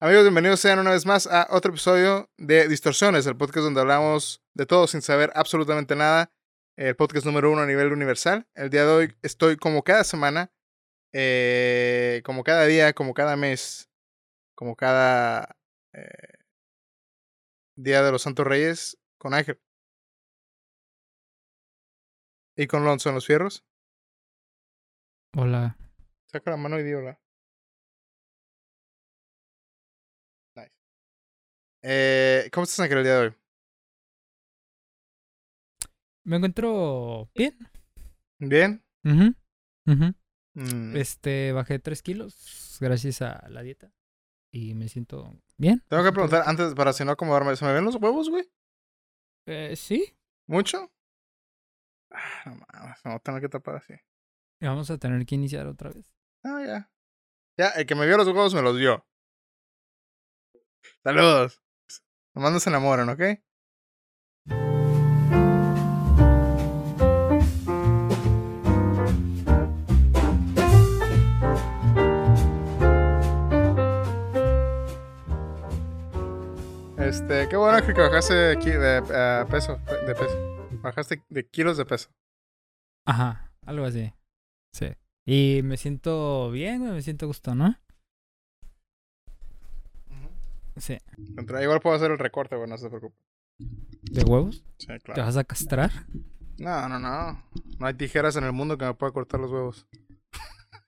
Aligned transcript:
Amigos, 0.00 0.22
bienvenidos 0.22 0.60
sean 0.60 0.78
una 0.78 0.92
vez 0.92 1.06
más 1.06 1.26
a 1.26 1.48
otro 1.50 1.72
episodio 1.72 2.30
de 2.36 2.68
Distorsiones, 2.68 3.26
el 3.26 3.36
podcast 3.36 3.64
donde 3.64 3.80
hablamos 3.80 4.40
de 4.54 4.64
todo 4.64 4.86
sin 4.86 5.02
saber 5.02 5.32
absolutamente 5.34 5.96
nada. 5.96 6.32
El 6.76 6.94
podcast 6.94 7.26
número 7.26 7.50
uno 7.50 7.62
a 7.62 7.66
nivel 7.66 7.92
universal. 7.92 8.46
El 8.54 8.70
día 8.70 8.84
de 8.84 8.92
hoy 8.92 9.16
estoy 9.22 9.56
como 9.56 9.82
cada 9.82 10.04
semana, 10.04 10.52
eh, 11.12 12.22
como 12.24 12.44
cada 12.44 12.64
día, 12.66 12.92
como 12.92 13.12
cada 13.12 13.34
mes, 13.34 13.90
como 14.54 14.76
cada 14.76 15.56
eh, 15.92 16.38
día 17.74 18.00
de 18.00 18.12
los 18.12 18.22
Santos 18.22 18.46
Reyes 18.46 18.98
con 19.18 19.34
Ángel. 19.34 19.60
Y 22.56 22.68
con 22.68 22.84
Lonzo 22.84 23.08
en 23.08 23.16
los 23.16 23.26
fierros. 23.26 23.64
Hola. 25.36 25.76
Saca 26.26 26.52
la 26.52 26.56
mano 26.56 26.78
y 26.78 26.84
di 26.84 26.94
hola. 26.94 27.18
Eh, 31.90 32.50
¿Cómo 32.52 32.64
estás, 32.64 32.80
Ángel, 32.80 32.98
el 32.98 33.04
día 33.04 33.14
de 33.14 33.26
hoy? 33.28 33.34
Me 36.24 36.36
encuentro 36.36 37.30
bien. 37.34 37.56
¿Bien? 38.38 38.84
Mm, 39.04 40.96
Este, 40.96 41.52
bajé 41.52 41.78
tres 41.78 42.02
kilos 42.02 42.76
gracias 42.78 43.22
a 43.22 43.48
la 43.48 43.62
dieta. 43.62 43.90
Y 44.52 44.74
me 44.74 44.88
siento 44.88 45.40
bien. 45.56 45.82
Tengo 45.88 46.04
que 46.04 46.12
preguntar 46.12 46.42
antes 46.44 46.74
para 46.74 46.92
si 46.92 47.06
no 47.06 47.12
acomodarme. 47.12 47.56
¿Se 47.56 47.64
me 47.64 47.72
ven 47.72 47.86
los 47.86 47.94
huevos, 47.94 48.28
güey? 48.28 48.46
Eh, 49.46 49.74
sí. 49.74 50.14
¿Mucho? 50.46 50.92
Ah, 52.10 52.42
no 52.44 52.56
mames, 52.56 53.00
a 53.02 53.18
tener 53.20 53.40
que 53.40 53.48
tapar 53.48 53.76
así. 53.76 53.94
Y 54.60 54.66
Vamos 54.66 54.90
a 54.90 54.98
tener 54.98 55.24
que 55.24 55.36
iniciar 55.36 55.66
otra 55.66 55.88
vez. 55.90 56.12
Ah, 56.44 56.62
ya. 56.66 56.90
Ya, 57.56 57.68
el 57.70 57.86
que 57.86 57.94
me 57.94 58.04
vio 58.06 58.18
los 58.18 58.26
huevos 58.26 58.52
me 58.54 58.60
los 58.60 58.76
dio. 58.76 59.06
Saludos. 61.02 61.62
Nomás 62.38 62.52
no 62.52 62.60
se 62.60 62.70
enamoran, 62.70 63.08
¿ok? 63.08 63.20
Este, 76.98 77.48
qué 77.48 77.56
bueno 77.56 77.84
que 77.84 77.92
bajaste 77.92 78.34
de, 78.34 79.02
eh, 79.12 79.44
peso, 79.50 79.80
de 80.06 80.14
peso. 80.14 80.68
Bajaste 80.80 81.24
de 81.28 81.44
kilos 81.48 81.76
de 81.76 81.86
peso. 81.86 82.08
Ajá, 83.04 83.50
algo 83.66 83.84
así. 83.84 84.14
Sí. 84.72 84.92
Y 85.26 85.62
me 85.64 85.76
siento 85.76 86.52
bien, 86.52 86.88
me 86.88 87.02
siento 87.02 87.26
gusto, 87.26 87.56
¿no? 87.56 87.74
Sí. 90.78 90.98
Contra- 91.36 91.62
Igual 91.62 91.80
puedo 91.80 91.96
hacer 91.96 92.10
el 92.10 92.18
recorte, 92.18 92.56
güey, 92.56 92.68
no 92.68 92.78
se 92.78 92.88
preocupe. 92.88 93.16
¿De 93.58 94.22
huevos? 94.22 94.64
Sí, 94.78 94.86
¿Te 94.86 95.00
claro. 95.00 95.24
vas 95.24 95.36
a 95.36 95.44
castrar? 95.44 95.90
No, 96.58 96.88
no, 96.88 96.98
no. 96.98 97.44
No 97.78 97.86
hay 97.86 97.94
tijeras 97.94 98.36
en 98.36 98.44
el 98.44 98.52
mundo 98.52 98.78
que 98.78 98.84
me 98.84 98.94
pueda 98.94 99.12
cortar 99.12 99.40
los 99.40 99.50
huevos. 99.50 99.86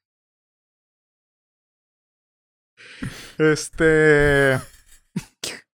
Este. 3.38 4.58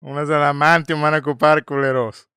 Unas 0.00 0.28
adamantium 0.30 1.00
van 1.00 1.14
a 1.14 1.18
ocupar, 1.18 1.64
culeros. 1.64 2.28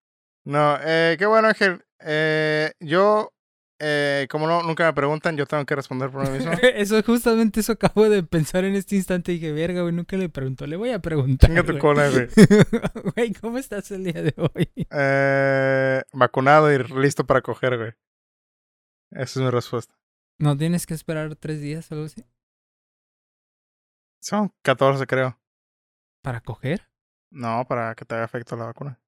No, 0.44 0.78
eh, 0.82 1.16
qué 1.18 1.26
bueno, 1.26 1.48
Ángel. 1.48 1.84
Eh, 2.00 2.72
yo, 2.80 3.34
eh, 3.80 4.28
como 4.30 4.48
no, 4.48 4.64
nunca 4.64 4.86
me 4.86 4.94
preguntan, 4.94 5.36
yo 5.36 5.46
tengo 5.46 5.66
que 5.66 5.76
responder 5.76 6.10
por 6.10 6.24
mí 6.24 6.38
mismo. 6.38 6.52
eso, 6.64 7.02
justamente 7.04 7.60
eso 7.60 7.74
acabo 7.74 8.08
de 8.10 8.24
pensar 8.24 8.64
en 8.64 8.76
este 8.76 8.96
instante. 8.96 9.34
Dije, 9.34 9.52
verga, 9.52 9.82
güey, 9.82 9.94
nunca 9.94 10.16
le 10.18 10.30
pregunto. 10.30 10.66
Le 10.66 10.78
voy 10.78 10.92
a 10.92 11.00
preguntar. 11.00 11.50
Chinga 11.50 11.64
tu 11.64 11.78
cola, 11.78 12.10
güey. 12.10 12.28
Güey, 13.16 13.34
¿cómo 13.34 13.58
estás 13.58 13.92
el 13.92 14.04
día 14.04 14.22
de 14.22 14.34
hoy? 14.38 14.72
Eh, 14.90 16.02
vacunado 16.14 16.74
y 16.74 16.78
listo 17.02 17.26
para 17.26 17.42
coger, 17.42 17.78
güey. 17.78 17.92
Esa 19.12 19.40
es 19.40 19.46
mi 19.46 19.50
respuesta. 19.50 19.94
¿No 20.40 20.58
tienes 20.58 20.86
que 20.86 20.94
esperar 20.94 21.36
tres 21.36 21.62
días 21.62 21.90
o 21.92 21.96
algo 21.96 22.06
así? 22.06 22.26
Son 24.22 24.52
14, 24.64 25.06
creo. 25.06 25.40
¿Para 26.22 26.42
coger? 26.42 26.90
No, 27.32 27.66
para 27.68 27.94
que 27.96 28.06
te 28.06 28.16
haga 28.16 28.26
efecto 28.26 28.56
la 28.56 28.66
vacuna. 28.66 29.00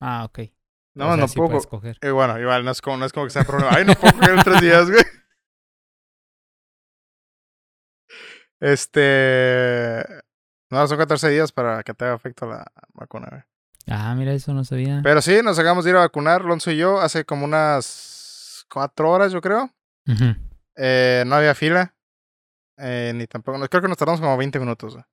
Ah, 0.00 0.24
ok. 0.24 0.53
No, 0.94 1.06
O 1.06 1.08
sea, 1.08 1.16
no 1.16 1.28
sí 1.28 1.36
puedo. 1.36 1.60
coger. 1.68 1.98
Eh, 2.00 2.10
bueno, 2.10 2.38
igual 2.38 2.64
no 2.64 2.70
es 2.70 2.80
como, 2.80 2.96
no 2.96 3.04
es 3.04 3.12
como 3.12 3.26
que 3.26 3.30
sea 3.30 3.44
problema. 3.44 3.72
Ay, 3.74 3.84
no 3.84 3.94
puedo 3.94 4.14
coger 4.14 4.30
en 4.34 4.42
tres 4.44 4.60
días, 4.60 4.90
güey. 4.90 5.02
Este. 8.60 10.04
No, 10.70 10.86
son 10.86 10.98
14 10.98 11.28
días 11.28 11.52
para 11.52 11.82
que 11.82 11.94
te 11.94 12.04
haga 12.04 12.14
efecto 12.14 12.46
la 12.46 12.64
vacuna, 12.94 13.28
güey. 13.30 13.42
Ah, 13.88 14.14
mira, 14.16 14.32
eso 14.32 14.54
no 14.54 14.64
sabía. 14.64 15.00
Pero 15.02 15.20
sí, 15.20 15.40
nos 15.42 15.58
acabamos 15.58 15.84
de 15.84 15.90
ir 15.90 15.96
a 15.96 16.00
vacunar, 16.00 16.44
Lonzo 16.44 16.70
y 16.70 16.78
yo, 16.78 17.00
hace 17.00 17.24
como 17.24 17.44
unas 17.44 18.64
cuatro 18.72 19.10
horas, 19.10 19.32
yo 19.32 19.40
creo. 19.40 19.70
Eh, 20.76 21.24
no 21.26 21.34
había 21.36 21.54
fila. 21.54 21.94
Eh, 22.78 23.12
ni 23.14 23.26
tampoco. 23.26 23.58
Creo 23.68 23.82
que 23.82 23.88
nos 23.88 23.98
tardamos 23.98 24.20
como 24.20 24.36
20 24.36 24.58
minutos, 24.58 24.94
güey. 24.94 25.04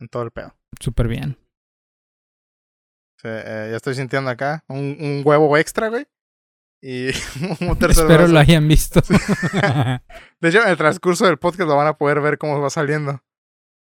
En 0.00 0.08
todo 0.08 0.22
el 0.22 0.30
pedo. 0.30 0.54
Súper 0.80 1.08
bien. 1.08 1.38
Sí, 3.16 3.28
eh, 3.28 3.68
ya 3.70 3.76
estoy 3.76 3.94
sintiendo 3.94 4.30
acá 4.30 4.64
un, 4.68 4.96
un 5.00 5.22
huevo 5.24 5.56
extra, 5.56 5.88
güey. 5.88 6.06
Y 6.82 7.06
un 7.60 7.78
tercer 7.78 8.04
Espero 8.04 8.28
lo 8.28 8.38
hayan 8.38 8.66
visto. 8.68 9.00
De 10.40 10.48
hecho, 10.48 10.62
en 10.62 10.68
el 10.68 10.76
transcurso 10.76 11.26
del 11.26 11.38
podcast 11.38 11.68
lo 11.68 11.76
van 11.76 11.86
a 11.86 11.96
poder 11.96 12.20
ver 12.20 12.38
cómo 12.38 12.60
va 12.60 12.70
saliendo. 12.70 13.22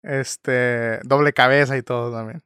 Este, 0.04 1.00
doble 1.04 1.34
cabeza 1.34 1.78
y 1.78 1.82
todo 1.82 2.12
también. 2.12 2.44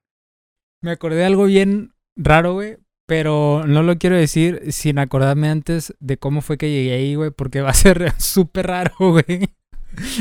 Me 0.82 0.92
acordé 0.92 1.18
de 1.18 1.26
algo 1.26 1.46
bien 1.46 1.94
raro, 2.16 2.54
güey. 2.54 2.78
Pero 3.08 3.64
no 3.66 3.84
lo 3.84 3.98
quiero 3.98 4.18
decir 4.18 4.72
sin 4.74 5.00
acordarme 5.00 5.50
antes 5.50 5.96
de 6.00 6.18
cómo 6.18 6.42
fue 6.42 6.58
que 6.58 6.70
llegué 6.70 6.94
ahí, 6.94 7.16
güey. 7.16 7.32
Porque 7.32 7.62
va 7.64 7.72
a 7.72 7.74
ser 7.74 8.14
súper 8.20 8.68
raro, 8.68 8.94
güey. 9.00 9.50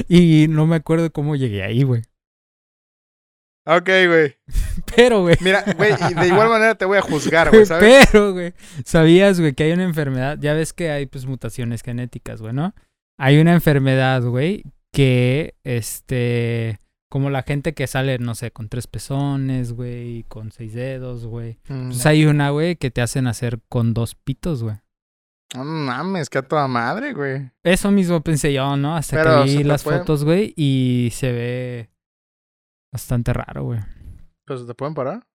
Y 0.09 0.47
no 0.49 0.67
me 0.67 0.77
acuerdo 0.77 1.13
cómo 1.13 1.37
llegué 1.37 1.63
ahí, 1.63 1.83
güey. 1.83 2.03
Ok, 3.67 3.89
güey. 4.07 4.37
Pero, 4.97 5.23
güey. 5.23 5.37
Mira, 5.41 5.65
güey, 5.77 5.93
de 6.15 6.29
igual 6.29 6.49
manera 6.49 6.75
te 6.77 6.85
voy 6.85 6.99
a 6.99 7.03
juzgar, 7.03 7.51
güey, 7.51 7.67
¿sabes? 7.67 8.07
Pero, 8.13 8.33
güey, 8.33 8.55
sabías, 8.85 9.41
güey, 9.41 9.55
que 9.55 9.65
hay 9.65 9.73
una 9.73 9.83
enfermedad. 9.85 10.39
Ya 10.41 10.55
ves 10.55 10.73
que 10.73 10.91
hay, 10.91 11.07
pues, 11.07 11.27
mutaciones 11.27 11.83
genéticas, 11.83 12.41
güey, 12.41 12.53
¿no? 12.53 12.75
Hay 13.19 13.41
una 13.41 13.53
enfermedad, 13.55 14.23
güey, 14.23 14.63
que, 14.93 15.55
este, 15.65 16.79
como 17.11 17.31
la 17.31 17.43
gente 17.43 17.75
que 17.75 17.87
sale, 17.87 18.19
no 18.19 18.35
sé, 18.35 18.51
con 18.53 18.69
tres 18.69 18.87
pezones, 18.87 19.73
güey, 19.73 20.25
con 20.29 20.53
seis 20.53 20.73
dedos, 20.75 21.27
güey. 21.27 21.59
Mm, 21.69 21.89
Pues 21.89 22.07
hay 22.07 22.27
una, 22.27 22.51
güey, 22.51 22.77
que 22.77 22.91
te 22.91 23.01
hacen 23.03 23.27
hacer 23.27 23.59
con 23.69 23.95
dos 23.95 24.15
pitos, 24.15 24.63
güey. 24.63 24.77
No 25.57 25.65
mames, 25.65 26.29
que 26.29 26.39
a 26.39 26.43
toda 26.43 26.69
madre, 26.69 27.15
güey. 27.15 27.51
Eso 27.65 27.91
mismo 27.91 28.21
pensé 28.21 28.53
yo, 28.53 28.77
¿no? 28.77 28.97
Hasta 28.97 29.17
Pero 29.17 29.45
que 29.45 29.51
vi 29.51 29.65
las 29.65 29.83
puede- 29.85 29.99
fotos, 29.99 30.25
güey, 30.25 30.53
y 30.57 31.11
se 31.13 31.33
ve 31.33 31.91
bastante 32.97 33.33
raro, 33.33 33.65
güey. 33.65 33.81
Pues 34.47 34.67
te 34.67 34.75
pueden 34.75 34.95
parar. 34.95 35.27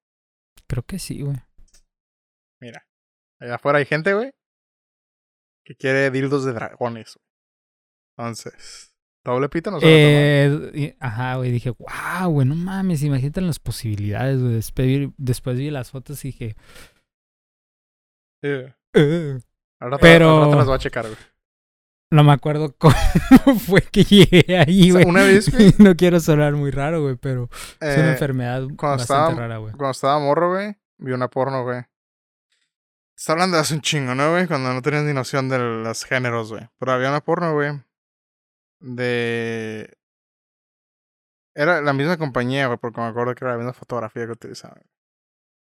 Creo 0.68 0.82
que 0.84 0.98
sí, 0.98 1.22
güey. 1.22 1.36
Mira, 2.60 2.86
allá 3.40 3.54
afuera 3.56 3.78
hay 3.78 3.84
gente, 3.86 4.14
güey, 4.14 4.32
que 5.64 5.74
quiere 5.76 6.10
dildos 6.10 6.44
de 6.44 6.52
dragones. 6.52 7.18
Entonces, 8.16 8.94
doble 9.24 9.48
pito 9.48 9.70
no 9.70 9.80
se 9.80 9.86
Eh, 9.88 10.70
y- 10.74 10.96
ajá, 11.00 11.36
güey, 11.36 11.50
dije, 11.50 11.70
wow, 11.70 12.30
güey, 12.30 12.46
no 12.46 12.54
mames, 12.54 13.02
imagínate 13.02 13.40
las 13.40 13.58
posibilidades, 13.58 14.40
güey. 14.40 14.54
Después, 14.54 14.86
vi- 14.86 15.14
después 15.16 15.58
vi 15.58 15.70
las 15.70 15.90
fotos 15.90 16.24
y 16.24 16.28
dije. 16.28 16.56
"Ugh". 18.44 18.74
Al 19.80 19.90
rato- 19.90 20.00
Pero- 20.00 20.34
al 20.36 20.44
rato 20.46 20.56
las 20.56 20.66
voy 20.66 20.74
a 20.76 20.78
checar, 20.78 21.04
güey. 21.06 21.16
No 22.12 22.22
me 22.24 22.32
acuerdo 22.32 22.74
cómo 22.78 22.94
fue 23.58 23.82
que 23.82 24.04
llegué 24.04 24.58
ahí, 24.58 24.90
O 24.90 24.94
sea, 24.94 25.02
güey. 25.02 25.06
una 25.06 25.22
vez, 25.24 25.50
güey, 25.50 25.74
no 25.78 25.96
quiero 25.96 26.20
sonar 26.20 26.52
muy 26.54 26.70
raro, 26.70 27.02
güey, 27.02 27.16
pero 27.16 27.48
es 27.80 27.96
una 27.98 28.08
eh, 28.08 28.12
enfermedad 28.12 28.62
bastante 28.68 29.02
estaba- 29.02 29.34
rara, 29.34 29.56
güey. 29.58 29.72
cuando 29.72 29.90
estaba 29.90 30.18
morro, 30.20 30.50
güey, 30.50 30.76
vi 30.98 31.12
una 31.12 31.28
porno, 31.28 31.62
güey. 31.64 31.82
Está 33.16 33.32
hablando 33.34 33.56
de 33.56 33.60
hace 33.62 33.74
un 33.74 33.82
chingo, 33.82 34.14
¿no, 34.14 34.30
güey? 34.32 34.46
Cuando 34.46 34.72
no 34.72 34.82
tenías 34.82 35.04
ni 35.04 35.12
noción 35.12 35.48
de 35.48 35.58
los 35.58 36.04
géneros, 36.04 36.50
güey. 36.50 36.68
Pero 36.78 36.92
había 36.92 37.08
una 37.10 37.20
porno, 37.20 37.52
güey. 37.52 37.80
De. 38.80 39.96
Era 41.54 41.82
la 41.82 41.92
misma 41.92 42.16
compañía, 42.16 42.66
güey, 42.66 42.78
porque 42.78 43.00
me 43.00 43.06
acuerdo 43.06 43.34
que 43.34 43.44
era 43.44 43.52
la 43.52 43.58
misma 43.58 43.74
fotografía 43.74 44.24
que 44.26 44.32
utilizaban. 44.32 44.82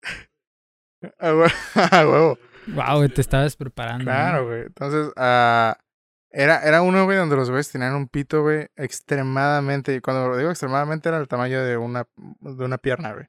A 1.19 1.31
hue- 1.33 1.53
a 1.91 2.07
huevo. 2.07 2.39
Wow, 2.67 2.97
güey, 2.97 3.09
te 3.09 3.21
estabas 3.21 3.55
preparando. 3.55 4.03
Claro, 4.05 4.47
güey. 4.47 4.63
Entonces, 4.63 5.13
ah, 5.15 5.77
era, 6.37 6.61
era 6.63 6.81
uno, 6.81 7.05
güey, 7.05 7.17
donde 7.17 7.37
los 7.37 7.49
güeyes 7.49 7.71
tenían 7.71 7.95
un 7.95 8.09
pito, 8.09 8.41
güey, 8.41 8.67
extremadamente. 8.75 9.95
Y 9.95 10.01
cuando 10.01 10.27
lo 10.27 10.35
digo 10.35 10.49
extremadamente, 10.49 11.07
era 11.07 11.17
el 11.17 11.29
tamaño 11.29 11.63
de 11.63 11.77
una, 11.77 12.09
de 12.17 12.65
una 12.65 12.77
pierna, 12.77 13.13
güey. 13.13 13.27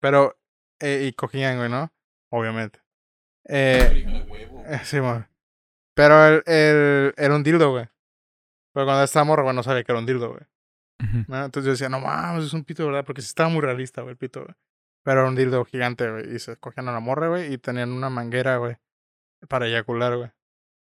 Pero, 0.00 0.36
eh, 0.80 1.06
y 1.08 1.12
cogían, 1.12 1.58
güey, 1.58 1.70
¿no? 1.70 1.92
Obviamente. 2.30 2.80
Eh, 3.44 4.04
eh, 4.66 4.80
sí, 4.82 4.98
güey. 4.98 5.24
Pero 5.94 6.26
el, 6.26 6.42
el, 6.46 7.14
era 7.16 7.36
un 7.36 7.44
dildo, 7.44 7.70
güey. 7.70 7.88
Pero 8.74 8.84
cuando 8.84 9.04
estaba 9.04 9.24
morro, 9.24 9.44
güey, 9.44 9.54
no 9.54 9.62
sabía 9.62 9.84
que 9.84 9.92
era 9.92 10.00
un 10.00 10.06
dildo, 10.06 10.30
güey. 10.30 10.42
Entonces 11.00 11.64
yo 11.64 11.70
decía, 11.70 11.88
no 11.88 12.00
mames, 12.00 12.46
es 12.46 12.52
un 12.52 12.64
pito, 12.64 12.84
¿verdad? 12.84 13.04
Porque 13.04 13.22
sí 13.22 13.28
estaba 13.28 13.48
muy 13.48 13.60
realista, 13.60 14.02
güey, 14.02 14.12
el 14.12 14.18
pito, 14.18 14.42
güey. 14.42 14.54
Pero 15.04 15.20
era 15.20 15.28
un 15.28 15.36
dildo 15.36 15.64
gigante, 15.64 16.10
güey. 16.10 16.34
Y 16.34 16.40
se 16.40 16.56
cogían 16.56 16.88
a 16.88 16.92
la 16.92 16.98
morra, 16.98 17.28
güey, 17.28 17.52
y 17.52 17.58
tenían 17.58 17.92
una 17.92 18.10
manguera, 18.10 18.56
güey, 18.56 18.76
para 19.48 19.68
eyacular, 19.68 20.16
güey. 20.16 20.32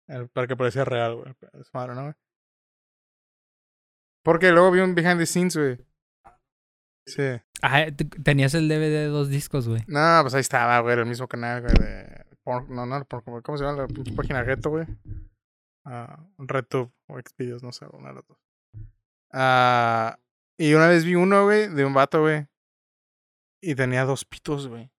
El- 0.08 0.28
Para 0.28 0.46
que 0.46 0.56
parecía 0.56 0.84
real, 0.84 1.16
güey. 1.16 1.34
Es 1.60 1.72
madre, 1.74 1.94
¿no, 1.94 2.02
güey? 2.02 2.14
Porque 4.24 4.50
luego 4.52 4.70
vi 4.70 4.80
un 4.80 4.94
behind 4.94 5.18
the 5.18 5.26
scenes, 5.26 5.56
güey. 5.56 5.78
Sí. 7.06 7.22
Ah, 7.62 7.86
tenías 8.24 8.54
el 8.54 8.68
DVD 8.68 8.90
de 8.90 9.06
dos 9.06 9.28
discos, 9.28 9.68
güey. 9.68 9.82
No, 9.86 10.18
pues 10.22 10.34
ahí 10.34 10.40
estaba, 10.40 10.80
güey, 10.80 10.98
el 10.98 11.06
mismo 11.06 11.28
canal, 11.28 11.62
güey, 11.62 11.74
de... 11.74 12.24
no, 12.68 12.86
no, 12.86 13.04
por- 13.04 13.22
¿cómo 13.42 13.56
se 13.56 13.64
llama 13.64 13.82
la 13.82 13.86
pinche 13.86 14.12
página 14.12 14.42
Reto, 14.42 14.70
güey? 14.70 14.86
Ah, 15.84 16.18
RedTube 16.38 16.92
o 17.06 17.18
Xvideos, 17.20 17.62
no 17.62 17.70
sé, 17.70 17.86
una 17.92 18.08
de 18.08 18.14
las 18.16 18.26
dos. 18.26 18.38
Ah, 19.32 20.18
y 20.58 20.74
una 20.74 20.88
vez 20.88 21.04
vi 21.04 21.14
uno, 21.14 21.44
güey, 21.44 21.68
de 21.68 21.84
un 21.84 21.94
vato, 21.94 22.22
güey. 22.22 22.48
Y 23.62 23.76
tenía 23.76 24.04
dos 24.04 24.24
pitos, 24.24 24.66
güey. 24.66 24.90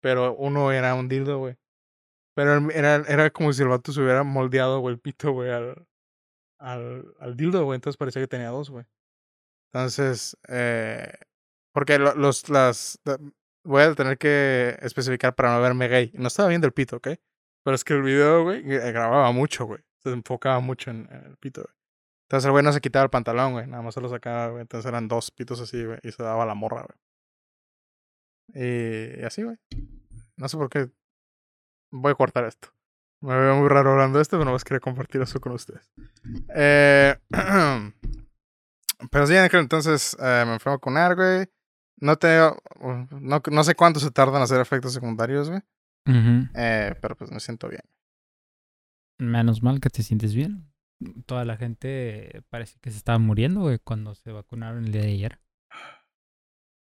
Pero 0.00 0.36
uno 0.36 0.70
era 0.70 0.94
un 0.94 1.08
dildo, 1.08 1.38
güey. 1.38 1.56
Pero 2.38 2.70
era, 2.70 2.94
era 3.08 3.30
como 3.30 3.52
si 3.52 3.62
el 3.62 3.68
vato 3.68 3.90
se 3.90 4.00
hubiera 4.00 4.22
moldeado, 4.22 4.78
güey, 4.78 4.94
el 4.94 5.00
pito, 5.00 5.32
güey, 5.32 5.50
al, 5.50 5.88
al, 6.60 7.12
al 7.18 7.36
dildo, 7.36 7.64
güey. 7.64 7.74
Entonces 7.74 7.96
parecía 7.96 8.22
que 8.22 8.28
tenía 8.28 8.50
dos, 8.50 8.70
güey. 8.70 8.84
Entonces, 9.72 10.36
eh, 10.46 11.12
porque 11.74 11.98
lo- 11.98 12.14
los, 12.14 12.48
las, 12.48 13.00
la- 13.04 13.18
voy 13.64 13.82
a 13.82 13.92
tener 13.96 14.18
que 14.18 14.78
especificar 14.82 15.34
para 15.34 15.52
no 15.56 15.60
verme 15.60 15.88
gay. 15.88 16.12
No 16.14 16.28
estaba 16.28 16.48
viendo 16.48 16.68
el 16.68 16.72
pito, 16.72 16.98
¿ok? 16.98 17.08
Pero 17.64 17.74
es 17.74 17.82
que 17.82 17.94
el 17.94 18.02
video, 18.02 18.44
güey, 18.44 18.62
gra- 18.62 18.92
grababa 18.92 19.32
mucho, 19.32 19.64
güey. 19.66 19.80
Se 20.04 20.10
enfocaba 20.10 20.60
mucho 20.60 20.92
en, 20.92 21.08
el 21.10 21.36
pito, 21.38 21.62
güey. 21.62 21.74
Entonces 22.28 22.44
el 22.46 22.52
güey 22.52 22.62
no 22.62 22.72
se 22.72 22.80
quitaba 22.80 23.02
el 23.02 23.10
pantalón, 23.10 23.54
güey. 23.54 23.66
Nada 23.66 23.82
más 23.82 23.94
se 23.94 24.00
lo 24.00 24.08
sacaba, 24.08 24.50
güey. 24.50 24.60
Entonces 24.60 24.86
eran 24.88 25.08
dos 25.08 25.32
pitos 25.32 25.60
así, 25.60 25.84
güey. 25.84 25.98
Y 26.04 26.12
se 26.12 26.22
daba 26.22 26.46
la 26.46 26.54
morra, 26.54 26.86
güey. 26.86 26.98
Y 28.54 29.24
así, 29.24 29.42
güey. 29.42 29.56
No 30.36 30.48
sé 30.48 30.56
por 30.56 30.70
qué. 30.70 30.88
Voy 31.90 32.12
a 32.12 32.14
cortar 32.14 32.44
esto. 32.44 32.68
Me 33.20 33.36
veo 33.36 33.56
muy 33.56 33.68
raro 33.68 33.92
hablando 33.92 34.18
de 34.18 34.22
esto, 34.22 34.36
pero 34.36 34.44
no 34.44 34.52
más 34.52 34.64
quería 34.64 34.80
compartir 34.80 35.20
eso 35.20 35.40
con 35.40 35.52
ustedes. 35.52 35.90
Eh, 36.54 37.16
pero 39.10 39.26
sí, 39.26 39.34
en 39.34 39.44
aquel 39.44 39.60
entonces 39.60 40.16
eh, 40.20 40.44
me 40.46 40.58
fui 40.58 40.70
a 40.70 40.76
vacunar, 40.76 41.16
güey. 41.16 41.48
No 42.00 42.16
tengo. 42.16 42.62
No, 43.20 43.42
no 43.50 43.64
sé 43.64 43.74
cuánto 43.74 43.98
se 43.98 44.12
tardan 44.12 44.36
en 44.36 44.42
hacer 44.42 44.60
efectos 44.60 44.92
secundarios, 44.92 45.50
güey. 45.50 45.62
Eh, 46.54 46.94
pero 47.02 47.16
pues 47.16 47.30
me 47.30 47.40
siento 47.40 47.68
bien. 47.68 47.82
Menos 49.18 49.62
mal 49.62 49.80
que 49.80 49.90
te 49.90 50.02
sientes 50.02 50.34
bien. 50.34 50.72
Toda 51.26 51.44
la 51.44 51.56
gente 51.56 52.42
parece 52.50 52.78
que 52.80 52.90
se 52.90 52.96
estaba 52.98 53.18
muriendo, 53.18 53.60
güey, 53.60 53.78
cuando 53.78 54.14
se 54.14 54.30
vacunaron 54.30 54.84
el 54.84 54.92
día 54.92 55.02
de 55.02 55.12
ayer. 55.12 55.40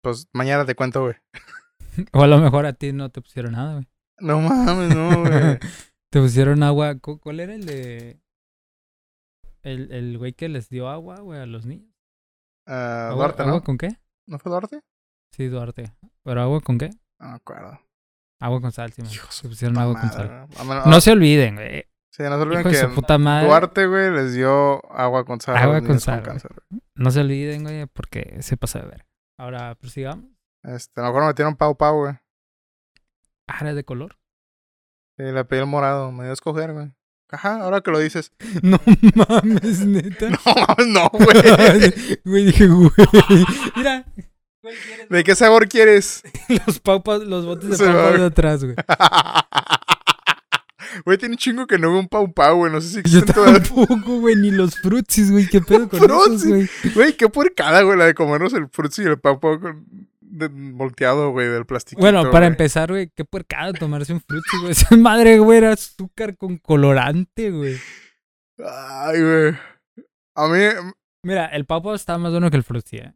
Pues 0.03 0.29
mañana 0.33 0.65
te 0.65 0.75
cuento, 0.75 1.03
güey. 1.03 1.17
O 2.13 2.23
a 2.23 2.29
lo 2.29 2.39
mejor 2.39 2.65
a 2.65 2.75
ti 2.75 2.93
no 2.93 3.11
te 3.11 3.21
pusieron 3.21 3.53
nada, 3.53 3.73
güey. 3.73 3.89
No 4.21 4.41
mames, 4.41 4.95
no, 4.95 5.21
güey. 5.21 5.59
Te 6.13 6.21
pusieron 6.21 6.63
agua. 6.63 6.97
cu- 6.99 7.19
¿Cuál 7.21 7.41
era 7.41 7.55
el 7.55 7.67
de. 7.67 8.21
El, 9.63 9.93
el 9.93 10.19
güey 10.19 10.33
que 10.33 10.49
les 10.49 10.69
dio 10.69 10.89
agua, 10.89 11.21
güey, 11.21 11.41
a 11.41 11.47
los 11.47 11.67
niños? 11.67 11.93
Ah, 12.67 13.09
¿Agua, 13.11 13.25
Duarte, 13.27 13.43
agua 13.43 13.55
¿no? 13.55 13.63
con 13.65 13.79
qué? 13.79 13.97
¿No 14.27 14.39
fue 14.39 14.51
Duarte? 14.51 14.81
Sí, 15.35 15.47
Duarte. 15.49 15.93
¿Pero 16.25 16.41
agua 16.43 16.61
con 16.61 16.79
qué? 16.79 16.91
No 17.21 17.29
me 17.31 17.35
acuerdo. 17.35 17.81
Agua 18.41 18.61
con 18.61 18.71
sal, 18.73 18.93
sí, 18.93 19.03
de 19.03 19.09
Te 19.09 19.49
pusieron 19.49 19.77
agua 19.79 20.01
con 20.01 20.11
sal. 20.11 20.27
güey. 20.29 20.61
A 20.61 20.65
menos- 20.65 20.87
No 20.87 21.01
se 21.01 21.11
olviden, 21.11 21.57
güey. 21.57 21.85
Sí, 22.15 22.23
no 22.23 22.37
se 22.37 22.43
olviden 22.43 22.61
Hijo 22.61 22.71
que 22.71 22.77
su 22.77 22.95
puta 22.95 23.19
madre. 23.19 23.47
Duarte, 23.49 23.87
güey, 23.87 24.11
les 24.13 24.35
dio 24.35 24.85
agua 24.93 25.25
con 25.25 25.41
sal. 25.41 25.57
Agua 25.57 25.81
con 25.83 26.01
sal, 26.01 26.23
cáncer. 26.23 26.53
No 26.97 27.11
se 27.11 27.21
olviden, 27.21 27.63
güey, 27.65 27.87
porque 27.87 28.39
se 28.43 28.57
pasa 28.57 28.81
de 28.81 28.87
ver. 28.87 29.07
Ahora, 29.39 29.75
prosigamos. 29.75 30.25
Este, 30.65 31.01
a 31.01 31.05
lo 31.05 31.09
mejor 31.11 31.23
me 31.23 31.29
metieron 31.29 31.57
pau 31.57 31.77
pau, 31.77 32.01
güey. 32.05 32.15
Ah, 33.49 33.59
era 33.63 33.75
de 33.75 33.85
color. 33.85 34.17
Sí, 35.17 35.25
le 35.25 35.45
pedí 35.45 35.61
el 35.61 35.67
morado. 35.67 36.13
Me 36.13 36.23
dio 36.25 36.31
a 36.31 36.35
escoger, 36.35 36.73
güey. 36.73 36.93
Ajá, 37.31 37.63
ahora 37.63 37.81
que 37.81 37.91
lo 37.91 37.99
dices. 37.99 38.33
No 38.63 38.79
mames, 39.15 39.81
neta. 39.87 40.29
No, 40.47 40.85
no, 40.87 41.11
güey. 41.13 41.93
Güey, 42.25 42.45
dije, 42.47 42.67
güey. 42.69 42.91
Mira. 43.77 44.05
¿De 45.11 45.25
qué 45.25 45.35
sabor 45.35 45.69
quieres? 45.69 46.23
Los 46.67 46.79
paupas, 46.81 47.21
los 47.21 47.47
botes 47.47 47.71
de 47.71 47.77
Se 47.77 47.87
va. 47.91 48.13
de 48.13 48.25
atrás, 48.27 48.63
güey. 48.65 48.77
Güey, 51.05 51.19
tiene 51.19 51.37
chingo 51.37 51.67
que 51.67 51.79
no 51.79 51.91
veo 51.91 52.01
un 52.01 52.09
pau 52.09 52.33
pau, 52.33 52.57
güey. 52.59 52.73
No 52.73 52.81
sé 52.81 52.89
si 52.89 52.95
Yo 52.95 53.01
existen 53.01 53.35
todavía. 53.35 53.63
tampoco, 53.63 54.21
güey, 54.21 54.37
ni 54.37 54.51
los 54.51 54.75
frutsis, 54.81 55.31
güey. 55.31 55.47
¿Qué 55.47 55.61
pedo 55.61 55.89
con 55.89 56.03
esos, 56.05 56.45
güey? 56.47 56.69
Güey, 56.95 57.17
qué 57.17 57.29
puercada, 57.29 57.83
güey, 57.83 57.97
la 57.99 58.07
de 58.07 58.15
comernos 58.15 58.53
el 58.55 58.69
frutzi 58.69 59.03
y 59.03 59.07
el 59.07 59.19
pau 59.19 59.39
pau 59.39 59.61
con- 59.61 59.87
volteado, 60.49 61.31
güey, 61.31 61.49
del 61.49 61.67
plástico. 61.67 62.01
Bueno, 62.01 62.31
para 62.31 62.47
empezar, 62.47 62.91
güey, 62.91 63.11
qué 63.15 63.25
puercado 63.25 63.73
tomarse 63.73 64.13
un 64.13 64.21
frutsi, 64.21 64.59
güey. 64.61 64.71
Esa 64.73 64.97
madre, 64.97 65.39
güey, 65.39 65.59
era 65.59 65.73
azúcar 65.73 66.37
con 66.37 66.59
colorante, 66.59 67.51
güey. 67.51 67.77
Ay, 68.59 69.21
güey. 69.21 69.55
A 70.35 70.49
mí, 70.49 70.93
Mira, 71.25 71.47
el 71.47 71.67
papo 71.67 71.95
está 71.95 72.17
más 72.17 72.31
bueno 72.31 72.51
que 72.51 72.57
el 72.57 72.63
frutsi, 72.63 72.99
eh. 72.99 73.13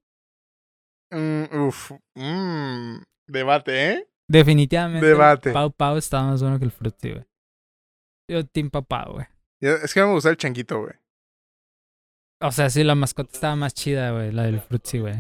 mm, 1.13 1.67
uf, 1.67 1.93
mm, 2.15 2.97
debate, 3.29 3.91
¿eh? 3.91 4.09
Definitivamente. 4.29 5.07
Debate. 5.07 5.53
Pau 5.53 5.71
Pau 5.71 5.97
está 5.97 6.23
más 6.23 6.43
bueno 6.43 6.59
que 6.59 6.65
el 6.65 6.73
frutsi, 6.73 7.11
güey. 7.11 7.25
Yo, 8.29 8.47
Team 8.47 8.71
Papá, 8.71 9.07
güey. 9.09 9.27
Es 9.61 9.95
que 9.95 10.01
me 10.01 10.13
gusta 10.13 10.31
el 10.31 10.37
changuito, 10.37 10.81
güey. 10.81 10.95
O 12.41 12.51
sea, 12.51 12.71
sí, 12.71 12.83
la 12.83 12.97
mascota 12.97 13.31
estaba 13.33 13.55
más 13.55 13.73
chida, 13.73 14.11
güey, 14.11 14.33
la 14.33 14.43
del 14.45 14.61
frutsi, 14.61 14.99
güey. 14.99 15.15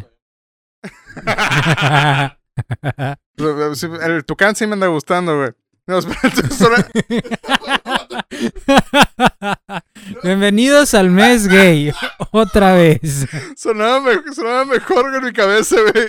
El 3.36 4.24
tucán 4.24 4.56
sí 4.56 4.66
me 4.66 4.72
anda 4.74 4.86
gustando, 4.88 5.36
güey. 5.38 5.50
No, 5.86 5.98
Bienvenidos 10.22 10.94
al 10.94 11.10
mes 11.10 11.48
gay. 11.48 11.92
Otra 12.30 12.74
vez. 12.74 13.26
sonaba, 13.56 14.00
me- 14.00 14.32
sonaba 14.34 14.64
mejor 14.64 15.10
que 15.10 15.18
en 15.18 15.24
mi 15.24 15.32
cabeza, 15.32 15.76
güey. 15.80 16.08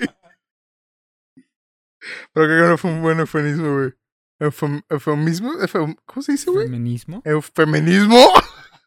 Pero 2.33 2.45
creo 2.47 2.63
que 2.63 2.69
no 2.69 2.77
fue 2.77 2.91
un 2.91 3.01
buen 3.01 3.19
eufemismo, 3.19 3.73
güey. 3.75 3.93
Eufem- 4.39 4.83
eufemismo, 4.89 5.53
Eufem- 5.53 5.97
¿cómo 6.05 6.21
se 6.21 6.33
dice, 6.33 6.51
güey? 6.51 6.65
Feminismo. 6.67 7.21
Eufeminismo. 7.25 8.27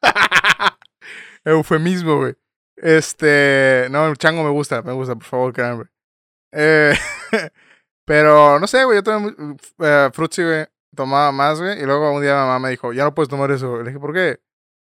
Eufemismo, 1.44 2.16
güey. 2.18 2.34
Este. 2.76 3.88
No, 3.90 4.06
el 4.08 4.16
chango 4.16 4.42
me 4.44 4.50
gusta, 4.50 4.82
me 4.82 4.92
gusta, 4.92 5.14
por 5.14 5.24
favor, 5.24 5.52
créanme. 5.52 5.84
Eh, 6.52 6.94
pero 8.04 8.58
no 8.58 8.66
sé, 8.66 8.84
güey. 8.84 8.98
Yo 8.98 9.02
tomé 9.02 9.32
mu- 9.38 9.56
eh, 9.80 10.10
frutzi, 10.12 10.42
güey. 10.42 10.66
Tomaba 10.94 11.32
más, 11.32 11.60
güey. 11.60 11.80
Y 11.80 11.84
luego 11.84 12.12
un 12.12 12.22
día 12.22 12.32
mi 12.34 12.40
mamá 12.40 12.58
me 12.58 12.70
dijo, 12.70 12.92
ya 12.92 13.04
no 13.04 13.14
puedes 13.14 13.28
tomar 13.28 13.50
eso. 13.50 13.78
Le 13.82 13.90
dije, 13.90 14.00
¿por 14.00 14.12
qué? 14.14 14.40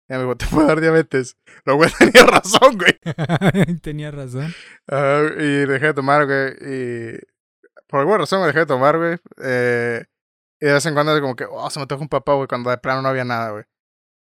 Y 0.08 0.12
me 0.12 0.18
dijo, 0.20 0.36
te 0.36 0.46
puede 0.46 0.68
dar 0.68 0.80
diabetes. 0.80 1.36
Lo 1.64 1.76
güey 1.76 1.90
tenía 1.98 2.24
razón, 2.26 2.78
güey. 2.78 3.78
Tenía 3.80 4.10
razón. 4.10 4.52
Ah, 4.88 5.22
y 5.38 5.66
dejé 5.66 5.86
de 5.86 5.94
tomar, 5.94 6.26
güey. 6.26 6.52
Y 6.60 7.18
por 7.88 8.00
alguna 8.00 8.18
razón 8.18 8.40
me 8.40 8.46
dejé 8.48 8.60
de 8.60 8.66
tomar, 8.66 8.98
güey. 8.98 9.16
Eh, 9.42 10.04
y 10.60 10.66
de 10.66 10.72
vez 10.72 10.86
en 10.86 10.94
cuando 10.94 11.14
es 11.14 11.20
como 11.20 11.36
que, 11.36 11.46
oh, 11.50 11.68
se 11.70 11.80
me 11.80 11.86
toca 11.86 12.02
un 12.02 12.08
papá, 12.08 12.34
güey, 12.34 12.48
cuando 12.48 12.70
de 12.70 12.78
plano 12.78 13.02
no 13.02 13.08
había 13.08 13.24
nada, 13.24 13.50
güey. 13.50 13.64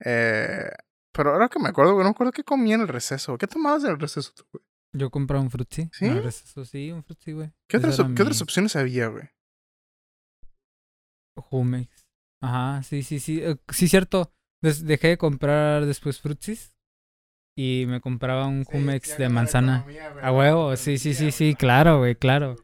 Eh, 0.05 0.71
pero 1.13 1.33
ahora 1.33 1.49
que 1.49 1.59
me 1.59 1.69
acuerdo, 1.69 1.93
güey, 1.95 2.05
no 2.05 2.11
me 2.11 2.15
acuerdo 2.15 2.33
qué 2.33 2.45
comía 2.45 2.75
en 2.77 2.83
el 2.83 2.89
receso. 2.89 3.37
¿Qué 3.39 3.47
tomabas 3.47 3.85
en 3.85 3.91
el 3.91 3.99
receso 4.01 4.33
tú, 4.35 4.45
güey? 4.53 4.65
Yo 4.93 5.11
compraba 5.11 5.43
un 5.43 5.51
frutzi. 5.51 5.89
¿Sí? 5.93 6.07
En 6.07 6.17
el 6.17 6.23
receso, 6.25 6.65
sí, 6.65 6.91
un 6.91 7.05
frutzi, 7.05 7.33
güey. 7.33 7.53
¿Qué, 7.69 7.77
otras, 7.77 7.97
¿Qué 7.97 8.05
mi 8.05 8.13
otras 8.21 8.43
opciones 8.43 8.75
había, 8.77 9.07
güey? 9.09 9.29
Jumex. 11.37 12.07
Ajá, 12.43 12.83
sí, 12.83 13.03
sí, 13.03 13.21
sí. 13.21 13.41
Eh, 13.43 13.57
Sí, 13.71 13.89
cierto. 13.89 14.33
Des- 14.63 14.85
dejé 14.85 15.09
de 15.09 15.19
comprar 15.19 15.87
después 15.87 16.21
frutsis. 16.21 16.75
Y 17.57 17.85
me 17.89 18.01
compraba 18.01 18.47
un 18.47 18.65
Jumex 18.65 19.19
de 19.19 19.29
manzana. 19.29 19.85
A 20.23 20.33
huevo, 20.33 20.77
sí, 20.77 20.99
sí, 20.99 21.15
sí, 21.15 21.31
sí, 21.31 21.55
claro, 21.55 21.99
güey, 21.99 22.15
claro. 22.15 22.57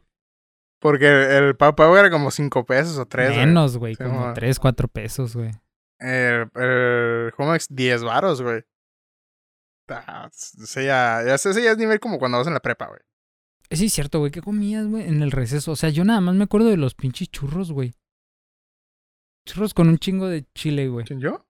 Porque 0.81 1.07
el, 1.07 1.43
el 1.45 1.55
papá, 1.55 1.87
güey, 1.87 1.99
era 1.99 2.09
como 2.09 2.31
5 2.31 2.65
pesos 2.65 2.97
o 2.97 3.05
3. 3.05 3.35
Menos, 3.35 3.77
güey, 3.77 3.95
como 3.95 4.21
ma. 4.27 4.33
3, 4.33 4.59
4 4.59 4.87
pesos, 4.87 5.35
güey. 5.35 5.51
El, 5.99 6.49
el 6.55 7.31
Jumex, 7.31 7.67
10 7.69 8.03
varos, 8.03 8.41
güey. 8.41 8.63
Ah, 9.89 10.29
sí, 10.31 10.83
ya, 10.83 11.21
ese 11.21 11.63
ya 11.63 11.71
es 11.71 11.77
nivel 11.77 11.99
como 11.99 12.19
cuando 12.19 12.37
vas 12.37 12.47
en 12.47 12.53
la 12.53 12.59
prepa, 12.59 12.87
güey. 12.87 12.99
Sí, 13.71 13.85
es 13.85 13.93
cierto, 13.93 14.19
güey. 14.19 14.31
¿Qué 14.31 14.41
comías, 14.41 14.85
güey? 14.87 15.07
En 15.07 15.21
el 15.21 15.31
receso. 15.31 15.71
O 15.71 15.75
sea, 15.75 15.89
yo 15.89 16.03
nada 16.05 16.21
más 16.21 16.35
me 16.35 16.43
acuerdo 16.43 16.67
de 16.67 16.77
los 16.77 16.93
pinches 16.95 17.29
churros, 17.29 17.71
güey. 17.71 17.93
Churros 19.45 19.73
con 19.73 19.87
un 19.89 19.97
chingo 19.97 20.27
de 20.27 20.45
chile, 20.53 20.87
güey. 20.87 21.05
¿Quién 21.05 21.19
yo? 21.19 21.45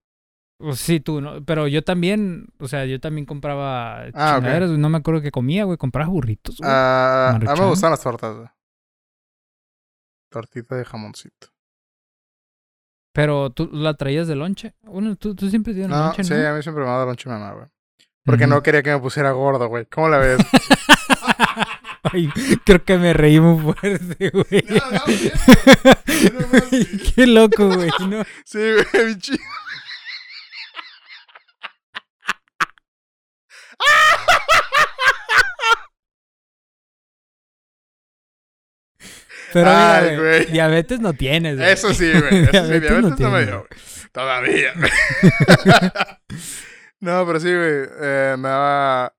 O 0.60 0.74
sí, 0.76 1.00
tú, 1.00 1.22
¿no? 1.22 1.44
Pero 1.46 1.68
yo 1.68 1.84
también, 1.84 2.48
o 2.60 2.68
sea, 2.68 2.86
yo 2.86 3.00
también 3.00 3.26
compraba 3.26 4.06
Ah, 4.14 4.38
chingaderas. 4.38 4.72
No 4.72 4.90
me 4.90 4.98
acuerdo 4.98 5.22
que 5.22 5.32
comía, 5.32 5.66
güey. 5.66 5.78
Compraba 5.78 6.10
burritos, 6.10 6.58
güey. 6.58 6.70
Ah, 6.72 7.36
a 7.36 7.40
mí 7.40 7.60
me 7.60 7.68
gustan 7.68 7.92
las 7.92 8.02
tortas, 8.02 8.36
güey. 8.36 8.48
Tortita 10.30 10.76
de 10.76 10.86
jamoncito. 10.86 11.48
Pero 13.18 13.50
tú 13.50 13.68
la 13.74 13.96
traías 13.96 14.28
de 14.28 14.36
lonche. 14.36 14.76
Bueno, 14.84 15.16
tú, 15.16 15.34
tú 15.34 15.50
siempre 15.50 15.74
tienes 15.74 15.90
No, 15.90 15.98
lonche, 16.04 16.24
sí, 16.24 16.36
¿no? 16.36 16.48
a 16.50 16.54
mí 16.54 16.62
siempre 16.62 16.84
me 16.84 16.90
ha 16.92 16.94
dado 16.94 17.08
lonche 17.08 17.28
mi 17.28 17.34
mamá, 17.34 17.54
güey. 17.54 17.66
Porque 18.24 18.46
no 18.46 18.62
quería 18.62 18.84
que 18.84 18.92
me 18.92 19.00
pusiera 19.00 19.32
gordo, 19.32 19.68
güey. 19.68 19.88
¿Cómo 19.88 20.08
la 20.08 20.20
ves? 20.20 20.38
Ay, 22.04 22.30
creo 22.64 22.84
que 22.86 22.96
me 23.00 23.14
reí 23.14 23.40
muy 23.40 23.74
fuerte, 23.74 24.30
güey. 24.34 24.64
No, 24.70 24.92
no, 24.92 26.60
sí. 26.70 27.12
Qué 27.16 27.26
loco, 27.26 27.68
güey, 27.74 27.90
¿no? 28.08 28.24
Sí, 28.46 28.60
güey, 28.60 29.18
Pero 39.54 39.70
Ay, 39.70 40.18
güey. 40.18 40.46
diabetes 40.48 41.00
no 41.00 41.14
tienes, 41.14 41.58
güey. 41.58 41.72
Eso 41.72 41.94
sí, 41.94 42.12
güey. 42.12 42.44
Eso 42.44 42.52
sí, 42.66 42.80
Diabetes 42.80 43.20
no 43.20 43.32
me 43.32 43.46
dio, 43.46 43.58
güey. 43.60 43.82
Todavía. 44.12 44.74
No, 47.00 47.26
pero 47.28 47.40
sí, 47.40 47.48
güey. 47.54 47.86
eh, 48.02 48.36
me 48.40 48.50
daba 48.50 49.14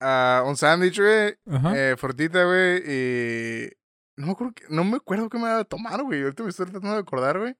ah, 0.00 0.42
un 0.44 0.56
sándwich, 0.56 0.98
güey. 0.98 1.36
Eh, 1.76 1.94
fortita, 1.96 2.44
güey. 2.44 2.82
Y. 2.86 3.70
No 4.16 4.26
me 4.26 4.32
acuerdo, 4.32 4.52
que- 4.54 4.64
no 4.68 4.84
me 4.84 4.96
acuerdo 4.96 5.28
qué 5.28 5.38
me 5.38 5.46
daba 5.46 5.60
a 5.60 5.64
tomar, 5.64 6.02
güey. 6.02 6.22
Ahorita 6.22 6.42
me 6.42 6.50
estoy 6.50 6.66
tratando 6.66 6.94
de 6.94 7.00
acordar, 7.00 7.38
güey. 7.38 7.54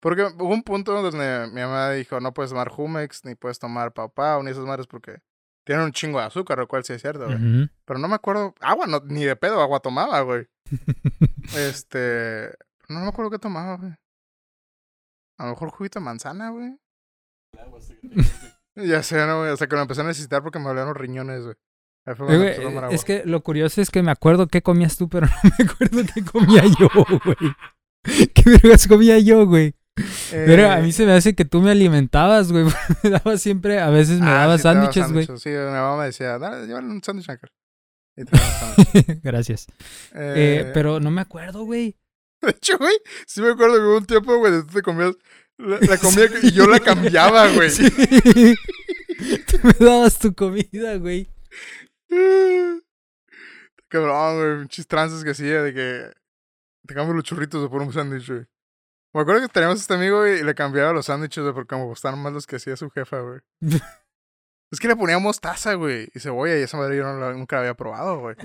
Porque 0.00 0.22
hubo 0.24 0.48
un 0.54 0.62
punto 0.62 1.00
donde 1.00 1.48
mi 1.52 1.60
mamá 1.60 1.90
dijo: 1.92 2.18
No 2.18 2.32
puedes 2.32 2.50
tomar 2.50 2.70
Jumex, 2.70 3.24
ni 3.24 3.34
puedes 3.34 3.58
tomar 3.58 3.92
papá, 3.92 4.40
ni 4.42 4.50
esas 4.50 4.64
madres 4.64 4.86
porque 4.86 5.18
tienen 5.64 5.84
un 5.84 5.92
chingo 5.92 6.18
de 6.18 6.24
azúcar, 6.24 6.58
lo 6.58 6.66
cual 6.66 6.82
sí 6.84 6.94
es 6.94 7.02
cierto, 7.02 7.26
güey. 7.26 7.68
Pero 7.84 7.98
no 8.00 8.08
me 8.08 8.14
acuerdo. 8.14 8.54
Agua, 8.60 8.86
no, 8.86 9.00
ni 9.04 9.24
de 9.24 9.36
pedo, 9.36 9.60
agua 9.60 9.80
tomaba, 9.80 10.18
güey. 10.22 10.46
Este. 11.56 12.54
No 12.88 13.00
me 13.00 13.08
acuerdo 13.08 13.30
qué 13.30 13.38
tomaba, 13.38 13.76
güey. 13.76 13.92
A 15.38 15.44
lo 15.44 15.50
mejor 15.50 15.70
juguito 15.70 15.98
de 15.98 16.04
manzana, 16.04 16.50
güey. 16.50 16.76
Ya 18.74 19.02
sé, 19.02 19.26
no, 19.26 19.40
güey. 19.40 19.50
Hasta 19.52 19.66
que 19.66 19.76
lo 19.76 19.82
empecé 19.82 20.00
a 20.00 20.04
necesitar 20.04 20.42
porque 20.42 20.58
me 20.58 20.64
dolían 20.64 20.86
los 20.86 20.96
riñones, 20.96 21.42
güey. 21.42 21.54
Eh, 22.06 22.14
güey, 22.16 22.48
eh, 22.48 22.88
es 22.90 23.04
que 23.04 23.22
lo 23.26 23.42
curioso 23.42 23.80
es 23.82 23.90
que 23.90 24.02
me 24.02 24.10
acuerdo 24.10 24.48
qué 24.48 24.62
comías 24.62 24.96
tú, 24.96 25.08
pero 25.10 25.26
no 25.26 25.50
me 25.58 25.64
acuerdo 25.64 26.02
qué 26.14 26.24
comía 26.24 26.62
yo, 26.64 26.88
güey. 27.24 27.54
¿Qué 28.34 28.42
vergas 28.50 28.88
comía 28.88 29.18
yo, 29.18 29.46
güey? 29.46 29.74
Pero 30.30 30.70
a 30.70 30.78
Eh, 30.78 30.82
mí 30.82 30.92
se 30.92 31.04
me 31.04 31.12
hace 31.12 31.34
que 31.34 31.44
tú 31.44 31.60
me 31.60 31.70
alimentabas, 31.70 32.50
güey. 32.50 32.64
Me 33.04 33.10
dabas 33.10 33.42
siempre, 33.42 33.78
a 33.78 33.90
veces 33.90 34.20
me 34.20 34.30
ah, 34.30 34.34
dabas 34.46 34.62
sí, 34.62 34.68
daba 34.68 34.80
sándwiches, 34.90 35.12
güey. 35.12 35.38
Sí, 35.38 35.50
mi 35.50 35.56
mamá 35.56 35.98
me 35.98 36.06
decía, 36.06 36.38
dale, 36.38 36.66
llévale 36.66 36.86
un 36.88 37.02
sándwich, 37.04 37.28
Ángel. 37.28 37.50
Y. 38.16 38.22
Gracias. 39.22 39.66
Eh, 40.14 40.64
Eh, 40.66 40.70
pero 40.74 41.00
no 41.00 41.10
me 41.10 41.20
acuerdo, 41.22 41.64
güey. 41.64 41.96
De 42.40 42.50
hecho, 42.50 42.76
güey, 42.78 42.94
sí 43.26 43.40
me 43.40 43.50
acuerdo 43.52 43.76
que 43.76 43.82
hubo 43.82 43.96
un 43.98 44.06
tiempo, 44.06 44.36
güey, 44.38 44.52
de 44.52 44.62
tú 44.62 44.68
te 44.74 44.82
comías 44.82 45.14
la, 45.58 45.78
la 45.80 45.98
comida 45.98 46.26
y 46.42 46.50
yo 46.52 46.66
la 46.66 46.80
cambiaba, 46.80 47.48
güey. 47.52 47.70
Sí. 47.70 47.88
Tú 49.46 49.58
me 49.62 49.72
dabas 49.86 50.18
tu 50.18 50.34
comida, 50.34 50.96
güey. 50.96 51.30
Cabrón, 53.88 54.36
güey, 54.38 54.58
pinches 54.60 54.86
tranzas 54.86 55.22
que 55.22 55.30
hacía 55.30 55.62
de 55.62 55.72
que 55.74 56.10
te 56.86 56.94
cambio 56.94 57.14
los 57.14 57.24
churritos 57.24 57.68
por 57.68 57.82
un 57.82 57.92
sándwich, 57.92 58.28
güey. 58.28 58.46
Me 59.14 59.20
acuerdo 59.20 59.42
que 59.42 59.48
teníamos 59.48 59.80
este 59.80 59.94
amigo, 59.94 60.20
güey, 60.20 60.40
y 60.40 60.42
le 60.42 60.54
cambiaba 60.54 60.92
los 60.92 61.06
sándwiches, 61.06 61.42
güey, 61.42 61.54
porque 61.54 61.76
me 61.76 61.84
gustaban 61.84 62.18
más 62.20 62.32
los 62.32 62.46
que 62.46 62.56
hacía 62.56 62.76
su 62.76 62.90
jefa, 62.90 63.20
güey. 63.20 63.40
Es 64.72 64.80
que 64.80 64.88
le 64.88 64.96
poníamos 64.96 65.22
mostaza, 65.22 65.74
güey, 65.74 66.08
y 66.14 66.18
cebolla, 66.18 66.58
y 66.58 66.62
esa 66.62 66.78
madre 66.78 66.96
yo 66.96 67.04
no 67.04 67.20
la- 67.20 67.34
nunca 67.34 67.56
la 67.56 67.60
había 67.60 67.74
probado, 67.74 68.18
güey. 68.20 68.34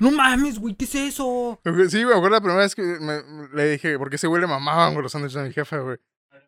no 0.00 0.10
mames, 0.10 0.58
güey, 0.58 0.74
¿qué 0.74 0.84
es 0.84 0.94
eso? 0.94 1.60
Sí, 1.64 2.02
güey, 2.02 2.06
me 2.06 2.12
acuerdo 2.12 2.30
la 2.30 2.40
primera 2.40 2.60
vez 2.62 2.74
que 2.74 2.82
me- 2.82 3.22
le 3.54 3.70
dije, 3.70 3.98
porque 3.98 4.16
ese 4.16 4.26
güey 4.26 4.40
le 4.40 4.46
mamaban, 4.46 4.92
güey, 4.94 5.02
los 5.02 5.12
sándwiches 5.12 5.36
a 5.38 5.42
mi 5.44 5.52
jefa, 5.52 5.78
güey. 5.78 5.98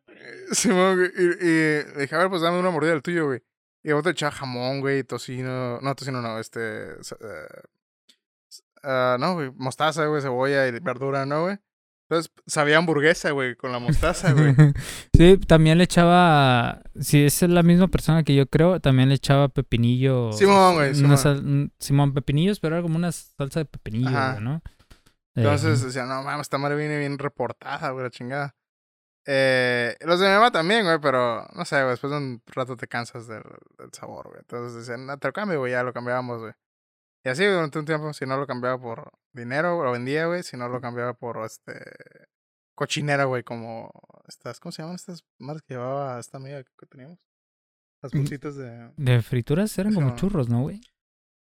Eh, 0.09 0.47
Simón, 0.53 0.97
güey, 0.97 1.11
y, 1.17 1.23
y 1.23 1.85
le 1.95 2.01
dije, 2.03 2.15
a 2.15 2.19
ver, 2.19 2.29
pues 2.31 2.43
dame 2.43 2.59
una 2.59 2.71
mordida 2.71 2.93
del 2.93 3.03
tuyo, 3.03 3.27
güey. 3.27 3.43
Y 3.83 3.93
otro 3.93 4.11
echaba 4.13 4.33
jamón, 4.33 4.81
güey, 4.81 5.05
tocino. 5.05 5.81
No, 5.81 5.95
tocino 5.95 6.21
no, 6.21 6.39
este. 6.39 6.93
eh, 6.93 7.63
ah, 8.83 9.17
no, 9.19 9.35
güey, 9.35 9.51
mostaza, 9.57 10.07
güey, 10.07 10.23
cebolla 10.23 10.67
y 10.67 10.73
verdura, 10.81 11.25
¿no, 11.27 11.43
güey? 11.45 11.59
Entonces 12.11 12.33
sabía 12.47 12.77
hamburguesa, 12.79 13.31
güey, 13.31 13.55
con 13.55 13.71
la 13.71 13.79
mostaza, 13.79 14.33
güey. 14.35 14.53
sí, 15.17 15.39
también 15.47 15.79
le 15.79 15.85
echaba. 15.85 16.83
Si 17.01 17.25
es 17.25 17.41
la 17.43 17.63
misma 17.63 17.87
persona 17.87 18.25
que 18.25 18.35
yo 18.35 18.47
creo, 18.49 18.81
también 18.81 19.09
le 19.11 19.15
echaba 19.15 19.49
pepinillo. 19.49 20.33
Simón, 20.33 20.75
güey, 20.75 20.89
una 20.89 20.95
Simón. 20.97 21.19
sal- 21.19 21.39
un- 21.47 21.73
Simón, 21.79 22.13
pepinillos, 22.13 22.59
pero 22.59 22.75
era 22.75 22.83
como 22.83 22.97
una 22.97 23.13
salsa 23.13 23.61
de 23.61 23.65
pepinillo, 23.67 24.11
güey, 24.11 24.41
¿no? 24.43 24.61
Entonces 25.37 25.81
Eh, 25.83 25.87
decía, 25.87 26.05
no 26.05 26.23
mames, 26.25 26.43
esta 26.43 26.59
madre 26.59 26.75
viene 26.77 26.99
bien 26.99 27.17
reportada, 27.17 27.91
güey, 27.91 28.03
la 28.05 28.11
chingada. 28.11 28.57
Eh, 29.27 29.95
los 30.01 30.19
de 30.19 30.27
mi 30.27 30.33
mamá 30.35 30.51
también, 30.51 30.85
güey, 30.85 30.99
pero 31.01 31.47
no 31.55 31.65
sé, 31.65 31.77
güey, 31.77 31.91
después 31.91 32.11
de 32.11 32.17
un 32.17 32.43
rato 32.47 32.77
te 32.77 32.89
cansas 32.89 33.29
del, 33.29 33.43
del 33.79 33.91
sabor, 33.93 34.29
güey. 34.31 34.41
Entonces 34.41 34.75
decían, 34.85 35.07
no, 35.07 35.17
te 35.19 35.29
lo 35.29 35.33
cambio, 35.33 35.61
güey, 35.61 35.71
ya 35.73 35.85
lo 35.85 35.93
cambiábamos, 35.93 36.41
güey. 36.41 36.53
Y 37.25 37.29
así 37.29 37.45
durante 37.45 37.79
un 37.79 37.85
tiempo, 37.85 38.13
si 38.13 38.25
no 38.25 38.37
lo 38.37 38.47
cambiaba 38.47 38.81
por 38.81 39.13
dinero, 39.33 39.83
lo 39.83 39.93
vendía, 39.93 40.27
güey, 40.27 40.43
si 40.43 40.57
no 40.57 40.69
lo 40.69 40.81
cambiaba 40.81 41.15
por, 41.15 41.45
este, 41.45 41.75
cochinera, 42.75 43.25
güey, 43.25 43.43
como 43.43 43.91
estas, 44.27 44.59
¿cómo 44.59 44.73
se 44.73 44.83
llaman 44.83 44.97
estas 44.97 45.25
madres 45.39 45.63
que 45.63 45.75
llevaba 45.75 46.19
esta 46.19 46.39
amiga 46.39 46.63
que 46.63 46.87
teníamos? 46.87 47.19
Las 48.03 48.13
bolsitas 48.13 48.57
de... 48.57 48.91
de 48.97 49.21
frituras 49.21 49.77
eran 49.79 49.93
como 49.93 50.17
churros, 50.17 50.49
¿no, 50.49 50.63
güey? 50.63 50.81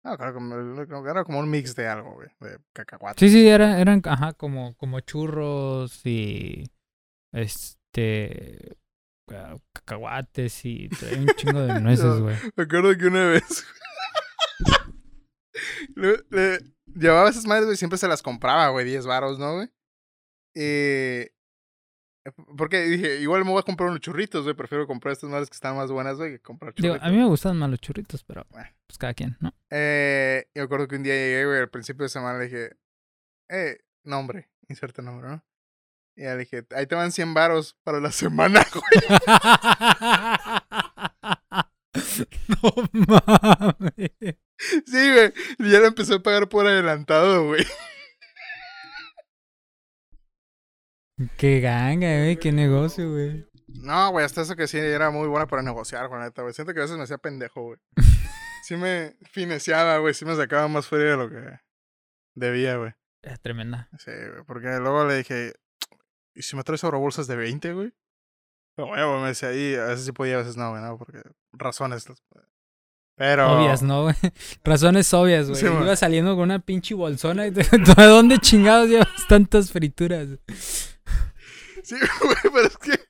No, 0.05 0.17
claro, 0.17 0.35
como, 0.35 1.09
era 1.09 1.25
como 1.25 1.39
un 1.41 1.51
mix 1.51 1.75
de 1.75 1.87
algo, 1.87 2.15
güey, 2.15 2.29
de 2.41 2.59
cacahuate. 2.73 3.21
Sí, 3.21 3.33
sí, 3.33 3.49
era, 3.49 3.81
eran, 3.81 4.01
ajá, 4.05 4.33
como, 4.33 4.75
como 4.77 5.01
churros 5.01 6.05
y. 6.07 6.71
Este. 7.33 8.77
ah, 9.29 9.57
Cacahuates 9.73 10.65
y 10.65 10.89
un 11.19 11.27
chingo 11.37 11.61
de 11.61 11.81
nueces, 11.81 12.21
güey. 12.21 12.37
Me 12.57 12.65
acuerdo 12.65 12.97
que 12.97 13.07
una 13.07 13.27
vez 13.27 13.45
le, 15.99 16.25
le- 16.31 16.59
llevaba 16.95 17.29
esas 17.31 17.47
madres, 17.47 17.67
güey, 17.67 17.77
siempre 17.77 17.99
se 17.99 18.09
las 18.09 18.23
compraba, 18.23 18.69
güey, 18.71 18.85
10 18.87 19.07
varos, 19.07 19.39
¿no, 19.39 19.55
güey? 19.57 19.69
Y... 20.55 21.27
Porque 22.59 22.83
dije, 22.83 23.21
igual 23.21 23.43
me 23.45 23.51
voy 23.53 23.61
a 23.61 23.63
comprar 23.63 23.89
unos 23.89 24.01
churritos, 24.01 24.43
güey, 24.45 24.55
prefiero 24.55 24.87
comprar 24.87 25.13
estas 25.13 25.31
madres 25.31 25.49
que 25.49 25.55
están 25.55 25.77
más 25.77 25.91
buenas, 25.91 26.19
güey, 26.19 26.33
que 26.33 26.41
comprar 26.41 26.75
Digo, 26.75 26.89
churritos. 26.95 27.09
a 27.09 27.11
mí 27.11 27.17
me 27.17 27.25
gustan 27.27 27.57
más 27.57 27.71
los 27.71 27.81
churritos, 27.81 28.23
pero 28.25 28.45
Bueno. 28.51 28.69
pues 28.87 28.99
cada 28.99 29.15
quien, 29.15 29.37
¿no? 29.41 29.55
Eh, 29.71 30.47
y 30.55 30.59
me 30.59 30.65
acuerdo 30.65 30.89
que 30.89 30.97
un 30.97 31.05
día 31.05 31.15
llegué, 31.15 31.47
güey, 31.47 31.59
al 31.61 31.71
principio 31.71 32.03
de 32.03 32.11
semana 32.11 32.39
le 32.39 32.45
dije, 32.47 32.77
eh, 33.49 33.79
nombre, 34.05 34.51
inserte 34.69 35.01
nombre, 35.01 35.29
¿no? 35.29 35.45
Y 36.17 36.23
ya 36.25 36.33
le 36.35 36.41
dije, 36.41 36.67
ahí 36.77 36.87
te 36.87 36.97
van 36.97 37.13
100 37.13 37.33
varos 37.33 37.79
para 37.83 37.99
la 38.01 38.13
semana, 38.13 38.67
güey. 38.75 38.85
no 42.63 42.91
mames. 43.07 44.37
Sí, 44.59 45.13
güey. 45.13 45.33
Y 45.59 45.71
ya 45.71 45.81
lo 45.81 45.87
empecé 45.87 46.15
a 46.15 46.19
pagar 46.19 46.49
por 46.49 46.67
adelantado, 46.67 47.47
güey. 47.47 47.65
Qué 51.37 51.61
ganga, 51.61 52.19
güey, 52.19 52.37
qué 52.37 52.53
negocio, 52.53 53.11
güey. 53.11 53.47
No, 53.67 54.11
güey, 54.11 54.25
hasta 54.25 54.43
eso 54.43 54.57
que 54.57 54.67
sí 54.67 54.79
era 54.79 55.11
muy 55.11 55.29
buena 55.29 55.47
para 55.47 55.63
negociar, 55.63 56.09
con 56.09 56.21
neta, 56.21 56.43
güey. 56.43 56.55
Siento 56.55 56.73
que 56.73 56.81
a 56.81 56.83
veces 56.83 56.97
me 56.97 57.03
hacía 57.05 57.19
pendejo, 57.19 57.63
güey. 57.63 57.79
Sí 58.65 58.77
me 58.77 59.17
fineciaba, 59.23 59.97
güey. 59.97 60.13
Sí 60.13 60.27
me 60.27 60.37
sacaba 60.37 60.69
más 60.69 60.87
fuera 60.87 61.13
de 61.13 61.17
lo 61.17 61.31
que 61.31 61.59
debía, 62.35 62.77
güey. 62.77 62.93
Es 63.23 63.41
tremenda. 63.41 63.89
Sí, 63.99 64.11
güey. 64.11 64.45
Porque 64.47 64.69
luego 64.79 65.07
le 65.07 65.17
dije, 65.17 65.55
¿y 66.35 66.43
si 66.43 66.55
me 66.55 66.63
traes 66.65 66.83
bolsas 66.83 67.27
de 67.27 67.37
20, 67.37 67.73
güey? 67.73 67.95
Pero, 68.77 68.89
güey, 68.89 69.03
güey, 69.03 69.23
me 69.23 69.29
decía 69.29 69.49
ahí, 69.49 69.75
a 69.75 69.87
veces 69.87 70.05
sí 70.05 70.13
podía, 70.13 70.35
a 70.35 70.39
veces 70.41 70.59
no, 70.59 70.69
güey, 70.69 70.83
¿no? 70.83 70.99
Porque 70.99 71.23
razones. 71.53 72.05
Pero. 73.19 73.59
Obvias, 73.59 73.83
¿no, 73.83 74.05
güey? 74.05 74.15
Razones 74.65 75.13
obvias, 75.13 75.49
güey. 75.49 75.61
Sí. 75.61 75.67
Iba 75.67 75.97
saliendo 75.97 76.37
con 76.37 76.45
una 76.45 76.61
pinche 76.61 76.95
bolsona 76.95 77.49
y 77.49 77.51
te... 77.51 77.65
¿De 77.79 78.05
dónde 78.07 78.39
chingados 78.39 78.89
llevas 78.89 79.09
tantas 79.29 79.73
frituras? 79.73 80.29
Sí, 81.83 81.97
güey, 82.23 82.37
pero 82.55 82.67
es 82.69 82.79
que. 82.79 83.09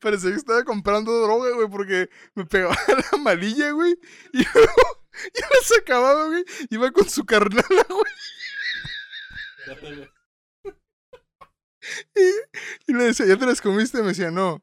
Parecía 0.00 0.30
que 0.30 0.36
estaba 0.36 0.64
comprando 0.64 1.22
droga, 1.22 1.54
güey, 1.54 1.68
porque 1.68 2.10
me 2.34 2.44
pegaba 2.44 2.76
la 2.88 3.18
malilla, 3.18 3.70
güey. 3.70 3.96
Y 4.32 4.44
luego 4.44 5.04
ya 5.34 5.46
las 5.48 5.78
acababa, 5.80 6.26
güey. 6.26 6.44
Iba 6.68 6.90
con 6.90 7.08
su 7.08 7.24
carnala, 7.24 7.86
güey. 7.88 8.12
Y, 12.16 12.90
y 12.90 12.94
le 12.94 13.04
decía, 13.04 13.26
¿ya 13.26 13.36
te 13.38 13.46
las 13.46 13.62
comiste? 13.62 13.98
Y 13.98 14.02
me 14.02 14.08
decía, 14.08 14.30
no. 14.30 14.62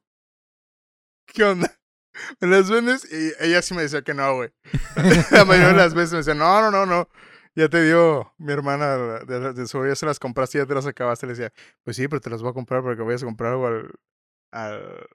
¿Qué 1.26 1.44
onda? 1.44 1.77
¿Me 2.40 2.48
las 2.48 2.70
vendes? 2.70 3.08
Y 3.12 3.32
ella 3.46 3.62
sí 3.62 3.74
me 3.74 3.82
decía 3.84 4.02
que 4.02 4.14
no, 4.14 4.36
güey. 4.36 4.50
La 5.32 5.46
mayoría 5.46 5.70
de 5.70 5.78
las 5.78 5.94
veces 5.94 6.12
me 6.14 6.18
decía, 6.20 6.34
no, 6.34 6.62
no, 6.62 6.72
no, 6.72 6.86
no. 6.86 7.10
Ya 7.56 7.70
te 7.70 7.84
dio 7.84 8.34
mi 8.38 8.54
hermana 8.54 8.98
de, 8.98 9.40
de, 9.40 9.54
de 9.54 9.68
su 9.68 9.84
ya 9.88 9.96
se 9.96 10.06
las 10.06 10.20
compraste, 10.20 10.60
ya 10.60 10.66
te 10.68 10.76
las 10.76 10.86
acabaste. 10.86 11.26
Le 11.26 11.34
decía, 11.34 11.52
pues 11.84 11.96
sí, 11.98 12.08
pero 12.08 12.22
te 12.22 12.30
las 12.30 12.42
voy 12.42 12.52
a 12.52 12.54
comprar 12.54 12.84
porque 12.84 13.02
voy 13.02 13.16
a 13.16 13.18
comprar 13.18 13.54
algo 13.54 13.68
al, 13.68 13.92
al, 14.52 15.08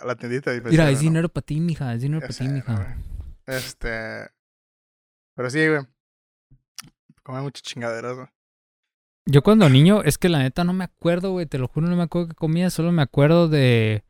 a 0.00 0.06
la 0.06 0.16
tiendita. 0.16 0.54
Y 0.54 0.60
me 0.62 0.70
Mira, 0.70 0.88
es 0.90 0.96
"No". 0.98 1.00
dinero 1.02 1.28
para 1.28 1.44
ti, 1.44 1.60
mija. 1.60 1.92
Es 1.92 2.00
dinero 2.00 2.20
para 2.22 2.32
ti, 2.32 2.48
¿no, 2.48 2.54
mija. 2.54 2.96
Este. 3.46 4.30
Pero 5.36 5.50
sí, 5.50 5.68
güey. 5.68 5.80
Comía 7.22 7.42
muchas 7.42 7.62
chingaderas, 7.62 8.14
güey. 8.16 8.28
Yo 9.26 9.42
cuando 9.42 9.68
niño, 9.68 10.02
es 10.02 10.18
que 10.18 10.28
la 10.28 10.38
neta 10.40 10.64
no 10.64 10.72
me 10.72 10.84
acuerdo, 10.84 11.30
güey. 11.32 11.46
Te 11.46 11.58
lo 11.58 11.68
juro, 11.68 11.86
no 11.88 11.94
me 11.96 12.02
acuerdo 12.04 12.28
qué 12.28 12.34
comía. 12.34 12.70
Solo 12.70 12.90
me 12.90 13.02
acuerdo 13.02 13.48
de. 13.48 14.02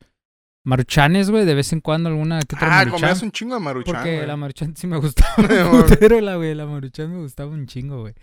Maruchanes, 0.64 1.30
güey, 1.30 1.44
de 1.44 1.54
vez 1.54 1.72
en 1.72 1.80
cuando 1.80 2.08
alguna 2.08 2.38
que 2.40 2.54
otra 2.56 2.80
Ah, 2.80 2.86
comías 2.88 3.20
un 3.22 3.32
chingo 3.32 3.54
de 3.54 3.60
maruchan, 3.60 3.94
Porque 3.94 4.14
güey. 4.16 4.26
la 4.26 4.36
maruchan 4.36 4.76
sí 4.76 4.86
me 4.86 4.96
gustaba 4.98 5.34
un 5.36 5.42
putero, 5.86 6.20
la 6.20 6.36
güey. 6.36 6.54
La 6.54 6.66
maruchan 6.66 7.10
me 7.12 7.18
gustaba 7.20 7.50
un 7.50 7.66
chingo, 7.66 8.00
güey. 8.00 8.14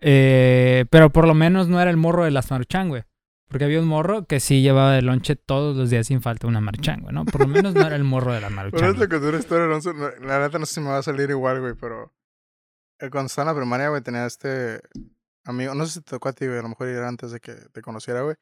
Eh, 0.00 0.86
pero 0.90 1.10
por 1.10 1.26
lo 1.26 1.34
menos 1.34 1.68
no 1.68 1.80
era 1.80 1.90
el 1.90 1.96
morro 1.96 2.24
de 2.24 2.30
las 2.30 2.50
maruchan, 2.50 2.88
güey. 2.88 3.04
Porque 3.48 3.64
había 3.64 3.80
un 3.80 3.86
morro 3.88 4.26
que 4.26 4.38
sí 4.40 4.62
llevaba 4.62 4.92
de 4.92 5.02
lonche 5.02 5.34
todos 5.36 5.76
los 5.76 5.90
días 5.90 6.06
sin 6.06 6.22
falta 6.22 6.46
una 6.46 6.60
maruchan, 6.60 7.00
güey, 7.02 7.12
¿no? 7.14 7.24
Por 7.24 7.40
lo 7.42 7.48
menos 7.48 7.74
no 7.74 7.84
era 7.84 7.96
el 7.96 8.04
morro 8.04 8.32
de 8.32 8.40
las 8.40 8.50
Pero 8.50 8.56
maruchan. 8.56 8.90
es 8.90 8.98
lo 8.98 9.08
que 9.08 9.16
una 9.16 9.38
historia, 9.38 9.66
no- 9.92 10.26
la 10.26 10.38
neta 10.40 10.58
no 10.58 10.66
sé 10.66 10.74
si 10.74 10.80
me 10.80 10.88
va 10.90 10.98
a 10.98 11.02
salir 11.02 11.30
igual, 11.30 11.60
güey, 11.60 11.74
pero 11.74 12.12
eh, 13.00 13.10
cuando 13.10 13.26
estaba 13.26 13.50
en 13.50 13.56
la 13.56 13.60
primaria, 13.60 13.88
güey, 13.88 14.02
tenía 14.02 14.24
este 14.24 14.80
amigo, 15.44 15.74
no 15.74 15.84
sé 15.86 15.94
si 15.94 16.00
te 16.00 16.10
tocó 16.10 16.28
a 16.28 16.32
ti, 16.32 16.46
güey, 16.46 16.58
a 16.60 16.62
lo 16.62 16.68
mejor 16.68 16.88
era 16.88 17.08
antes 17.08 17.32
de 17.32 17.40
que 17.40 17.54
te 17.72 17.82
conociera, 17.82 18.22
güey. 18.22 18.36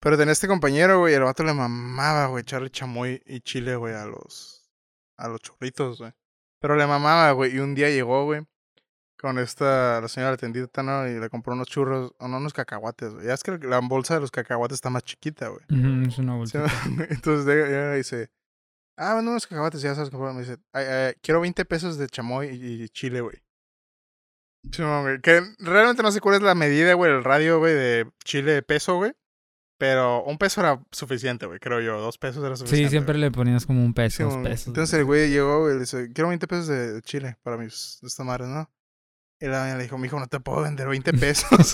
Pero 0.00 0.16
tenía 0.16 0.32
este 0.32 0.48
compañero, 0.48 1.00
güey, 1.00 1.14
el 1.14 1.22
vato 1.22 1.44
le 1.44 1.52
mamaba, 1.52 2.26
güey, 2.26 2.42
echarle 2.42 2.70
chamoy 2.70 3.22
y 3.26 3.40
chile, 3.40 3.76
güey, 3.76 3.94
a 3.94 4.06
los, 4.06 4.70
a 5.18 5.28
los 5.28 5.40
churritos, 5.40 5.98
güey. 5.98 6.12
Pero 6.60 6.76
le 6.76 6.86
mamaba, 6.86 7.30
güey, 7.32 7.54
y 7.54 7.58
un 7.58 7.74
día 7.74 7.90
llegó, 7.90 8.24
güey, 8.24 8.46
con 9.18 9.38
esta, 9.38 10.00
la 10.00 10.08
señora 10.08 10.38
tendita, 10.38 10.82
¿no? 10.82 11.06
Y 11.06 11.20
le 11.20 11.28
compró 11.28 11.52
unos 11.52 11.68
churros, 11.68 12.12
o 12.18 12.28
no, 12.28 12.38
unos 12.38 12.54
cacahuates, 12.54 13.12
güey. 13.12 13.26
Ya 13.26 13.34
es 13.34 13.42
que 13.42 13.58
la 13.58 13.80
bolsa 13.80 14.14
de 14.14 14.20
los 14.20 14.30
cacahuates 14.30 14.76
está 14.76 14.88
más 14.88 15.04
chiquita, 15.04 15.48
güey. 15.48 15.62
Es 16.08 16.16
una 16.18 16.32
Sí, 16.46 16.56
bolsita. 16.58 16.64
Entonces 17.10 17.94
y 17.94 17.96
dice, 17.98 18.30
ah, 18.96 19.14
vendo 19.16 19.32
unos 19.32 19.46
cacahuates, 19.46 19.82
ya 19.82 19.94
sabes 19.94 20.08
qué 20.08 20.16
fue. 20.16 20.32
Me 20.32 20.40
dice, 20.40 20.56
"Ay, 20.72 20.86
ay, 20.86 21.14
quiero 21.22 21.40
20 21.42 21.64
pesos 21.66 21.98
de 21.98 22.06
chamoy 22.08 22.48
y, 22.48 22.84
y 22.84 22.88
chile, 22.88 23.20
güey. 23.20 23.36
Sí, 24.72 24.80
no, 24.82 25.02
güey, 25.02 25.20
Que 25.20 25.42
realmente 25.58 26.02
no 26.02 26.10
sé 26.12 26.20
cuál 26.20 26.36
es 26.36 26.42
la 26.42 26.54
medida, 26.54 26.94
güey, 26.94 27.12
el 27.12 27.24
radio, 27.24 27.58
güey, 27.58 27.74
de 27.74 28.10
chile 28.24 28.52
de 28.52 28.62
peso, 28.62 28.96
güey. 28.96 29.12
Pero 29.80 30.22
un 30.24 30.36
peso 30.36 30.60
era 30.60 30.78
suficiente, 30.92 31.46
güey, 31.46 31.58
creo 31.58 31.80
yo. 31.80 31.98
Dos 31.98 32.18
pesos 32.18 32.44
era 32.44 32.54
suficiente. 32.54 32.84
Sí, 32.84 32.90
siempre 32.90 33.14
güey. 33.14 33.22
le 33.22 33.30
ponías 33.30 33.64
como 33.64 33.82
un 33.82 33.94
peso, 33.94 34.18
Sí, 34.18 34.22
dos 34.24 34.34
güey. 34.34 34.44
pesos. 34.44 34.66
Entonces 34.66 34.98
el 34.98 35.06
güey 35.06 35.30
llegó, 35.30 35.60
güey, 35.60 35.70
y 35.70 35.74
le 35.76 35.80
dice, 35.80 36.10
quiero 36.12 36.28
20 36.28 36.46
pesos 36.46 36.66
de 36.68 37.00
chile 37.00 37.38
para 37.42 37.56
mis, 37.56 37.96
de 38.02 38.08
esta 38.08 38.22
madre, 38.22 38.46
¿no? 38.46 38.70
Y 39.40 39.46
la 39.46 39.60
doña 39.60 39.76
le 39.78 39.84
dijo, 39.84 39.96
mijo, 39.96 40.20
no 40.20 40.26
te 40.26 40.38
puedo 40.38 40.60
vender 40.60 40.86
20 40.86 41.12
pesos. 41.14 41.72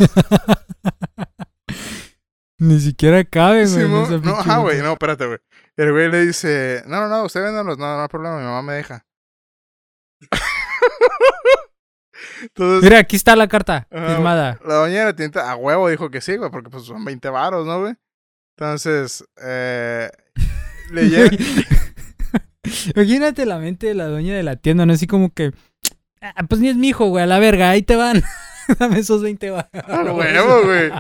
Ni 2.59 2.79
siquiera 2.81 3.25
cabe, 3.25 3.67
güey. 3.67 3.83
Sí, 3.83 3.89
no, 3.91 4.07
pinche 4.07 4.31
ajá, 4.31 4.59
güey, 4.59 4.81
no, 4.83 4.93
espérate, 4.93 5.27
güey. 5.27 5.39
El 5.77 5.91
güey 5.91 6.09
le 6.09 6.25
dice, 6.27 6.85
no, 6.87 7.01
no, 7.01 7.09
no, 7.09 7.25
usted 7.25 7.43
véndalos, 7.43 7.77
no, 7.77 7.97
no 7.97 8.03
hay 8.03 8.09
problema, 8.09 8.39
mi 8.39 8.45
mamá 8.45 8.63
me 8.63 8.75
deja. 8.75 9.05
Entonces, 12.43 12.83
Mira, 12.83 12.99
aquí 13.01 13.17
está 13.17 13.37
la 13.37 13.49
carta 13.49 13.87
firmada. 13.91 14.59
la 14.65 14.75
doña 14.75 14.99
de 15.01 15.05
la 15.07 15.17
tienda 15.17 15.51
a 15.51 15.57
huevo 15.57 15.89
dijo 15.89 16.11
que 16.11 16.21
sí, 16.21 16.37
güey, 16.37 16.51
porque 16.51 16.71
pues 16.71 16.85
son 16.85 17.05
20 17.05 17.29
varos, 17.31 17.67
¿no, 17.67 17.81
güey? 17.81 17.95
Entonces, 18.57 19.25
eh, 19.43 20.11
le. 20.91 21.31
Imagínate 22.95 23.47
la 23.47 23.59
mente 23.59 23.87
de 23.89 23.95
la 23.95 24.07
dueña 24.07 24.35
de 24.35 24.43
la 24.43 24.57
tienda, 24.57 24.87
¿no? 24.87 24.93
Así 24.93 25.07
como 25.07 25.33
que, 25.33 25.53
"Ah, 26.21 26.43
pues 26.49 26.61
ni 26.61 26.69
es 26.69 26.77
mi 26.77 26.89
hijo, 26.89 27.07
güey, 27.09 27.23
a 27.23 27.27
la 27.27 27.39
verga, 27.39 27.71
ahí 27.71 27.83
te 27.83 27.97
van. 27.97 28.23
Dame 28.81 28.99
esos 28.99 29.23
20 29.23 29.51
baros. 29.51 29.71
a 29.89 30.03
huevo, 30.13 30.63
güey. 30.65 30.91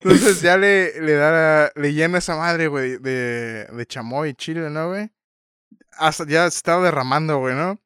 Entonces 0.00 0.40
ya 0.40 0.56
le, 0.56 0.98
le 1.02 1.12
da, 1.12 1.30
la- 1.30 1.72
le 1.74 1.92
llena 1.92 2.18
esa 2.18 2.36
madre, 2.36 2.68
güey, 2.68 2.96
de, 2.98 3.66
de 3.66 3.86
chamoy 3.86 4.30
y 4.30 4.34
chile, 4.34 4.70
¿no, 4.70 4.88
güey? 4.88 5.10
Hasta 5.98 6.24
ya 6.26 6.50
se 6.50 6.56
estaba 6.56 6.82
derramando, 6.84 7.38
güey, 7.38 7.54
¿no? 7.54 7.78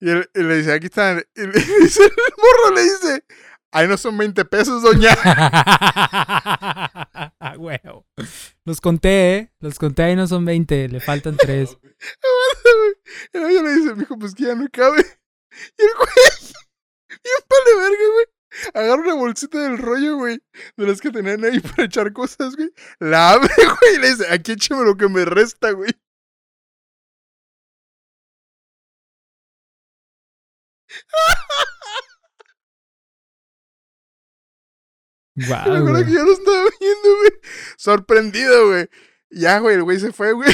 Y, 0.00 0.10
él- 0.10 0.30
y 0.34 0.42
le 0.42 0.56
dice, 0.58 0.72
aquí 0.72 0.86
están. 0.86 1.24
Y 1.34 1.40
le 1.42 1.52
dice, 1.80 2.04
el 2.04 2.10
morro 2.36 2.74
le 2.74 2.82
dice, 2.82 3.24
ahí 3.72 3.88
no 3.88 3.96
son 3.96 4.16
20 4.18 4.44
pesos, 4.44 4.82
doña. 4.82 5.14
Huevo. 7.58 8.06
Los 8.64 8.80
conté, 8.80 9.36
¿eh? 9.36 9.52
Los 9.60 9.78
conté, 9.78 10.02
ahí 10.04 10.16
no 10.16 10.26
son 10.26 10.44
20, 10.44 10.88
le 10.88 11.00
faltan 11.00 11.36
3. 11.36 11.76
Y 13.32 13.38
luego 13.38 13.62
le 13.62 13.74
dice, 13.76 13.94
mijo, 13.94 14.18
pues 14.18 14.34
que 14.34 14.44
ya 14.44 14.54
no 14.54 14.66
cabe. 14.70 15.00
Y 15.78 15.82
el 15.82 15.90
güey, 15.96 16.08
bien 17.08 17.40
pale 17.48 17.76
verga, 17.76 18.04
güey. 18.12 18.26
Agarra 18.74 19.02
una 19.02 19.14
bolsita 19.14 19.58
del 19.58 19.78
rollo, 19.78 20.16
güey, 20.16 20.40
de 20.76 20.86
las 20.86 21.00
que 21.00 21.10
tenían 21.10 21.44
ahí 21.44 21.60
para 21.60 21.84
echar 21.84 22.12
cosas, 22.12 22.56
güey. 22.56 22.70
La 23.00 23.30
abre, 23.32 23.50
güey, 23.56 23.94
y 23.96 23.98
le 23.98 24.10
dice, 24.10 24.26
aquí 24.32 24.52
échame 24.52 24.84
lo 24.84 24.96
que 24.96 25.08
me 25.08 25.24
resta, 25.24 25.70
güey. 25.72 25.90
Y 35.38 35.40
me 35.40 35.54
acuerdo 35.54 36.04
que 36.04 36.12
yo 36.12 36.24
lo 36.24 36.32
estaba 36.32 36.64
viendo, 36.80 37.16
güey. 37.18 37.30
Sorprendido, 37.76 38.68
güey. 38.68 38.88
Ya, 39.30 39.58
güey, 39.58 39.76
el 39.76 39.82
güey 39.82 39.98
se 40.00 40.12
fue, 40.12 40.32
güey. 40.32 40.48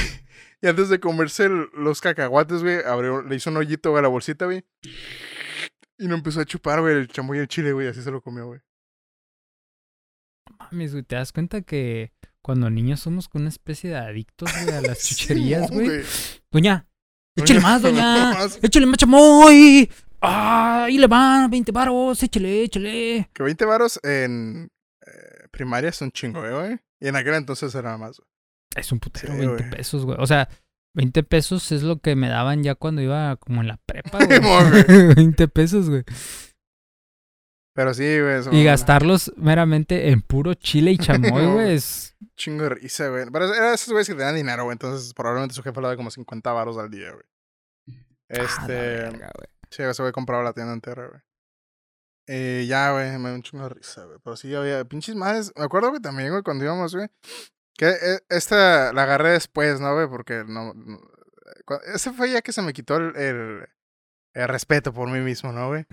Y 0.60 0.66
antes 0.66 0.88
de 0.88 0.98
comerse 0.98 1.44
el- 1.44 1.68
los 1.74 2.00
cacahuates, 2.00 2.62
güey, 2.62 2.78
abrió, 2.84 3.22
le 3.22 3.36
hizo 3.36 3.50
un 3.50 3.58
hoyito 3.58 3.96
a 3.96 4.02
la 4.02 4.08
bolsita, 4.08 4.46
güey. 4.46 4.64
Y 5.98 6.08
no 6.08 6.14
empezó 6.16 6.40
a 6.40 6.44
chupar, 6.44 6.80
güey, 6.80 6.96
el 6.96 7.08
chamoy 7.08 7.38
y 7.38 7.40
el 7.42 7.48
chile, 7.48 7.72
güey. 7.72 7.86
Así 7.88 8.02
se 8.02 8.10
lo 8.10 8.20
comió, 8.20 8.46
güey. 8.46 8.60
Mames, 10.58 10.92
güey, 10.92 11.04
¿te 11.04 11.14
das 11.16 11.32
cuenta 11.32 11.62
que 11.62 12.12
cuando 12.40 12.70
niños 12.70 13.00
somos 13.00 13.28
con 13.28 13.42
una 13.42 13.50
especie 13.50 13.90
de 13.90 13.96
adictos, 13.96 14.50
güey, 14.64 14.74
a 14.76 14.80
las 14.80 14.98
chucherías, 15.08 15.70
güey. 15.70 15.86
güey? 15.86 16.02
Doña, 16.50 16.88
échale 17.36 17.60
más, 17.60 17.82
doña. 17.82 18.32
Échale 18.62 18.86
más 18.86 18.96
chamoy. 18.98 19.90
Ah, 20.22 20.84
ahí 20.84 20.98
le 20.98 21.06
van, 21.08 21.50
20 21.50 21.72
varos, 21.72 22.22
échale, 22.22 22.62
échale. 22.62 23.28
Que 23.34 23.42
20 23.42 23.64
varos 23.64 23.98
en 24.04 24.70
eh, 25.06 25.48
primaria 25.50 25.90
es 25.90 26.00
un 26.00 26.12
chingo, 26.12 26.44
eh, 26.46 26.52
güey. 26.54 26.78
Y 27.00 27.08
en 27.08 27.16
aquel 27.16 27.34
entonces 27.34 27.74
era 27.74 27.98
más, 27.98 28.18
güey. 28.18 28.28
Es 28.76 28.92
un 28.92 29.00
putero, 29.00 29.32
Sí, 29.32 29.38
20 29.40 29.56
güey. 29.64 29.70
pesos, 29.70 30.04
güey. 30.04 30.16
O 30.20 30.26
sea, 30.26 30.48
20 30.94 31.22
pesos 31.24 31.72
es 31.72 31.82
lo 31.82 31.98
que 31.98 32.14
me 32.14 32.28
daban 32.28 32.62
ya 32.62 32.74
cuando 32.76 33.02
iba 33.02 33.34
como 33.36 33.60
en 33.62 33.68
la 33.68 33.78
prepa, 33.84 34.18
güey. 34.24 35.14
20 35.14 35.48
pesos, 35.48 35.90
güey. 35.90 36.04
Pero 37.74 37.94
sí, 37.94 38.04
güey. 38.20 38.60
Y 38.60 38.64
gastarlos 38.64 39.32
meramente 39.36 40.10
en 40.10 40.20
puro 40.20 40.54
chile 40.54 40.92
y 40.92 40.98
chamoy, 40.98 41.46
güey, 41.46 41.74
es... 41.74 42.14
Chingo 42.36 42.64
de 42.64 42.68
risa, 42.70 43.08
güey. 43.08 43.24
Pero 43.32 43.52
eran 43.52 43.74
esos 43.74 43.88
güeyes 43.88 44.06
que 44.08 44.14
tenían 44.14 44.36
dinero, 44.36 44.64
güey. 44.64 44.74
Entonces 44.74 45.12
probablemente 45.14 45.54
su 45.54 45.62
jefe 45.62 45.80
le 45.80 45.86
daba 45.86 45.96
como 45.96 46.10
50 46.10 46.52
varos 46.52 46.76
al 46.78 46.90
día, 46.90 47.10
güey. 47.12 47.24
Ah, 48.30 48.36
la 48.38 48.44
Este. 48.44 48.72
verga, 48.72 49.30
güey. 49.34 49.48
Sí, 49.72 49.82
ese 49.82 50.02
güey 50.02 50.12
compraba 50.12 50.42
la 50.44 50.52
tienda 50.52 50.72
entera, 50.72 51.08
güey. 51.08 51.20
Y 52.28 52.66
ya, 52.68 52.92
güey, 52.92 53.10
me 53.18 53.30
dio 53.30 53.34
un 53.34 53.42
chingo 53.42 53.64
de 53.64 53.70
risa, 53.70 54.04
güey. 54.04 54.18
Pero 54.22 54.36
sí 54.36 54.54
había 54.54 54.84
pinches 54.84 55.16
madres. 55.16 55.52
Me 55.56 55.64
acuerdo 55.64 55.92
que 55.92 55.98
también, 56.00 56.30
güey, 56.30 56.42
cuando 56.42 56.64
íbamos, 56.64 56.94
güey. 56.94 57.08
Que 57.76 57.88
eh, 57.88 58.20
esta 58.28 58.92
la 58.92 59.02
agarré 59.04 59.30
después, 59.30 59.80
¿no, 59.80 59.92
güey? 59.94 60.06
Porque 60.08 60.44
no. 60.46 60.72
ese 61.92 62.12
fue 62.12 62.30
ya 62.30 62.42
que 62.42 62.52
se 62.52 62.62
me 62.62 62.72
quitó 62.72 62.96
el, 62.96 63.16
el, 63.16 63.68
el 64.34 64.48
respeto 64.48 64.92
por 64.92 65.08
mí 65.08 65.18
mismo, 65.20 65.52
¿no, 65.52 65.68
güey? 65.68 65.86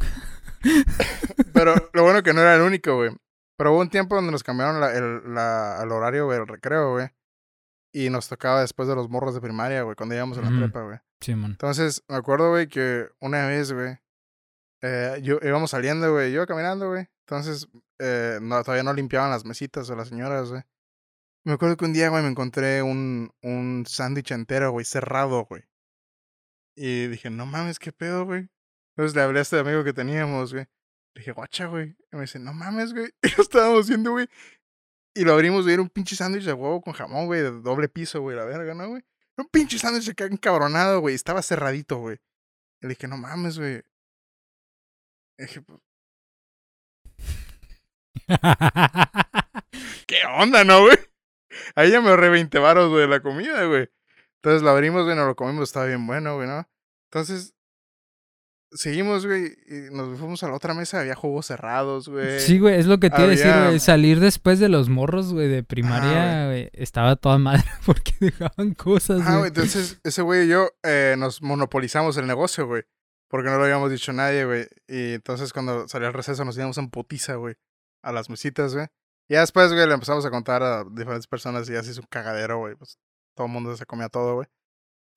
Pero 1.53 1.73
lo 1.93 2.03
bueno 2.03 2.21
que 2.21 2.33
no 2.33 2.41
era 2.41 2.55
el 2.55 2.61
único, 2.61 2.95
güey. 2.95 3.11
Pero 3.57 3.71
hubo 3.73 3.79
un 3.81 3.89
tiempo 3.89 4.15
donde 4.15 4.31
nos 4.31 4.43
cambiaron 4.43 4.79
la, 4.79 4.93
el, 4.93 5.33
la, 5.33 5.79
el 5.81 5.91
horario, 5.91 6.25
güey, 6.25 6.39
el 6.39 6.47
recreo, 6.47 6.91
güey. 6.91 7.09
Y 7.93 8.09
nos 8.09 8.29
tocaba 8.29 8.61
después 8.61 8.87
de 8.87 8.95
los 8.95 9.09
morros 9.09 9.33
de 9.33 9.41
primaria, 9.41 9.81
güey, 9.81 9.95
cuando 9.95 10.15
íbamos 10.15 10.37
a 10.37 10.41
la 10.41 10.49
Ujú. 10.49 10.59
prepa, 10.59 10.83
güey. 10.83 10.99
Simón. 11.21 11.51
Entonces, 11.51 12.03
me 12.07 12.15
acuerdo, 12.15 12.49
güey, 12.49 12.67
que 12.67 13.07
una 13.19 13.47
vez, 13.47 13.71
güey, 13.71 13.97
eh, 14.81 15.19
yo 15.21 15.39
íbamos 15.41 15.71
saliendo, 15.71 16.11
güey, 16.11 16.31
yo 16.31 16.45
caminando, 16.47 16.89
güey. 16.89 17.07
Entonces, 17.27 17.67
eh, 17.99 18.39
todavía 18.41 18.83
no 18.83 18.93
limpiaban 18.93 19.29
las 19.29 19.45
mesitas 19.45 19.89
o 19.89 19.95
las 19.95 20.09
señoras, 20.09 20.49
güey. 20.49 20.63
Me 21.45 21.53
acuerdo 21.53 21.77
que 21.77 21.85
un 21.85 21.93
día, 21.93 22.09
güey, 22.09 22.23
me 22.23 22.29
encontré 22.29 22.81
un, 22.81 23.31
un 23.41 23.85
sándwich 23.87 24.31
entero, 24.31 24.71
güey, 24.71 24.85
cerrado, 24.85 25.45
güey. 25.45 25.63
Y 26.75 27.07
dije, 27.07 27.29
no 27.29 27.45
mames, 27.45 27.79
qué 27.79 27.91
pedo, 27.91 28.25
güey. 28.25 28.49
Entonces 28.95 29.15
le 29.15 29.21
hablé 29.21 29.39
a 29.39 29.41
este 29.41 29.59
amigo 29.59 29.83
que 29.83 29.93
teníamos, 29.93 30.53
güey. 30.53 30.65
Le 31.13 31.21
dije, 31.21 31.31
guacha, 31.31 31.65
güey. 31.65 31.97
Y 32.11 32.15
me 32.15 32.21
dice, 32.21 32.39
no 32.39 32.53
mames, 32.53 32.93
güey. 32.93 33.09
Y 33.23 33.35
lo 33.35 33.43
estábamos 33.43 33.87
viendo, 33.87 34.11
güey. 34.11 34.27
Y 35.15 35.23
lo 35.23 35.33
abrimos, 35.33 35.63
güey, 35.63 35.73
era 35.73 35.81
un 35.81 35.89
pinche 35.89 36.15
sándwich 36.15 36.45
de 36.45 36.53
huevo 36.53 36.81
con 36.81 36.93
jamón, 36.93 37.25
güey, 37.25 37.41
de 37.41 37.51
doble 37.51 37.89
piso, 37.89 38.21
güey, 38.21 38.37
la 38.37 38.45
verga, 38.45 38.73
¿no, 38.73 38.89
güey? 38.89 39.03
Un 39.39 39.47
pinche 39.47 39.79
sándwich 39.79 40.09
acá 40.09 40.25
encabronado, 40.25 40.99
güey. 40.99 41.15
Estaba 41.15 41.41
cerradito, 41.41 41.97
güey. 41.97 42.17
Y 42.81 42.87
le 42.87 42.89
dije, 42.89 43.07
no 43.07 43.17
mames, 43.17 43.57
güey. 43.57 43.81
Dije, 45.37 45.61
"Pues, 45.61 45.79
¿qué 50.07 50.17
onda, 50.37 50.63
no, 50.63 50.81
güey? 50.81 50.97
Ahí 51.75 51.91
ya 51.91 52.01
me 52.01 52.09
ahorré 52.09 52.29
20 52.29 52.59
varos, 52.59 52.89
güey, 52.89 53.01
de 53.01 53.07
la 53.07 53.21
comida, 53.21 53.63
güey. 53.65 53.89
Entonces 54.35 54.61
lo 54.61 54.69
abrimos, 54.69 55.05
güey, 55.05 55.15
nos 55.15 55.27
lo 55.27 55.35
comimos, 55.35 55.69
estaba 55.69 55.85
bien 55.85 56.05
bueno, 56.05 56.35
güey, 56.35 56.47
¿no? 56.47 56.69
Entonces, 57.05 57.55
seguimos, 58.71 59.25
güey, 59.25 59.55
y 59.67 59.93
nos 59.93 60.17
fuimos 60.19 60.43
a 60.43 60.47
la 60.47 60.55
otra 60.55 60.73
mesa, 60.73 60.99
había 60.99 61.15
juegos 61.15 61.47
cerrados, 61.47 62.07
güey. 62.09 62.39
Sí, 62.39 62.59
güey, 62.59 62.75
es 62.79 62.85
lo 62.85 62.99
que 62.99 63.09
te 63.09 63.17
iba 63.17 63.25
a 63.25 63.29
decir, 63.29 63.51
güey. 63.65 63.79
Salir 63.79 64.19
después 64.19 64.59
de 64.59 64.69
los 64.69 64.89
morros, 64.89 65.33
güey, 65.33 65.47
de 65.47 65.63
primaria, 65.63 66.47
güey, 66.47 66.69
estaba 66.73 67.15
toda 67.15 67.37
madre 67.37 67.65
porque 67.85 68.13
dejaban 68.19 68.73
cosas, 68.73 69.21
Ah, 69.25 69.37
güey, 69.37 69.47
entonces 69.49 69.99
ese 70.03 70.21
güey 70.21 70.45
y 70.45 70.49
yo 70.49 70.69
eh, 70.83 71.15
nos 71.17 71.41
monopolizamos 71.41 72.17
el 72.17 72.27
negocio, 72.27 72.67
güey. 72.67 72.83
Porque 73.29 73.49
no 73.49 73.57
lo 73.57 73.63
habíamos 73.63 73.91
dicho 73.91 74.09
a 74.09 74.15
nadie, 74.15 74.43
güey. 74.43 74.65
Y 74.87 75.13
entonces 75.13 75.53
cuando 75.53 75.87
salió 75.87 76.07
el 76.07 76.15
receso 76.15 76.43
nos 76.45 76.57
íbamos 76.57 76.79
en 76.79 76.89
putiza, 76.89 77.35
güey. 77.35 77.55
A 78.01 78.11
las 78.11 78.27
mesitas, 78.29 78.73
güey. 78.73 78.87
Y 79.27 79.33
ya 79.35 79.41
después, 79.41 79.71
güey, 79.71 79.85
le 79.87 79.93
empezamos 79.93 80.25
a 80.25 80.31
contar 80.31 80.63
a 80.63 80.83
diferentes 80.83 81.27
personas 81.27 81.69
y 81.69 81.75
así 81.75 81.91
es 81.91 81.99
un 81.99 82.07
cagadero, 82.09 82.57
güey. 82.57 82.73
Pues 82.73 82.97
todo 83.35 83.45
el 83.45 83.53
mundo 83.53 83.77
se 83.77 83.85
comía 83.85 84.09
todo, 84.09 84.33
güey. 84.33 84.47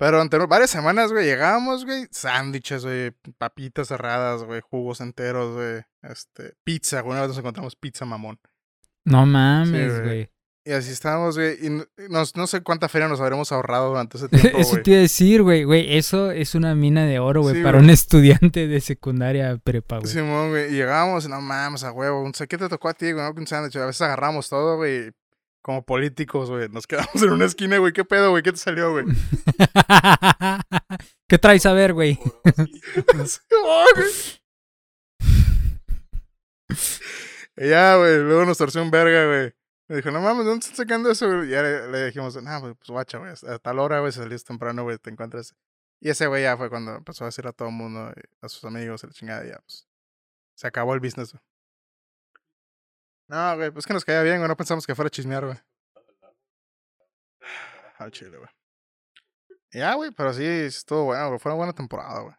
Pero 0.03 0.21
ante 0.21 0.37
varias 0.37 0.71
semanas, 0.71 1.13
güey, 1.13 1.25
llegábamos, 1.27 1.85
güey, 1.85 2.09
sándwiches, 2.11 2.85
güey, 2.85 3.13
papitas 3.39 3.87
cerradas, 3.87 4.43
güey, 4.43 4.61
jugos 4.61 5.01
enteros, 5.01 5.55
güey, 5.55 5.83
este, 6.03 6.55
pizza, 6.65 7.03
güey, 7.03 7.13
una 7.13 7.21
vez 7.21 7.29
nos 7.29 7.39
encontramos 7.39 7.77
pizza 7.77 8.05
mamón. 8.05 8.41
No 9.05 9.25
mames, 9.27 9.93
güey. 9.93 10.03
güey. 10.05 10.31
Y 10.65 10.73
así 10.73 10.91
estábamos, 10.91 11.37
güey, 11.37 11.57
y 11.65 11.71
no, 11.71 11.85
nos- 12.09 12.35
no 12.35 12.49
sé 12.49 12.63
cuánta 12.63 12.89
feria 12.89 13.07
nos 13.07 13.21
habremos 13.21 13.53
ahorrado 13.53 13.91
durante 13.91 14.17
ese 14.17 14.29
tiempo, 14.51 14.59
Eso 14.59 14.71
güey. 14.71 14.83
te 14.83 14.91
iba 14.91 14.99
a 14.99 15.03
decir, 15.03 15.43
güey. 15.43 15.63
Güey, 15.63 15.97
eso 15.97 16.33
es 16.33 16.57
una 16.57 16.75
mina 16.75 17.07
de 17.07 17.21
oro, 17.21 17.43
güey, 17.43 17.55
Sí, 17.57 17.63
para 17.63 17.79
güey. 17.79 17.85
un 17.85 17.91
estudiante 17.95 18.67
de 18.67 18.81
secundaria 18.81 19.57
prepa, 19.63 19.99
güey. 19.99 20.11
Simón, 20.13 20.51
güey, 20.51 20.73
y 20.73 20.77
llegábamos, 20.77 21.29
no 21.29 21.41
mames, 21.41 21.85
a 21.85 21.93
huevo, 21.93 22.27
no 22.27 22.35
sé 22.35 22.49
qué 22.49 22.59
te 22.59 22.69
tocó 22.69 22.89
a 22.89 22.95
ti, 22.95 23.13
güey, 23.13 23.25
un 23.37 23.47
sándwich, 23.47 23.77
a 23.77 23.87
veces 23.87 24.03
agarramos 24.03 24.49
todo, 24.49 24.79
güey, 24.79 25.13
como 25.63 25.85
políticos, 25.85 26.51
güey, 26.51 26.69
nos 26.69 26.87
quedamos 26.87 27.23
en 27.23 27.31
una 27.31 27.47
esquina, 27.47 27.79
güey, 27.79 27.93
¿qué 27.93 28.05
pedo, 28.05 28.31
güey? 28.31 28.43
¿Qué 28.43 28.53
te 28.53 28.59
salió, 28.59 28.93
güey? 28.93 29.07
¿Qué 31.29 31.39
traes 31.39 31.65
a 31.67 31.73
ver, 31.73 31.95
güey? 31.95 32.19
Ya, 37.55 37.97
güey, 37.97 38.17
luego 38.19 38.47
nos 38.47 38.57
torció 38.57 38.83
un 38.83 38.91
verga, 38.91 39.27
güey. 39.27 39.53
Me 39.87 39.97
dijo, 39.97 40.11
no 40.11 40.23
mames, 40.23 40.47
¿dónde 40.47 40.65
estás 40.65 40.79
sacando 40.79 41.11
eso, 41.11 41.27
güey? 41.29 41.49
Y 41.49 41.51
ya 41.51 41.63
le, 41.63 41.87
le 41.89 42.07
dijimos, 42.07 42.43
nah, 42.43 42.61
pues, 42.61 42.75
guacha, 42.89 43.19
güey, 43.19 43.31
a 43.31 43.59
tal 43.59 43.79
hora, 43.79 44.01
güey, 44.01 44.11
saliste 44.11 44.49
temprano, 44.49 44.85
güey, 44.85 44.97
te 44.97 45.11
encuentras. 45.11 45.55
Y 46.01 46.09
ese 46.09 46.27
güey 46.27 46.45
ya 46.45 46.57
fue 46.57 46.71
cuando 46.71 46.95
empezó 46.97 47.25
a 47.25 47.29
decir 47.29 47.47
a 47.47 47.53
todo 47.53 47.69
el 47.69 47.75
mundo, 47.75 48.11
a 48.41 48.49
sus 48.49 48.65
amigos, 48.65 49.05
y 49.05 49.07
la 49.07 49.13
chingada, 49.13 49.45
ya, 49.45 49.61
pues. 49.61 49.87
Se 50.55 50.67
acabó 50.67 50.95
el 50.95 51.01
business, 51.01 51.33
güey. 51.33 51.43
No, 53.33 53.57
güey, 53.57 53.71
pues 53.71 53.87
que 53.87 53.95
nos 53.95 54.05
caía 54.05 54.23
bien, 54.23 54.37
güey, 54.37 54.49
no 54.49 54.57
pensamos 54.59 54.87
que 54.87 54.95
fuera 54.95 55.07
a 55.07 55.11
chismear, 55.11 55.47
güey. 55.47 55.57
Al 57.97 58.11
chile, 58.11 58.37
güey. 58.37 58.51
Ya, 59.73 59.95
güey, 59.95 60.11
pero 60.11 60.35
sí, 60.35 60.45
estuvo 60.45 61.05
bueno, 61.07 61.29
güey, 61.29 61.39
fue 61.39 61.51
una 61.51 61.57
buena 61.57 61.73
temporada, 61.73 62.21
güey. 62.21 62.35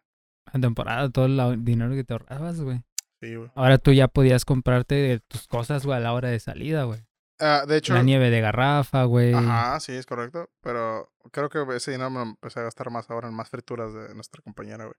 La 0.52 0.60
temporada, 0.60 1.10
todo 1.10 1.26
el 1.26 1.64
dinero 1.64 1.90
que 1.96 2.04
te 2.04 2.12
ahorrabas, 2.12 2.60
güey. 2.60 2.84
Sí, 3.20 3.34
güey. 3.34 3.50
Ahora 3.56 3.78
tú 3.78 3.90
ya 3.90 4.06
podías 4.06 4.44
comprarte 4.44 5.18
tus 5.26 5.48
cosas, 5.48 5.84
güey, 5.84 5.98
a 5.98 6.00
la 6.00 6.12
hora 6.12 6.28
de 6.28 6.38
salida, 6.38 6.84
güey. 6.84 7.04
Ah, 7.40 7.64
de 7.66 7.78
hecho, 7.78 7.94
La 7.94 8.04
nieve 8.04 8.30
de 8.30 8.40
garrafa, 8.40 9.02
güey. 9.02 9.34
Ajá, 9.34 9.80
sí, 9.80 9.90
es 9.94 10.06
correcto. 10.06 10.48
Pero 10.60 11.12
creo 11.32 11.48
que 11.48 11.64
ese 11.74 11.90
dinero 11.90 12.10
me 12.10 12.20
lo 12.20 12.26
empecé 12.26 12.60
a 12.60 12.64
gastar 12.64 12.92
más 12.92 13.10
ahora 13.10 13.26
en 13.26 13.34
más 13.34 13.50
frituras 13.50 13.92
de 13.92 14.14
nuestra 14.14 14.42
compañera, 14.42 14.84
güey. 14.84 14.96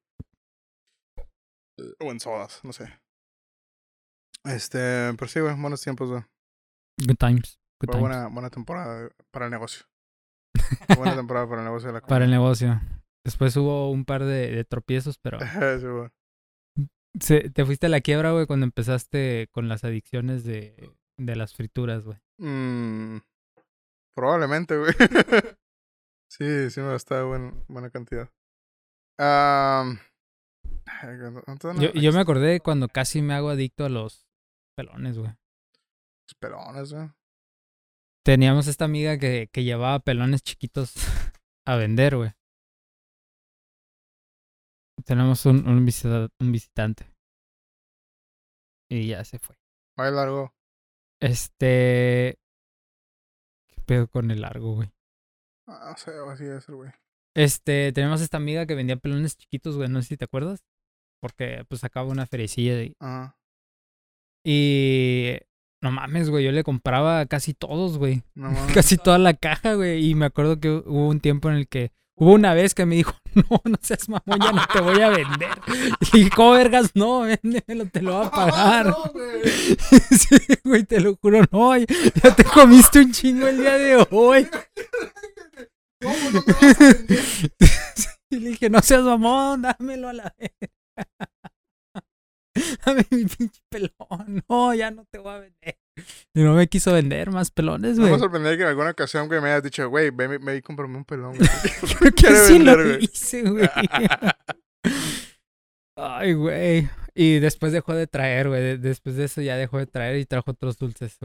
O 2.02 2.12
en 2.12 2.20
sodas, 2.20 2.60
no 2.64 2.74
sé. 2.74 3.00
Este, 4.46 5.14
pero 5.18 5.28
sí, 5.28 5.40
güey, 5.40 5.56
buenos 5.60 5.82
tiempos, 5.82 6.10
güey. 6.10 6.24
Good 7.06 7.18
times. 7.18 7.60
Good 7.82 7.90
times. 7.92 8.00
buena, 8.02 8.28
buena 8.28 8.50
temporada 8.50 9.10
para 9.32 9.46
el 9.46 9.52
negocio. 9.52 9.86
buena 10.98 11.16
temporada 11.16 11.48
para 11.48 11.62
el 11.62 11.66
negocio 11.66 11.88
de 11.88 11.94
la 11.94 12.02
Para 12.02 12.26
el 12.26 12.32
negocio. 12.32 12.80
Después 13.26 13.56
hubo 13.58 13.90
un 13.92 14.06
par 14.06 14.24
de, 14.24 14.52
de 14.52 14.64
tropiezos, 14.66 15.18
pero 15.18 15.40
sí, 15.80 15.86
güey. 15.88 16.10
se- 17.20 17.50
te 17.50 17.66
fuiste 17.66 17.88
a 17.88 17.90
la 17.90 18.02
quiebra, 18.02 18.32
güey, 18.32 18.46
cuando 18.46 18.66
empezaste 18.66 19.48
con 19.52 19.68
las 19.68 19.84
adicciones 19.84 20.44
de, 20.44 20.92
de 21.20 21.36
las 21.36 21.54
frituras, 21.54 22.04
güey. 22.04 22.20
Mm, 22.40 23.18
probablemente, 24.16 24.78
güey. 24.78 24.94
sí, 26.32 26.70
sí 26.70 26.82
me 26.82 26.90
gastaba 26.90 27.24
buen, 27.24 27.64
buena 27.68 27.90
cantidad. 27.90 28.30
No- 29.20 29.84
no- 31.48 31.74
no- 31.74 31.82
Yo, 31.82 31.92
yo 31.94 32.12
me 32.14 32.20
acordé 32.20 32.60
cuando 32.60 32.88
casi 32.88 33.22
me 33.22 33.34
hago 33.34 33.50
adicto 33.50 33.86
a 33.86 33.90
los 33.90 34.25
pelones, 34.76 35.18
güey. 35.18 35.32
Pelones, 36.40 36.92
güey. 36.94 37.10
Teníamos 38.26 38.68
esta 38.68 38.86
amiga 38.86 39.18
que, 39.20 39.50
que 39.52 39.64
llevaba 39.64 40.00
pelones 40.00 40.42
chiquitos 40.44 40.94
a 41.68 41.76
vender, 41.76 42.16
güey. 42.18 42.32
Tenemos 45.06 45.46
un, 45.46 45.68
un, 45.68 45.86
visita- 45.86 46.30
un 46.40 46.52
visitante. 46.52 47.12
Y 48.90 49.08
ya 49.10 49.24
se 49.24 49.40
fue. 49.40 49.56
Muy 49.98 50.12
largo. 50.12 50.54
Este. 51.22 52.38
¿Qué 53.70 53.82
pedo 53.86 54.08
con 54.08 54.32
el 54.32 54.42
largo, 54.42 54.76
güey? 54.76 54.92
Ah, 55.68 55.92
no 55.92 55.98
sé, 55.98 56.12
así 56.32 56.66
ser, 56.66 56.76
güey. 56.76 56.92
Este, 57.36 57.92
tenemos 57.92 58.22
esta 58.22 58.38
amiga 58.38 58.66
que 58.66 58.76
vendía 58.76 58.96
pelones 58.98 59.36
chiquitos, 59.38 59.76
güey. 59.76 59.90
No 59.90 60.02
sé 60.02 60.10
si 60.10 60.18
te 60.18 60.26
acuerdas. 60.26 60.64
Porque 61.22 61.66
pues 61.68 61.82
sacaba 61.82 62.08
una 62.10 62.26
feriecilla 62.28 62.82
y, 62.84 62.96
Ajá. 63.00 63.38
Y 64.46 65.38
no 65.82 65.92
mames, 65.92 66.30
güey. 66.30 66.46
Yo 66.46 66.52
le 66.52 66.64
compraba 66.64 67.26
casi 67.26 67.54
todos, 67.54 67.98
güey. 67.98 68.24
No 68.36 68.52
mames. 68.52 68.74
Casi 68.74 68.98
toda 68.98 69.18
la 69.18 69.34
caja, 69.34 69.74
güey. 69.74 70.10
Y 70.10 70.16
me 70.16 70.28
acuerdo 70.28 70.60
que 70.60 70.70
hubo 70.70 71.10
un 71.10 71.20
tiempo 71.20 71.50
en 71.50 71.56
el 71.56 71.68
que. 71.68 71.92
Hubo 72.18 72.32
una 72.32 72.54
vez 72.54 72.74
que 72.74 72.86
me 72.86 72.96
dijo, 72.96 73.14
no, 73.34 73.62
no 73.66 73.78
seas 73.82 74.08
mamón, 74.08 74.40
ya 74.40 74.54
no 74.54 74.62
te 74.72 74.80
voy 74.80 75.02
a 75.02 75.10
vender. 75.10 75.50
Y 76.14 76.30
¿cómo 76.30 76.52
vergas? 76.52 76.92
No, 76.96 77.22
véndemelo, 77.22 77.88
te 77.92 78.02
lo 78.02 78.18
voy 78.18 78.28
a 78.28 78.32
pagar. 78.32 78.86
No, 78.86 79.12
güey. 79.12 79.42
Sí, 80.12 80.38
güey, 80.64 80.84
te 80.86 81.02
lo 81.02 81.18
juro, 81.18 81.42
no. 81.52 81.76
Ya 81.78 82.36
te 82.36 82.46
comiste 82.46 83.00
un 83.00 83.12
chingo 83.12 83.48
el 83.48 83.58
día 83.58 83.78
de 83.78 84.08
hoy. 84.12 84.48
¿Cómo 86.02 86.32
no 86.32 86.42
te 86.42 86.54
vas 86.54 86.82
a 86.82 86.84
vender? 86.86 87.20
Y 88.30 88.40
le 88.40 88.50
dije, 88.52 88.70
no 88.70 88.82
seas 88.82 89.04
mamón, 89.04 89.64
dámelo 89.64 90.08
a 90.08 90.14
la 90.14 90.36
vez. 90.40 90.52
Dame 92.86 93.06
mi 93.12 93.26
pinche 93.26 93.62
pelón. 93.70 94.44
No, 94.50 94.74
ya 94.74 94.92
no 94.92 95.06
te 95.06 95.18
voy 95.20 95.34
a 95.34 95.40
vender. 95.40 95.78
Y 96.34 96.42
no 96.42 96.54
me 96.54 96.68
quiso 96.68 96.92
vender 96.94 97.32
más 97.32 97.52
pelones, 97.52 97.96
No 97.98 98.04
güey. 98.04 98.14
me 98.14 98.20
sorprendería 98.20 98.58
que 98.58 98.64
en 98.64 98.70
alguna 98.70 98.90
ocasión, 98.92 99.28
güey, 99.28 99.40
me 99.42 99.50
hayas 99.50 99.64
dicho, 99.64 99.88
güey, 99.90 100.10
ve, 100.12 100.28
ve 100.40 100.58
y 100.58 100.62
cómprame 100.62 100.98
un 100.98 101.06
pelón, 101.06 101.38
güey. 101.38 101.50
Creo 102.00 102.12
que 102.12 102.36
sí 102.48 102.60
lo 102.60 102.76
vender, 102.78 102.98
güey. 102.98 103.06
hice, 103.06 103.42
güey. 103.44 103.70
Ay, 105.98 106.34
güey. 106.34 106.90
Y 107.14 107.40
después 107.40 107.72
dejó 107.72 107.94
de 107.94 108.08
traer, 108.08 108.50
güey. 108.50 108.62
De- 108.62 108.78
Después 108.78 109.16
de 109.16 109.26
eso 109.26 109.42
ya 109.42 109.56
dejó 109.56 109.78
de 109.78 109.88
traer 109.88 110.18
y 110.18 110.26
trajo 110.26 110.52
otros 110.52 110.78
dulces. 110.78 111.18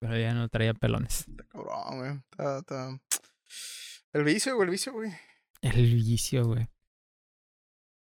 Pero 0.00 0.18
ya 0.18 0.32
no 0.32 0.48
traía 0.48 0.72
pelones. 0.74 1.26
Está 1.28 1.44
cabrón, 1.44 1.98
güey. 1.98 2.12
Está, 2.30 2.58
está... 2.58 3.00
El 4.14 4.24
vicio, 4.24 4.54
güey, 4.56 4.66
el 4.66 4.70
vicio, 4.70 4.92
güey. 4.94 5.12
El 5.60 5.94
vicio, 5.94 6.46
güey. 6.46 6.66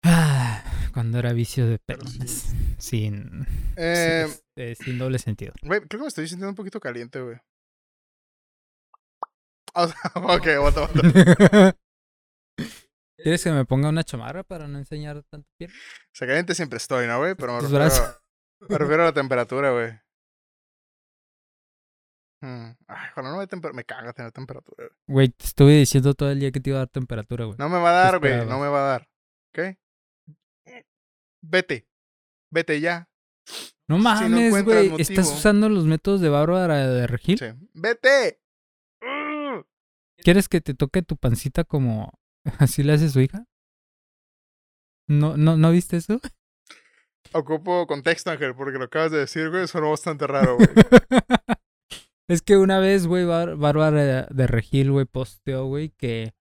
Ah, 0.05 0.62
cuando 0.92 1.18
era 1.18 1.33
vicio 1.33 1.66
de 1.66 1.79
pelones. 1.79 2.55
Sin, 2.79 3.46
Eh, 3.76 4.26
sin, 4.29 4.40
este, 4.57 4.74
sin 4.85 4.98
doble 4.98 5.18
sentido. 5.18 5.53
güey, 5.62 5.81
creo 5.81 5.88
que 5.88 5.98
me 5.98 6.07
estoy 6.09 6.26
sintiendo 6.29 6.48
un 6.50 6.57
poquito 6.57 6.81
caliente, 6.81 7.20
güey. 7.20 7.37
Ok, 10.14 10.46
aguanta, 10.48 10.85
aguanta. 10.85 11.76
¿Quieres 13.16 13.44
que 13.44 13.50
me 13.53 13.64
ponga 13.66 13.88
una 13.90 14.03
chamarra 14.03 14.42
para 14.42 14.66
no 14.66 14.79
enseñar 14.79 15.22
tanto 15.31 15.48
piel? 15.59 15.70
O 15.70 16.11
sea, 16.14 16.26
caliente 16.26 16.55
siempre 16.55 16.79
estoy, 16.79 17.07
¿no, 17.07 17.18
güey? 17.18 17.35
Pero 17.37 17.53
me 17.55 17.61
refiero, 17.61 17.85
me 18.68 18.79
refiero 18.79 19.03
a 19.03 19.07
la 19.07 19.12
temperatura, 19.12 19.70
güey. 19.72 19.92
Mm. 22.42 22.70
Ay, 22.88 23.09
cuando 23.14 23.33
no 23.33 23.37
me, 23.38 23.46
temper- 23.46 23.74
me 23.74 23.85
caga 23.85 24.12
tener 24.14 24.33
temperatura, 24.33 24.76
güey. 24.87 24.90
Güey, 25.07 25.29
te 25.29 25.44
estuve 25.44 25.72
diciendo 25.74 26.14
todo 26.14 26.31
el 26.31 26.40
día 26.40 26.50
que 26.50 26.61
te 26.61 26.70
iba 26.70 26.79
a 26.79 26.81
dar 26.81 26.88
temperatura, 26.88 27.44
güey. 27.44 27.57
No 27.59 27.68
me 27.68 27.79
va 27.79 27.90
a 27.90 28.05
dar, 28.05 28.18
güey. 28.18 28.46
No 28.46 28.59
me 28.59 28.68
va 28.68 28.79
a 28.79 28.88
dar. 28.92 29.09
¿Ok? 29.55 29.76
Vete. 31.42 31.88
Vete 32.50 32.81
ya. 32.81 33.09
No 33.88 33.98
mames, 33.98 34.46
encuentras 34.55 34.88
güey. 34.88 35.00
¿Estás 35.00 35.29
usando 35.33 35.68
los 35.68 35.85
métodos 35.85 36.20
de 36.20 36.29
Bárbara 36.29 36.87
de 36.88 37.07
Regil? 37.07 37.38
Sí. 37.38 37.46
¡Vete! 37.74 38.40
¿Quieres 40.18 40.48
que 40.48 40.61
te 40.61 40.74
toque 40.74 41.03
tu 41.03 41.16
pancita 41.16 41.64
como 41.64 42.12
así 42.59 42.83
le 42.83 42.92
hace 42.92 43.09
su 43.09 43.20
hija? 43.20 43.46
¿No, 45.09 45.37
no, 45.37 45.57
¿no 45.57 45.70
viste 45.72 45.96
eso? 45.96 46.20
Ocupo 47.33 47.87
contexto, 47.87 48.31
Ángel, 48.31 48.55
porque 48.55 48.79
lo 48.79 48.85
acabas 48.85 49.11
de 49.12 49.18
decir, 49.18 49.50
güey. 49.50 49.66
Sonó 49.66 49.90
bastante 49.90 50.26
raro, 50.26 50.57
güey. 50.57 50.68
es 52.29 52.42
que 52.42 52.57
una 52.57 52.79
vez, 52.79 53.07
güey, 53.07 53.24
Bár- 53.24 53.57
Bárbara 53.57 54.26
de 54.26 54.46
Regil, 54.46 54.90
güey, 54.90 55.07
posteó, 55.07 55.66
güey, 55.66 55.90
que 55.90 56.33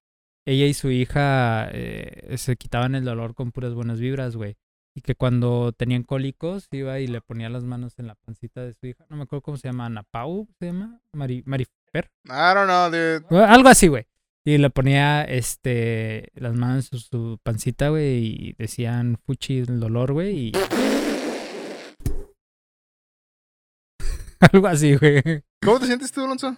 ella 0.46 0.66
y 0.66 0.74
su 0.74 0.90
hija 0.92 1.70
eh, 1.72 2.36
se 2.38 2.56
quitaban 2.58 2.96
el 2.96 3.06
dolor 3.06 3.34
con 3.34 3.52
puras 3.52 3.74
buenas 3.74 4.00
vibras, 4.00 4.36
güey. 4.36 4.58
Y 5.00 5.02
que 5.02 5.16
cuando 5.16 5.72
tenían 5.72 6.04
cólicos 6.04 6.68
iba 6.72 7.00
y 7.00 7.08
le 7.08 7.22
ponía 7.22 7.48
las 7.48 7.64
manos 7.64 7.98
en 8.00 8.08
la 8.08 8.16
pancita 8.16 8.66
de 8.66 8.74
su 8.74 8.86
hija. 8.86 9.06
No 9.08 9.16
me 9.16 9.24
acuerdo 9.24 9.44
cómo 9.44 9.56
se 9.56 9.70
llama, 9.70 9.86
Ana 9.86 10.04
Pau, 10.04 10.50
¿se 10.60 10.66
llama? 10.66 11.00
Mari, 11.14 11.42
Marifer. 11.46 12.12
I 12.26 12.54
don't 12.54 12.66
know, 12.66 12.92
dude. 12.92 13.24
Algo 13.46 13.70
así, 13.70 13.88
güey. 13.88 14.08
Y 14.44 14.58
le 14.58 14.70
ponía 14.70 15.24
este 15.24 16.34
las 16.36 16.54
manos 16.54 16.92
en 16.92 17.00
su, 17.00 17.02
su 17.08 17.40
pancita, 17.44 17.88
güey, 17.88 18.26
y 18.26 18.54
decían 18.58 19.18
fuchi 19.26 19.60
el 19.60 19.80
dolor, 19.80 20.12
güey, 20.12 20.38
y 20.38 20.52
algo 24.52 24.68
así, 24.68 24.98
güey. 24.98 25.24
¿Cómo 25.64 25.80
te 25.80 25.86
sientes 25.86 26.12
tú, 26.12 26.26
Alonso? 26.26 26.58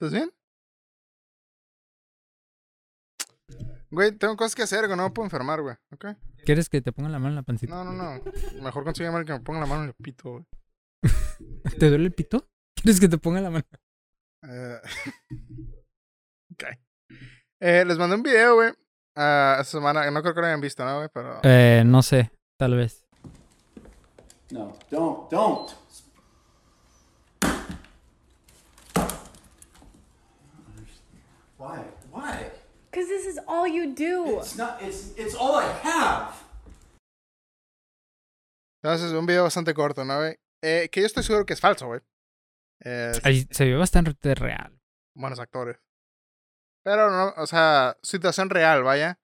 ¿Estás 0.00 0.12
bien? 0.12 0.32
Güey, 3.90 4.12
tengo 4.12 4.36
cosas 4.36 4.54
que 4.54 4.62
hacer, 4.62 4.86
güey. 4.86 4.96
No 4.96 5.04
me 5.04 5.10
puedo 5.10 5.26
enfermar, 5.26 5.62
güey. 5.62 5.76
¿Ok? 5.92 6.06
¿Quieres 6.44 6.68
que 6.68 6.80
te 6.80 6.92
ponga 6.92 7.08
la 7.08 7.18
mano 7.18 7.30
en 7.30 7.34
la 7.36 7.42
pancita? 7.42 7.74
No, 7.74 7.84
no, 7.84 7.92
no. 7.92 8.22
Mejor 8.62 8.84
consigue 8.84 9.08
alguien 9.08 9.24
que 9.26 9.32
me 9.32 9.40
ponga 9.40 9.60
la 9.60 9.66
mano 9.66 9.82
en 9.84 9.88
el 9.88 9.94
pito, 9.94 10.30
güey. 10.32 10.44
¿Te 11.78 11.88
duele 11.88 12.04
el 12.06 12.12
pito? 12.12 12.46
¿Quieres 12.74 13.00
que 13.00 13.08
te 13.08 13.18
ponga 13.18 13.40
la 13.40 13.50
mano? 13.50 13.64
Eh, 14.48 14.80
Ok. 16.52 16.64
Eh, 17.60 17.84
les 17.84 17.98
mandé 17.98 18.16
un 18.16 18.22
video, 18.22 18.54
güey. 18.56 18.72
ah, 19.16 19.58
esta 19.60 19.78
semana. 19.78 20.10
No 20.10 20.22
creo 20.22 20.34
que 20.34 20.40
lo 20.40 20.46
hayan 20.46 20.60
visto, 20.60 20.84
¿no, 20.84 20.96
güey? 20.98 21.08
Pero. 21.12 21.40
Eh, 21.42 21.82
no 21.84 22.02
sé, 22.02 22.30
tal 22.58 22.74
vez. 22.76 23.04
No, 24.50 24.76
don't, 24.90 25.30
don't. 25.30 25.70
Because 32.98 33.14
this 33.14 33.26
is 33.26 33.38
all 33.46 33.68
you 33.68 33.94
do. 33.94 34.40
It's 34.40 34.56
not. 34.56 34.82
It's 34.82 35.14
it's 35.16 35.36
all 35.36 35.54
I 35.54 35.66
have. 35.84 36.34
Entonces, 38.82 39.12
un 39.12 39.24
video 39.24 39.44
bastante 39.44 39.72
corto, 39.72 40.04
¿no, 40.04 40.18
güey? 40.18 40.36
Eh, 40.62 40.88
que 40.90 41.00
yo 41.00 41.06
estoy 41.06 41.22
seguro 41.22 41.46
que 41.46 41.52
es 41.52 41.60
falso, 41.60 41.86
güey. 41.86 42.00
Se 42.80 43.64
ve 43.64 43.76
bastante 43.76 44.34
real. 44.34 44.80
buenos 45.14 45.38
actores. 45.38 45.78
Pero 46.84 47.10
no, 47.10 47.34
o 47.36 47.46
sea, 47.46 47.96
situación 48.02 48.50
real, 48.50 48.82
vaya. 48.82 49.20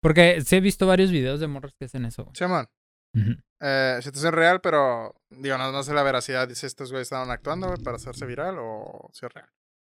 Porque 0.00 0.40
sí 0.42 0.56
he 0.56 0.60
visto 0.60 0.86
varios 0.86 1.10
videos 1.10 1.40
de 1.40 1.48
morros 1.48 1.74
que 1.74 1.86
hacen 1.86 2.04
eso. 2.04 2.24
güey. 2.24 2.36
Simón. 2.36 2.68
Ujú. 3.14 3.42
Eh, 3.60 3.98
situación 4.02 4.32
real, 4.34 4.60
pero 4.60 5.16
digo, 5.30 5.58
no, 5.58 5.72
no 5.72 5.82
sé 5.82 5.94
la 5.94 6.02
veracidad 6.04 6.48
si 6.50 6.66
estos 6.66 6.90
güeyes 6.92 7.06
estaban 7.06 7.30
actuando 7.30 7.68
güey, 7.68 7.82
para 7.82 7.96
hacerse 7.96 8.24
viral 8.26 8.56
o 8.60 9.10
si 9.12 9.26
es 9.26 9.32
real. 9.32 9.50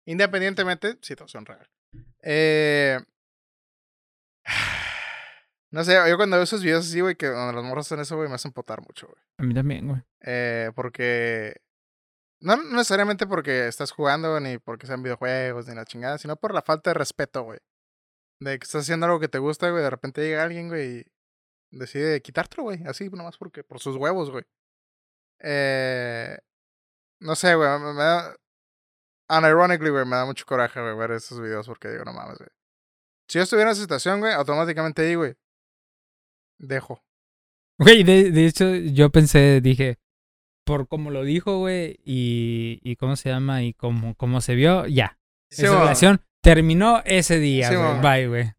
Independientemente, 0.06 0.98
situación 1.02 1.46
real. 1.46 1.70
Eh, 2.22 3.00
no 5.72 5.84
sé, 5.84 5.98
yo 6.10 6.18
cuando 6.18 6.38
veo 6.38 6.44
esos 6.44 6.64
videos 6.64 6.88
así, 6.88 7.02
güey, 7.02 7.16
que 7.16 7.28
donde 7.28 7.54
los 7.54 7.64
morros 7.64 7.88
hacen 7.88 8.00
eso, 8.00 8.16
güey, 8.16 8.30
me 8.30 8.36
hacen 8.36 8.52
potar 8.52 8.82
mucho, 8.82 9.08
güey. 9.08 9.20
A 9.38 9.44
mí 9.44 9.54
también, 9.54 9.88
güey. 9.88 10.02
Eh, 10.22 10.72
porque. 10.76 11.62
No 12.40 12.58
necesariamente 12.58 13.26
porque 13.26 13.68
estás 13.68 13.92
jugando, 13.92 14.40
ni 14.40 14.58
porque 14.58 14.86
sean 14.86 15.02
videojuegos, 15.02 15.68
ni 15.68 15.76
la 15.76 15.86
chingada, 15.86 16.18
sino 16.18 16.36
por 16.36 16.54
la 16.54 16.62
falta 16.62 16.90
de 16.90 16.96
respeto, 16.96 17.44
güey. 17.44 17.60
De 18.42 18.60
que 18.60 18.66
estás 18.66 18.82
haciendo 18.82 19.06
algo 19.06 19.22
que 19.22 19.30
te 19.30 19.40
gusta, 19.40 19.70
güey, 19.70 19.82
de 19.82 19.90
repente 19.90 20.22
llega 20.22 20.44
alguien, 20.44 20.68
güey, 20.68 21.00
y 21.00 21.06
decide 21.72 22.22
quitártelo, 22.22 22.64
güey, 22.64 22.84
así, 22.86 23.10
nomás 23.10 23.38
porque, 23.38 23.64
por 23.64 23.80
sus 23.80 23.96
huevos, 23.96 24.30
güey. 24.30 24.44
Eh, 25.40 26.38
no 27.22 27.36
sé, 27.36 27.56
güey, 27.56 27.70
me, 27.80 27.94
me 27.94 28.04
da. 28.04 28.36
Unironically, 29.38 29.90
güey, 29.90 30.06
me 30.06 30.16
da 30.16 30.26
mucho 30.26 30.46
coraje, 30.46 30.82
güey, 30.82 30.96
ver 30.96 31.12
esos 31.12 31.42
videos 31.42 31.68
porque 31.68 31.90
digo, 31.90 32.04
no 32.04 32.14
mames, 32.14 32.38
güey. 32.38 32.50
Si 33.28 33.40
yo 33.40 33.44
estuviera 33.44 33.70
en 33.70 33.74
esa 33.74 33.82
situación, 33.82 34.20
güey, 34.20 34.34
automáticamente 34.34 35.02
ahí, 35.02 35.16
güey, 35.16 35.36
dejo. 36.60 37.04
Güey, 37.80 38.04
de, 38.04 38.32
de 38.32 38.46
hecho, 38.46 38.74
yo 38.76 39.10
pensé, 39.10 39.62
dije, 39.62 39.98
por 40.66 40.88
cómo 40.88 41.10
lo 41.12 41.24
dijo, 41.24 41.60
güey, 41.60 42.00
y, 42.04 42.80
y 42.84 42.96
cómo 42.96 43.16
se 43.16 43.30
llama, 43.30 43.64
y 43.64 43.74
cómo, 43.74 44.16
cómo 44.16 44.42
se 44.42 44.56
vio, 44.56 44.86
ya. 44.86 45.18
Sí, 45.50 45.66
Esa 45.66 45.80
relación 45.80 46.22
terminó 46.42 47.02
ese 47.06 47.40
día, 47.40 47.70
Sí, 47.70 47.76
güey. 47.76 48.02
Bye, 48.02 48.28
güey. 48.28 48.54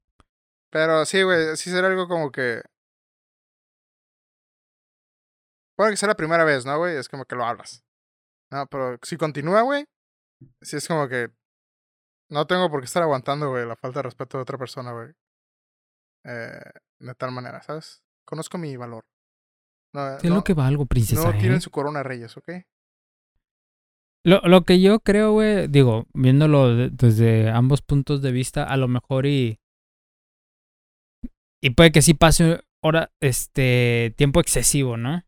Pero 0.71 1.05
sí, 1.05 1.23
güey, 1.23 1.57
sí 1.57 1.71
será 1.71 1.89
algo 1.89 2.09
como 2.09 2.33
que. 2.33 2.63
Puede 5.77 5.91
que 5.91 5.97
sea 5.97 6.09
la 6.09 6.17
primera 6.17 6.45
vez, 6.45 6.65
¿no, 6.67 6.77
güey? 6.79 6.97
Es 6.97 7.09
como 7.09 7.25
que 7.25 7.37
lo 7.37 7.45
hablas. 7.45 7.85
No, 8.51 8.67
pero 8.67 8.99
si 9.03 9.17
continúa, 9.17 9.63
güey, 9.63 9.87
sí 10.61 10.77
es 10.77 10.87
como 10.88 11.09
que. 11.09 11.31
No 12.31 12.47
tengo 12.47 12.70
por 12.70 12.81
qué 12.81 12.87
estar 12.87 13.03
aguantando, 13.03 13.51
güey, 13.51 13.66
la 13.66 13.77
falta 13.77 13.99
de 14.01 14.05
respeto 14.05 14.38
de 14.38 14.42
otra 14.42 14.59
persona, 14.59 14.92
güey. 14.92 15.12
Eh, 16.25 16.70
de 17.01 17.14
tal 17.14 17.33
manera, 17.33 17.62
¿sabes? 17.62 18.03
Conozco 18.25 18.57
mi 18.59 18.77
valor. 18.77 19.05
No, 19.94 20.16
¿Qué 20.20 20.27
es 20.27 20.31
no, 20.31 20.37
lo 20.37 20.44
que 20.44 20.55
princesa? 20.87 21.23
no 21.31 21.37
eh? 21.37 21.40
tiren 21.40 21.61
su 21.61 21.70
corona, 21.70 22.03
reyes, 22.03 22.37
¿ok? 22.37 22.49
Lo, 24.27 24.40
lo 24.40 24.64
que 24.64 24.81
yo 24.81 25.01
creo, 25.01 25.33
güey, 25.33 25.68
digo, 25.68 26.07
viéndolo 26.14 26.75
de- 26.75 26.90
desde 26.90 27.51
ambos 27.51 27.83
puntos 27.83 28.23
de 28.23 28.33
vista, 28.33 28.64
a 28.64 28.77
lo 28.79 28.88
mejor 28.88 29.27
y. 29.27 29.61
Y 31.62 31.70
puede 31.70 31.92
que 31.92 32.03
sí 32.03 32.14
pase 32.14 32.62
hora, 32.83 33.12
este, 33.20 34.14
tiempo 34.16 34.40
excesivo, 34.40 34.97
¿no? 34.97 35.23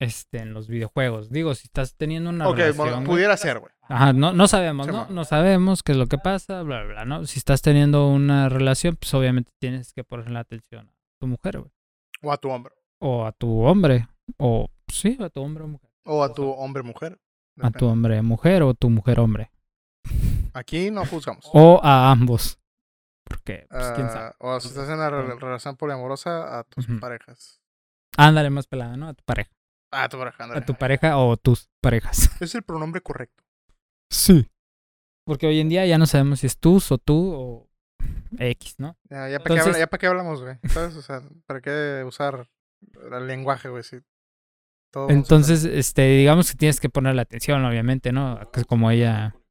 Este, 0.00 0.38
en 0.38 0.54
los 0.54 0.68
videojuegos. 0.68 1.30
Digo, 1.30 1.54
si 1.54 1.66
estás 1.66 1.96
teniendo 1.96 2.30
una 2.30 2.48
ok, 2.48 2.56
relación. 2.56 2.76
bueno, 2.76 2.96
güey, 2.98 3.06
pudiera 3.06 3.36
ser, 3.36 3.58
güey. 3.60 3.72
Ajá, 3.90 4.12
no, 4.12 4.32
no 4.32 4.46
sabemos, 4.48 4.86
¿no? 4.86 5.06
No 5.10 5.24
sabemos 5.24 5.82
qué 5.82 5.92
es 5.92 5.98
lo 5.98 6.06
que 6.06 6.16
pasa, 6.18 6.62
bla, 6.62 6.82
bla, 6.84 6.92
bla, 6.92 7.04
¿no? 7.04 7.26
Si 7.26 7.38
estás 7.38 7.60
teniendo 7.60 8.08
una 8.08 8.48
relación, 8.48 8.96
pues 8.96 9.12
obviamente 9.14 9.50
tienes 9.60 9.92
que 9.92 10.04
ponerle 10.04 10.38
atención 10.38 10.88
a 10.88 10.92
tu 11.20 11.26
mujer, 11.26 11.58
güey. 11.58 11.70
O 12.22 12.32
a 12.32 12.36
tu 12.36 12.50
hombre. 12.50 12.74
O 13.00 13.24
a 13.26 13.32
tu 13.32 13.62
hombre. 13.62 14.06
O, 14.38 14.68
sí, 14.88 15.16
a 15.20 15.28
tu 15.28 15.40
hombre 15.42 15.64
o 15.64 15.68
mujer. 15.68 15.90
O 16.04 16.22
a 16.22 16.32
tu 16.32 16.48
hombre-mujer. 16.50 17.18
A 17.60 17.70
tu 17.70 17.86
hombre 17.86 18.22
mujer 18.22 18.62
o 18.62 18.74
tu 18.74 18.88
mujer 18.90 19.18
hombre. 19.20 19.50
Aquí 20.54 20.90
no 20.90 21.04
juzgamos. 21.04 21.48
O 21.52 21.80
a 21.82 22.10
ambos. 22.10 22.58
Porque, 23.24 23.66
pues, 23.70 23.92
quién 23.94 24.08
sabe. 24.08 24.26
Ah, 24.30 24.34
o 24.38 24.60
si 24.60 24.68
estás 24.68 24.88
en 24.88 24.94
una 24.94 25.10
re- 25.10 25.34
relación 25.36 25.76
poliamorosa, 25.76 26.58
a 26.58 26.64
tus 26.64 26.86
parejas. 27.00 27.60
Ándale 28.16 28.50
más 28.50 28.66
pelada, 28.66 28.96
¿no? 28.96 29.08
A 29.08 29.14
tu 29.14 29.22
pareja. 29.24 29.50
Ah, 29.92 30.08
tu 30.08 30.18
pareja, 30.18 30.44
ándale. 30.44 30.60
A 30.60 30.64
tu 30.64 30.74
pareja 30.74 31.18
o 31.18 31.36
tus 31.36 31.68
parejas. 31.80 32.30
Es 32.40 32.54
el 32.54 32.62
pronombre 32.62 33.00
correcto. 33.00 33.44
Sí. 34.10 34.46
Porque 35.26 35.46
hoy 35.46 35.60
en 35.60 35.68
día 35.68 35.86
ya 35.86 35.98
no 35.98 36.06
sabemos 36.06 36.40
si 36.40 36.46
es 36.46 36.58
tus 36.58 36.90
o 36.92 36.98
tú 36.98 37.32
o 37.32 37.68
X, 38.38 38.74
¿no? 38.78 38.96
Ya, 39.08 39.28
ya 39.28 39.38
para 39.40 39.54
Entonces- 39.56 39.88
qué, 39.98 40.06
hablamos, 40.06 40.42
güey. 40.42 40.56
¿Sabes? 40.68 40.96
O 40.96 41.02
sea, 41.02 41.22
¿para 41.46 41.60
qué 41.60 42.02
usar 42.06 42.48
el 43.12 43.26
lenguaje, 43.26 43.68
güey? 43.68 43.82
Si 43.82 43.98
todo 44.92 45.08
Entonces, 45.10 45.64
este, 45.64 46.02
digamos 46.18 46.50
que 46.50 46.56
tienes 46.56 46.80
que 46.80 46.88
ponerle 46.88 47.22
atención, 47.22 47.64
obviamente, 47.64 48.12
¿no? 48.12 48.40
Como 48.68 48.90
ella. 48.90 49.34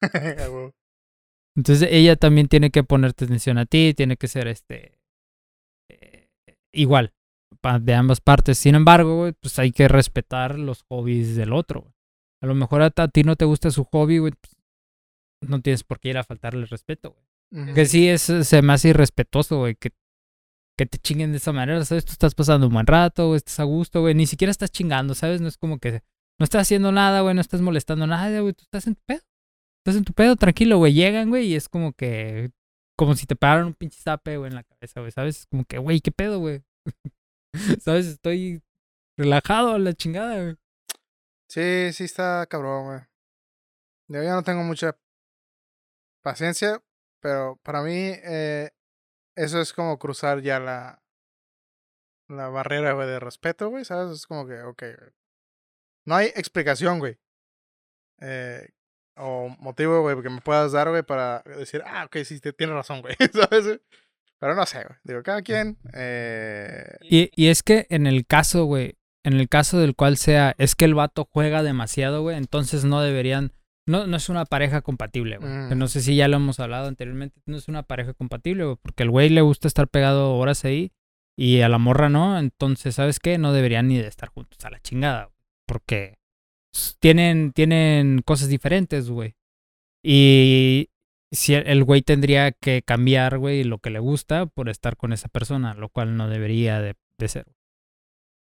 Ah. 0.00 0.70
Entonces 1.56 1.88
ella 1.90 2.14
también 2.14 2.46
tiene 2.46 2.70
que 2.70 2.84
ponerte 2.84 3.24
atención 3.24 3.58
a 3.58 3.66
ti, 3.66 3.92
tiene 3.96 4.16
que 4.16 4.28
ser 4.28 4.46
este 4.46 4.96
eh, 5.90 6.28
igual 6.72 7.12
pa- 7.60 7.80
de 7.80 7.94
ambas 7.94 8.20
partes. 8.20 8.58
Sin 8.58 8.76
embargo, 8.76 9.16
güey, 9.16 9.32
pues 9.32 9.58
hay 9.58 9.72
que 9.72 9.88
respetar 9.88 10.56
los 10.56 10.84
hobbies 10.88 11.34
del 11.34 11.52
otro. 11.52 11.92
A 12.42 12.46
lo 12.46 12.54
mejor 12.54 12.82
a, 12.82 12.92
a 12.94 13.08
ti 13.08 13.22
no 13.22 13.36
te 13.36 13.44
gusta 13.44 13.70
su 13.70 13.84
hobby, 13.84 14.18
güey, 14.18 14.32
pues, 14.32 14.56
no 15.40 15.60
tienes 15.60 15.84
por 15.84 16.00
qué 16.00 16.10
ir 16.10 16.18
a 16.18 16.24
faltarle 16.24 16.66
respeto, 16.66 17.12
güey. 17.12 17.74
Que 17.74 17.86
sí 17.86 18.08
es 18.08 18.22
se 18.22 18.62
me 18.62 18.74
hace 18.74 18.90
irrespetuoso, 18.90 19.58
güey, 19.58 19.74
que 19.74 19.90
que 20.78 20.86
te 20.86 20.98
chinguen 20.98 21.32
de 21.32 21.38
esa 21.38 21.52
manera, 21.52 21.84
¿sabes? 21.84 22.04
Tú 22.04 22.12
estás 22.12 22.36
pasando 22.36 22.68
un 22.68 22.72
buen 22.72 22.86
rato, 22.86 23.26
güey, 23.26 23.38
estás 23.38 23.58
a 23.58 23.64
gusto, 23.64 24.00
güey, 24.00 24.14
ni 24.14 24.26
siquiera 24.26 24.52
estás 24.52 24.70
chingando, 24.70 25.14
¿sabes? 25.14 25.40
No 25.40 25.48
es 25.48 25.58
como 25.58 25.78
que 25.78 26.02
no 26.38 26.44
estás 26.44 26.62
haciendo 26.62 26.92
nada, 26.92 27.20
güey, 27.20 27.34
no 27.34 27.40
estás 27.40 27.60
molestando 27.60 28.04
a 28.04 28.08
nadie, 28.08 28.40
güey, 28.40 28.52
tú 28.52 28.62
estás 28.62 28.86
en 28.86 28.94
tu 28.94 29.02
pedo. 29.04 29.20
Estás 29.80 29.96
en 29.96 30.04
tu 30.04 30.12
pedo, 30.12 30.36
tranquilo, 30.36 30.78
güey. 30.78 30.92
Llegan, 30.92 31.30
güey, 31.30 31.48
y 31.48 31.54
es 31.56 31.68
como 31.68 31.92
que. 31.92 32.50
Como 32.96 33.14
si 33.16 33.26
te 33.26 33.36
pegaran 33.36 33.66
un 33.66 33.74
pinche 33.74 33.98
zape, 34.00 34.36
güey, 34.36 34.50
en 34.50 34.54
la 34.54 34.62
cabeza, 34.62 35.00
güey. 35.00 35.10
¿Sabes? 35.10 35.40
Es 35.40 35.46
como 35.46 35.64
que, 35.64 35.78
güey, 35.78 36.00
¿qué 36.00 36.12
pedo, 36.12 36.38
güey? 36.38 36.62
¿Sabes? 37.80 38.06
Estoy 38.06 38.62
relajado 39.16 39.72
a 39.72 39.78
la 39.78 39.94
chingada, 39.94 40.42
güey. 40.42 40.56
Sí, 41.48 41.92
sí 41.92 42.04
está 42.04 42.46
cabrón, 42.46 42.84
güey. 42.86 43.00
Yo 44.08 44.22
ya 44.22 44.32
no 44.34 44.42
tengo 44.42 44.62
mucha 44.62 44.96
paciencia, 46.22 46.82
pero 47.20 47.58
para 47.62 47.82
mí 47.82 47.92
eh, 47.94 48.70
eso 49.36 49.60
es 49.60 49.72
como 49.72 49.98
cruzar 49.98 50.40
ya 50.42 50.58
la 50.60 51.02
la 52.28 52.48
barrera, 52.48 52.92
güey, 52.92 53.08
de 53.08 53.20
respeto, 53.20 53.70
güey, 53.70 53.86
¿sabes? 53.86 54.12
Es 54.14 54.26
como 54.26 54.46
que, 54.46 54.60
ok, 54.60 54.82
güey. 54.98 55.10
No 56.04 56.14
hay 56.14 56.26
explicación, 56.36 56.98
güey. 56.98 57.18
Eh, 58.20 58.68
o 59.16 59.48
motivo, 59.60 60.02
güey, 60.02 60.20
que 60.22 60.28
me 60.28 60.42
puedas 60.42 60.72
dar, 60.72 60.90
güey, 60.90 61.02
para 61.02 61.42
decir, 61.44 61.82
ah, 61.86 62.04
ok, 62.04 62.18
sí, 62.24 62.38
te- 62.40 62.52
tienes 62.52 62.76
razón, 62.76 63.00
güey, 63.00 63.16
¿sabes? 63.32 63.80
Pero 64.38 64.54
no 64.54 64.66
sé, 64.66 64.84
güey. 64.84 64.98
Digo, 65.04 65.22
cada 65.22 65.40
quien. 65.40 65.78
Eh, 65.94 66.98
Y, 67.00 67.30
y 67.34 67.48
es 67.48 67.62
que 67.62 67.86
en 67.88 68.06
el 68.06 68.26
caso, 68.26 68.64
güey, 68.66 68.97
en 69.28 69.34
el 69.34 69.48
caso 69.48 69.78
del 69.78 69.94
cual 69.94 70.16
sea, 70.16 70.54
es 70.58 70.74
que 70.74 70.84
el 70.86 70.94
vato 70.94 71.28
juega 71.30 71.62
demasiado, 71.62 72.22
güey, 72.22 72.36
entonces 72.36 72.84
no 72.84 73.00
deberían. 73.00 73.52
No, 73.86 74.06
no 74.06 74.16
es 74.18 74.28
una 74.28 74.44
pareja 74.44 74.82
compatible, 74.82 75.38
güey. 75.38 75.50
Mm. 75.50 75.78
No 75.78 75.88
sé 75.88 76.00
si 76.02 76.14
ya 76.16 76.28
lo 76.28 76.36
hemos 76.36 76.60
hablado 76.60 76.88
anteriormente. 76.88 77.40
No 77.46 77.56
es 77.56 77.68
una 77.68 77.84
pareja 77.84 78.12
compatible, 78.12 78.64
güey. 78.64 78.76
Porque 78.82 79.02
el 79.04 79.10
güey 79.10 79.30
le 79.30 79.40
gusta 79.40 79.66
estar 79.68 79.88
pegado 79.88 80.34
horas 80.36 80.64
ahí 80.66 80.92
y 81.38 81.60
a 81.62 81.68
la 81.70 81.78
morra 81.78 82.10
no. 82.10 82.38
Entonces, 82.38 82.96
¿sabes 82.96 83.18
qué? 83.18 83.38
No 83.38 83.52
deberían 83.54 83.88
ni 83.88 83.96
de 83.96 84.06
estar 84.08 84.28
juntos 84.28 84.62
a 84.66 84.70
la 84.70 84.80
chingada. 84.80 85.24
güey, 85.24 85.36
Porque 85.66 86.18
tienen, 87.00 87.52
tienen 87.52 88.20
cosas 88.26 88.48
diferentes, 88.50 89.08
güey. 89.08 89.36
Y 90.04 90.90
si 91.32 91.54
el- 91.54 91.66
el 91.66 91.84
güey 91.84 92.02
tendría 92.02 92.52
que 92.52 92.82
cambiar, 92.82 93.38
güey, 93.38 93.64
lo 93.64 93.78
que 93.78 93.90
le 93.90 93.98
gusta 93.98 94.46
por 94.46 94.68
estar 94.68 94.96
con 94.96 95.12
esa 95.12 95.28
persona, 95.28 95.74
lo 95.74 95.88
cual 95.88 96.16
no 96.16 96.28
debería 96.28 96.80
de, 96.80 96.94
de 97.18 97.28
ser. 97.28 97.46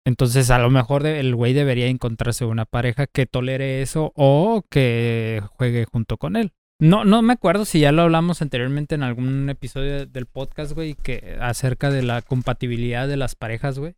Entonces, 0.07 0.51
a 0.51 0.59
lo 0.59 0.71
mejor 0.71 1.07
el 1.07 1.35
güey 1.35 1.55
debería 1.55 1.87
encontrarse 1.87 2.45
una 2.45 2.67
pareja 2.67 3.07
que 3.07 3.27
tolere 3.27 3.81
eso 3.81 4.13
o 4.15 4.63
que 4.69 5.43
juegue 5.57 5.87
junto 5.91 6.19
con 6.19 6.37
él. 6.37 6.53
No, 6.79 7.05
no 7.05 7.23
me 7.23 7.33
acuerdo 7.33 7.65
si 7.65 7.81
ya 7.81 7.93
lo 7.93 8.03
hablamos 8.03 8.43
anteriormente 8.43 8.95
en 8.95 9.03
algún 9.03 9.49
episodio 9.49 10.07
del 10.07 10.27
podcast, 10.27 10.73
güey, 10.73 10.95
que 10.95 11.39
acerca 11.41 11.91
de 11.91 12.03
la 12.03 12.21
compatibilidad 12.21 13.09
de 13.09 13.17
las 13.17 13.35
parejas, 13.35 13.79
güey. 13.79 13.95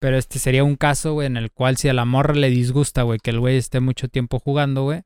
Pero 0.00 0.16
este 0.16 0.38
sería 0.38 0.64
un 0.64 0.76
caso, 0.76 1.12
güey, 1.12 1.26
en 1.26 1.36
el 1.36 1.52
cual 1.52 1.76
si 1.76 1.88
a 1.88 1.94
la 1.94 2.04
morra 2.04 2.34
le 2.34 2.50
disgusta, 2.50 3.02
güey, 3.02 3.20
que 3.22 3.30
el 3.30 3.40
güey 3.40 3.56
esté 3.56 3.80
mucho 3.80 4.08
tiempo 4.08 4.40
jugando, 4.40 4.82
güey. 4.82 5.02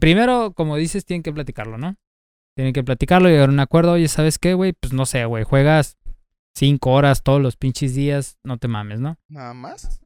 Primero, 0.00 0.52
como 0.54 0.76
dices, 0.76 1.04
tienen 1.04 1.22
que 1.22 1.32
platicarlo, 1.32 1.78
¿no? 1.78 1.96
Tienen 2.56 2.72
que 2.72 2.82
platicarlo 2.82 3.28
y 3.28 3.32
llegar 3.32 3.50
a 3.50 3.52
un 3.52 3.60
acuerdo. 3.60 3.92
Oye, 3.92 4.08
¿sabes 4.08 4.38
qué, 4.38 4.54
güey? 4.54 4.72
Pues 4.72 4.92
no 4.92 5.06
sé, 5.06 5.24
güey. 5.24 5.44
Juegas 5.44 5.96
cinco 6.56 6.92
horas 6.92 7.22
todos 7.22 7.40
los 7.40 7.56
pinches 7.56 7.94
días. 7.94 8.38
No 8.44 8.58
te 8.58 8.68
mames, 8.68 9.00
¿no? 9.00 9.18
Nada 9.28 9.54
más. 9.54 10.00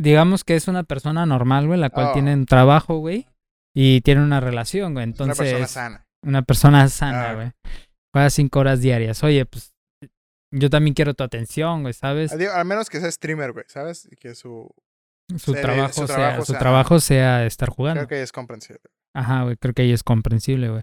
Digamos 0.00 0.44
que 0.44 0.54
es 0.54 0.68
una 0.68 0.84
persona 0.84 1.26
normal, 1.26 1.66
güey, 1.66 1.80
la 1.80 1.90
cual 1.90 2.08
Oh. 2.08 2.12
tiene 2.12 2.32
un 2.34 2.46
trabajo, 2.46 2.98
güey. 2.98 3.26
Y 3.74 4.00
tiene 4.02 4.22
una 4.22 4.40
relación, 4.40 4.92
güey. 4.94 5.04
Una 5.04 5.12
Entonces, 5.12 5.38
persona 5.38 5.66
sana. 5.66 6.06
una 6.24 6.42
persona 6.42 6.88
sana, 6.88 7.30
Ah. 7.30 7.34
güey. 7.34 7.52
Juega 8.14 8.30
cinco 8.30 8.60
horas 8.60 8.80
diarias. 8.80 9.22
Oye, 9.24 9.44
pues 9.46 9.72
yo 10.54 10.70
también 10.70 10.94
quiero 10.94 11.14
tu 11.14 11.24
atención, 11.24 11.82
güey, 11.82 11.94
¿sabes? 11.94 12.36
Digo, 12.38 12.52
Al 12.52 12.64
menos 12.64 12.88
que 12.88 13.00
sea 13.00 13.10
streamer, 13.10 13.52
güey, 13.52 13.64
¿sabes? 13.68 14.08
Y 14.10 14.16
que 14.16 14.34
su... 14.34 14.70
Su 15.36 15.52
trabajo, 15.52 15.92
su 15.92 16.06
sea, 16.06 16.16
trabajo 16.16 16.44
su 16.46 16.52
sea- 16.52 16.58
trabajo 16.58 17.00
sea 17.00 17.44
estar 17.46 17.68
jugando. 17.68 17.98
Creo 18.06 18.08
que 18.08 18.22
es 18.22 18.32
comprensible. 18.32 18.80
Ajá, 19.14 19.42
güey, 19.42 19.56
creo 19.56 19.74
que 19.74 19.82
ahí 19.82 19.92
es 19.92 20.02
comprensible, 20.02 20.70
güey. 20.70 20.82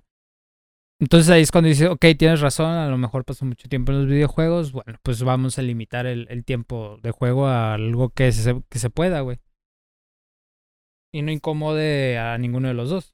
Entonces 0.99 1.29
ahí 1.29 1.41
es 1.41 1.51
cuando 1.51 1.67
dices, 1.67 1.89
ok, 1.89 2.05
tienes 2.17 2.39
razón, 2.39 2.71
a 2.71 2.87
lo 2.87 2.97
mejor 2.97 3.25
paso 3.25 3.45
mucho 3.45 3.67
tiempo 3.67 3.91
en 3.91 3.99
los 3.99 4.07
videojuegos, 4.07 4.71
bueno, 4.71 4.97
pues 5.03 5.21
vamos 5.23 5.59
a 5.59 5.61
limitar 5.61 6.05
el, 6.05 6.45
tiempo 6.45 6.99
de 7.03 7.11
juego 7.11 7.47
a 7.47 7.73
algo 7.73 8.09
que 8.09 8.31
se, 8.31 8.63
que 8.69 8.79
se 8.79 8.89
pueda, 8.89 9.19
güey. 9.21 9.39
Y 11.13 11.21
no 11.21 11.31
incomode 11.31 12.17
a 12.17 12.37
ninguno 12.37 12.69
de 12.69 12.73
los 12.73 12.89
dos. 12.89 13.13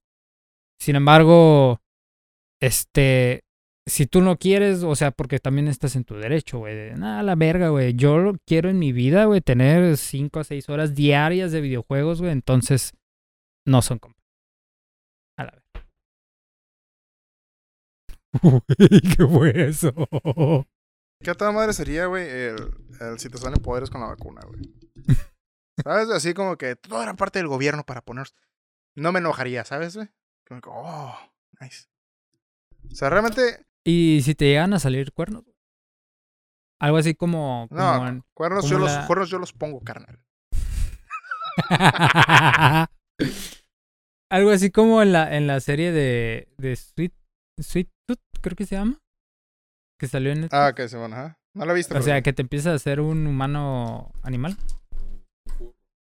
Sin 0.80 0.96
embargo, 0.96 1.82
este, 2.62 3.42
si 3.88 4.06
tú 4.06 4.22
no 4.22 4.38
quieres, 4.38 4.84
o 4.84 4.96
sea, 4.96 5.12
porque 5.12 5.40
también 5.40 5.68
estás 5.68 5.96
en 5.96 6.04
tu 6.04 6.16
derecho, 6.16 6.60
güey, 6.60 6.76
de, 6.76 6.94
nada, 6.94 7.24
la 7.24 7.36
verga, 7.36 7.70
güey, 7.70 7.96
yo 7.96 8.34
quiero 8.46 8.70
en 8.70 8.80
mi 8.80 8.92
vida, 8.92 9.26
güey, 9.26 9.42
tener 9.42 9.98
cinco 9.98 10.40
a 10.40 10.44
seis 10.44 10.70
horas 10.70 10.94
diarias 10.94 11.52
de 11.52 11.62
videojuegos, 11.62 12.22
güey, 12.22 12.32
entonces 12.32 12.94
no 13.66 13.82
son 13.82 14.00
comp- 14.00 14.21
¿Qué 19.18 19.28
fue 19.28 19.68
eso? 19.68 19.94
¿Qué 21.24 21.32
a 21.32 21.36
toda 21.36 21.52
madre 21.52 21.74
sería, 21.74 22.06
güey, 22.08 22.28
el, 22.28 22.56
el 23.00 23.20
si 23.20 23.30
te 23.30 23.38
salen 23.38 23.62
poderes 23.62 23.90
con 23.90 24.02
la 24.02 24.08
vacuna, 24.08 24.42
güey? 24.48 24.62
¿Sabes? 25.84 26.10
Así 26.10 26.34
como 26.34 26.58
que 26.58 26.76
todo 26.76 27.02
era 27.04 27.16
parte 27.16 27.40
del 27.40 27.48
gobierno 27.48 27.84
para 27.84 28.02
poner... 28.02 28.28
No 28.96 29.12
me 29.12 29.20
enojaría, 29.20 29.64
¿sabes, 29.66 29.96
güey? 29.96 30.10
Como 30.48 30.62
que, 30.62 30.70
oh, 30.72 31.18
nice. 31.60 31.88
O 32.92 32.96
sea, 32.96 33.10
realmente... 33.10 33.66
¿Y 33.86 34.22
si 34.24 34.36
te 34.36 34.46
llegan 34.46 34.74
a 34.74 34.80
salir 34.80 35.12
cuernos? 35.14 35.44
Algo 36.80 36.98
así 36.98 37.16
como... 37.16 37.68
como 37.70 37.82
No, 37.82 38.08
en- 38.08 38.24
cuernos 38.34 38.62
como 38.62 38.72
yo, 38.72 38.80
los, 38.80 38.92
cuernos 39.06 39.30
yo 39.30 39.40
los 39.40 39.54
pongo, 39.54 39.82
carnal. 39.82 40.20
Algo 44.30 44.50
así 44.52 44.72
como 44.72 45.02
en 45.02 45.12
la, 45.14 45.36
en 45.36 45.48
la 45.48 45.60
serie 45.60 45.92
de, 45.92 46.48
de 46.58 46.76
Sweet, 46.76 47.14
Sweet 47.60 47.90
creo 48.42 48.56
que 48.56 48.66
se 48.66 48.76
llama. 48.76 48.98
Que 50.00 50.08
salió 50.08 50.32
en 50.32 50.42
Netflix. 50.42 50.54
Ah, 50.60 50.70
ok, 50.70 50.88
Simón, 50.88 51.14
ajá. 51.14 51.38
No 51.54 51.66
lo 51.66 51.72
he 51.72 51.76
visto. 51.76 51.98
o 51.98 52.02
sea, 52.02 52.22
que 52.22 52.34
te 52.34 52.42
empieza 52.42 52.72
a 52.72 52.76
hacer 52.76 53.02
un 53.02 53.28
humano 53.28 54.12
animal. 54.24 54.58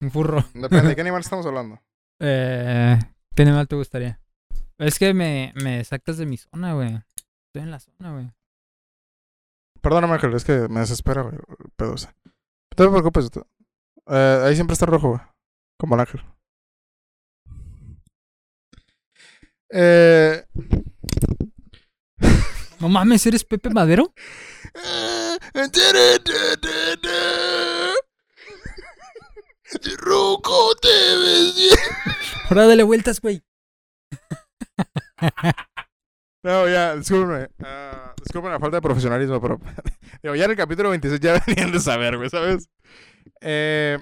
Un 0.01 0.11
furro. 0.11 0.43
Depende 0.53 0.89
de 0.89 0.95
qué 0.95 1.01
animal 1.01 1.21
estamos 1.21 1.45
hablando. 1.45 1.79
Eh, 2.19 2.97
¿Qué 3.35 3.41
animal 3.43 3.67
te 3.67 3.75
gustaría? 3.75 4.19
Es 4.77 4.97
que 4.99 5.13
me, 5.13 5.53
me 5.55 5.83
sacas 5.83 6.17
de 6.17 6.25
mi 6.25 6.37
zona, 6.37 6.73
güey. 6.73 6.95
Estoy 7.47 7.63
en 7.63 7.71
la 7.71 7.79
zona, 7.79 8.11
güey. 8.13 8.31
Perdóname, 9.81 10.13
Ángel, 10.13 10.33
es 10.33 10.45
que 10.45 10.67
me 10.69 10.79
desespera, 10.79 11.21
güey, 11.23 11.35
el 11.35 11.69
pedo 11.75 11.95
ese. 11.95 12.07
No 12.25 12.75
te 12.75 12.89
preocupes. 12.89 13.29
tú- 13.29 13.45
Eh, 14.07 14.41
ahí 14.45 14.55
siempre 14.55 14.73
está 14.73 14.85
rojo, 14.85 15.09
güey. 15.09 15.21
Como 15.79 15.95
el 15.95 16.01
ángel. 16.01 16.21
Eh... 19.69 20.45
No 22.83 22.89
mames, 22.89 23.25
¿eres 23.25 23.45
Pepe 23.45 23.69
Madero? 23.69 24.13
Ruco, 29.99 30.75
te 30.81 30.89
ves 30.89 31.55
bien. 31.55 31.77
Ahora 32.49 32.67
dale 32.67 32.83
vueltas, 32.83 33.21
güey. 33.21 33.41
No, 36.43 36.67
ya, 36.67 36.97
discúlpeme. 36.97 37.47
Ah, 37.63 38.13
disculpen 38.21 38.51
la 38.51 38.59
falta 38.59 38.75
de 38.75 38.81
profesionalismo, 38.81 39.39
pero. 39.39 39.61
digo, 40.21 40.35
ya 40.35 40.43
en 40.43 40.51
el 40.51 40.57
capítulo 40.57 40.89
26 40.89 41.21
ya 41.21 41.41
venían 41.47 41.71
de 41.71 41.79
saber, 41.79 42.17
güey, 42.17 42.29
¿sabes? 42.29 42.67
Eh, 43.39 43.97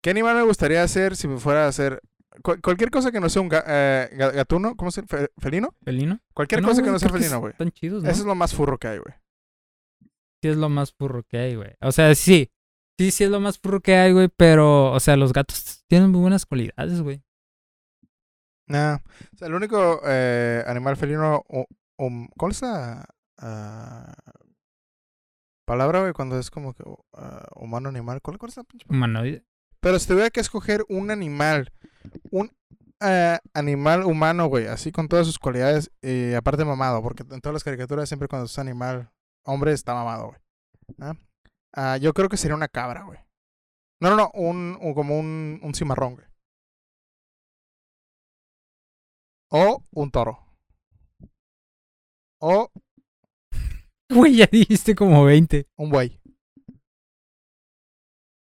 ¿Qué 0.00 0.10
animal 0.10 0.36
me 0.36 0.42
gustaría 0.42 0.84
hacer 0.84 1.16
si 1.16 1.26
me 1.26 1.40
fuera 1.40 1.64
a 1.64 1.68
hacer. 1.70 2.00
Cual- 2.42 2.60
cualquier 2.60 2.90
cosa 2.90 3.10
que 3.12 3.20
no 3.20 3.28
sea 3.28 3.42
un 3.42 3.50
ga- 3.50 3.64
eh, 3.66 4.10
ga- 4.12 4.32
gatuno, 4.32 4.76
¿cómo 4.76 4.90
se 4.90 5.02
llama? 5.02 5.26
¿Felino? 5.38 5.74
¿Felino? 5.84 6.20
Cualquier 6.34 6.62
No, 6.62 6.68
cosa 6.68 6.82
que 6.82 6.90
no 6.90 6.98
sea 6.98 7.08
felino, 7.10 7.40
güey. 7.40 7.52
Están 7.52 7.70
chidos, 7.70 8.02
¿no? 8.02 8.10
Eso 8.10 8.20
es 8.20 8.26
lo 8.26 8.34
más 8.34 8.54
furro 8.54 8.78
que 8.78 8.88
hay, 8.88 8.98
güey. 8.98 9.14
sí 10.42 10.48
es 10.50 10.56
lo 10.56 10.68
más 10.68 10.92
furro 10.92 11.22
que 11.22 11.38
hay, 11.38 11.54
güey. 11.54 11.72
O 11.80 11.90
sea, 11.92 12.14
sí. 12.14 12.50
Sí, 12.98 13.10
sí 13.10 13.24
es 13.24 13.30
lo 13.30 13.40
más 13.40 13.58
furro 13.58 13.80
que 13.80 13.96
hay, 13.96 14.12
güey. 14.12 14.28
Pero, 14.36 14.92
o 14.92 15.00
sea, 15.00 15.16
los 15.16 15.32
gatos 15.32 15.84
tienen 15.88 16.10
muy 16.10 16.20
buenas 16.20 16.44
cualidades, 16.46 17.00
güey. 17.00 17.22
Nah. 18.68 18.96
O 19.32 19.36
sea, 19.36 19.48
el 19.48 19.54
único 19.54 20.00
eh, 20.06 20.62
animal 20.66 20.96
felino. 20.96 21.42
o- 21.48 21.66
o- 21.98 22.28
¿Cuál 22.36 22.52
es 22.52 22.62
la 22.62 23.04
ah, 23.38 24.14
palabra, 25.66 26.00
güey? 26.00 26.12
Cuando 26.12 26.38
es 26.38 26.50
como 26.50 26.74
que 26.74 26.84
ah, 27.14 27.46
humano 27.56 27.88
animal. 27.88 28.20
¿Cuál, 28.22 28.38
cuál 28.38 28.50
es 28.50 28.56
la 28.56 28.64
pinche 28.64 28.86
Humanoide. 28.88 29.44
Pero 29.80 29.98
si 29.98 30.06
tuviera 30.08 30.30
que 30.30 30.40
escoger 30.40 30.84
un 30.88 31.10
animal, 31.10 31.72
un 32.30 32.50
eh, 33.00 33.38
animal 33.54 34.04
humano, 34.04 34.46
güey, 34.46 34.66
así 34.66 34.92
con 34.92 35.08
todas 35.08 35.26
sus 35.26 35.38
cualidades, 35.38 35.90
y 36.02 36.34
aparte 36.34 36.64
mamado, 36.64 37.02
porque 37.02 37.22
en 37.22 37.40
todas 37.40 37.54
las 37.54 37.64
caricaturas 37.64 38.08
siempre 38.08 38.28
cuando 38.28 38.46
es 38.46 38.58
animal, 38.58 39.10
hombre, 39.44 39.72
está 39.72 39.94
mamado, 39.94 40.28
güey. 40.28 40.38
¿Ah? 41.00 41.14
Ah, 41.76 41.96
yo 41.96 42.12
creo 42.14 42.28
que 42.28 42.36
sería 42.36 42.54
una 42.56 42.68
cabra, 42.68 43.02
güey. 43.04 43.18
No, 44.00 44.10
no, 44.10 44.16
no, 44.16 44.30
un, 44.34 44.78
un- 44.80 44.94
como 44.94 45.18
un, 45.18 45.60
un 45.62 45.74
cimarrón, 45.74 46.14
güey. 46.14 46.26
O 49.50 49.82
un 49.92 50.10
toro. 50.10 50.38
O 52.40 52.70
Güey, 54.10 54.36
ya 54.36 54.46
dijiste 54.46 54.94
como 54.94 55.24
20. 55.24 55.66
un 55.76 55.90
buey. 55.90 56.20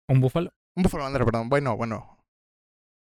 ¿Un 0.08 0.22
búfalo? 0.22 0.52
Un 0.76 0.84
búfalo, 0.84 1.06
André, 1.06 1.26
perdón. 1.26 1.50
Bueno, 1.50 1.76
bueno. 1.78 2.19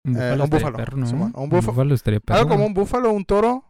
Un 0.06 0.16
Eh, 0.16 0.30
búfalo, 0.30 0.44
un 0.44 0.50
búfalo, 0.50 0.76
perro, 0.76 0.96
¿no? 0.98 1.06
Simón, 1.06 1.32
un 1.34 1.42
Un 1.44 1.48
búfalo. 1.50 1.72
búfalo 1.72 1.94
estaría 1.94 2.20
perro. 2.20 2.38
Algo 2.38 2.50
como 2.50 2.66
un 2.66 2.74
búfalo, 2.74 3.10
un 3.12 3.24
toro 3.24 3.64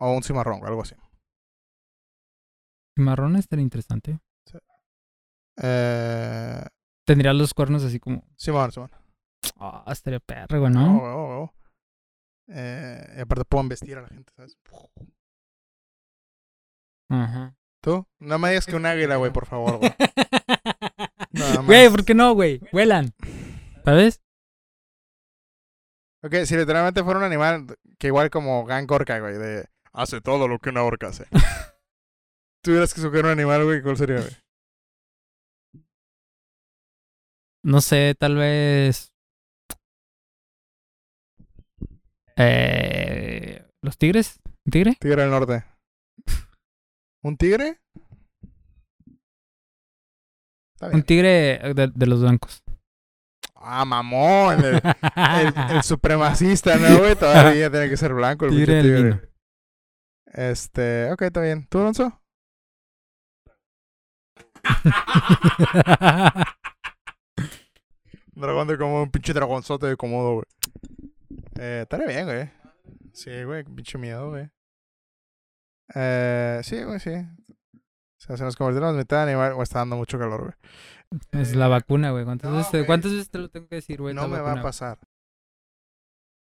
o 0.00 0.12
un 0.12 0.22
cimarrón, 0.22 0.64
algo 0.64 0.82
así. 0.82 0.94
Cimarrón 2.96 3.36
estaría 3.36 3.62
interesante. 3.62 4.18
Eh, 5.62 6.62
Tendría 7.06 7.32
los 7.32 7.54
cuernos 7.54 7.82
así 7.84 7.98
como... 8.00 8.22
Simón, 8.36 8.72
Simón. 8.72 8.90
Ah, 9.58 9.84
estaría 9.92 10.20
perro, 10.20 10.60
güey, 10.60 10.72
¿no? 10.72 10.96
oh, 10.98 11.42
oh. 11.44 11.52
Eh, 12.48 13.14
y 13.16 13.20
aparte 13.20 13.44
pueden 13.44 13.68
vestir 13.68 13.96
a 13.98 14.02
la 14.02 14.08
gente, 14.08 14.32
¿sabes? 14.36 14.56
Ajá. 17.10 17.56
¿Tú? 17.82 18.06
No 18.18 18.38
me 18.38 18.48
digas 18.50 18.66
que 18.66 18.76
un 18.76 18.86
águila, 18.86 19.16
güey, 19.16 19.32
por 19.32 19.46
favor, 19.46 19.78
güey. 19.78 19.92
Güey, 21.66 21.90
¿por 21.90 22.04
qué 22.04 22.14
no, 22.14 22.32
güey? 22.32 22.60
Vuelan. 22.72 23.12
¿Sabes? 23.84 24.22
Ok, 26.26 26.34
si 26.44 26.56
literalmente 26.56 27.04
fuera 27.04 27.20
un 27.20 27.24
animal 27.24 27.78
que 28.00 28.08
igual 28.08 28.30
como 28.30 28.64
Gang 28.64 28.90
Orca, 28.90 29.20
güey, 29.20 29.38
de 29.38 29.68
hace 29.92 30.20
todo 30.20 30.48
lo 30.48 30.58
que 30.58 30.70
una 30.70 30.82
orca 30.82 31.06
hace. 31.06 31.26
Tuvieras 32.64 32.92
que 32.92 33.00
escoger 33.00 33.26
un 33.26 33.30
animal, 33.30 33.64
güey, 33.64 33.80
¿cuál 33.80 33.96
sería, 33.96 34.16
güey? 34.16 34.36
No 37.62 37.80
sé, 37.80 38.16
tal 38.18 38.34
vez... 38.34 39.12
Eh, 42.34 43.64
¿Los 43.80 43.96
tigres? 43.96 44.40
¿Un 44.64 44.72
tigre? 44.72 44.96
Tigre 44.98 45.22
del 45.22 45.30
norte. 45.30 45.64
¿Un 47.22 47.36
tigre? 47.36 47.80
Está 50.74 50.88
Un 50.88 51.04
tigre 51.04 51.72
de, 51.72 51.92
de 51.94 52.06
los 52.06 52.20
blancos. 52.20 52.65
Ah, 53.68 53.84
mamón. 53.84 54.64
El, 54.64 54.74
el- 54.76 55.54
el 55.76 55.82
supremacista, 55.82 56.76
¿no, 56.76 56.98
güey? 56.98 57.16
Todavía 57.16 57.68
tiene 57.70 57.88
que 57.88 57.96
ser 57.96 58.14
blanco 58.14 58.44
el 58.46 58.52
Tigre 58.52 58.82
tigre. 58.82 59.20
Este, 60.26 61.10
ok, 61.12 61.22
está 61.22 61.40
bien. 61.40 61.66
¿Tú, 61.68 61.78
Alonso? 61.80 62.20
Dragón 68.34 68.68
de 68.68 68.76
como 68.78 69.02
un 69.02 69.10
pinche 69.10 69.32
dragonzote 69.32 69.86
de 69.86 69.96
Komodo, 69.96 70.34
güey. 70.34 70.44
Eh, 71.58 71.80
estaría 71.82 72.06
bien, 72.06 72.26
güey. 72.26 72.50
Sí, 73.12 73.42
güey, 73.44 73.64
pinche 73.64 73.98
miedo, 73.98 74.30
güey. 74.30 74.48
Eh, 75.94 76.60
sí, 76.62 76.82
güey, 76.82 77.00
sí. 77.00 77.10
O 78.18 78.22
sea, 78.26 78.36
se 78.36 78.44
nos 78.44 78.56
convirtiéramos 78.56 78.94
en 78.94 78.98
mitad 78.98 79.18
de 79.18 79.32
animal, 79.32 79.54
güey, 79.54 79.62
está 79.62 79.80
dando 79.80 79.96
mucho 79.96 80.18
calor, 80.18 80.40
güey. 80.42 81.20
es 81.42 81.54
la 81.54 81.68
vacuna, 81.68 82.10
güey. 82.10 82.24
¿Cuántas, 82.24 82.50
No, 82.50 82.56
veces 82.56 82.70
te, 82.70 82.78
güey. 82.78 82.86
¿Cuántas 82.86 83.12
veces 83.12 83.30
te 83.30 83.38
lo 83.38 83.48
tengo 83.50 83.68
que 83.68 83.76
decir, 83.76 84.00
güey? 84.00 84.14
No 84.14 84.22
la 84.22 84.28
me 84.28 84.40
va 84.40 84.52
a 84.52 84.62
pasar. 84.62 84.98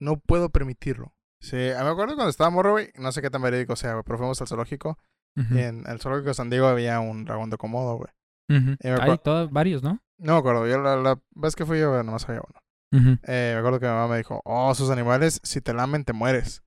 No 0.01 0.19
puedo 0.19 0.51
permitirlo. 0.51 1.12
Sí, 1.41 1.57
me 1.57 1.73
acuerdo 1.73 2.14
cuando 2.14 2.29
estaba 2.31 2.51
morro, 2.51 2.73
güey, 2.73 2.91
no 2.97 3.12
sé 3.12 3.21
qué 3.23 3.31
tan 3.31 3.43
verídico 3.43 3.77
sea, 3.77 3.93
güey, 3.93 4.05
pero 4.05 4.19
fuimos 4.19 4.41
al 4.41 4.49
zoológico 4.49 4.99
y 5.37 5.59
en 5.59 5.87
el 5.87 6.01
zoológico 6.01 6.29
de 6.29 6.35
San 6.35 6.49
Diego 6.49 6.67
había 6.67 6.99
un 7.01 7.27
dragón 7.27 7.51
de 7.51 7.59
Komodo, 7.59 7.97
güey. 7.97 8.09
y 8.49 8.89
me 8.89 8.95
Hay 9.01 9.19
todos, 9.19 9.51
varios, 9.51 9.83
¿no? 9.83 10.01
No 10.19 10.33
me 10.33 10.39
acuerdo, 10.39 10.67
yo 10.67 10.81
la, 10.81 10.97
la 10.97 11.21
vez 11.35 11.55
que 11.55 11.67
fui 11.67 11.79
yo, 11.79 11.91
güey, 11.91 12.03
nomás 12.05 12.27
había 12.29 12.41
uno. 12.41 13.19
Eh, 13.25 13.51
me 13.53 13.59
acuerdo 13.59 13.79
que 13.79 13.87
mi 13.87 13.93
mamá 13.93 14.09
me 14.09 14.17
dijo, 14.17 14.41
oh, 14.45 14.75
sus 14.75 14.89
animales, 14.89 15.41
si 15.43 15.61
te 15.61 15.75
lamen, 15.75 16.05
te 16.05 16.14
mueres. 16.14 16.62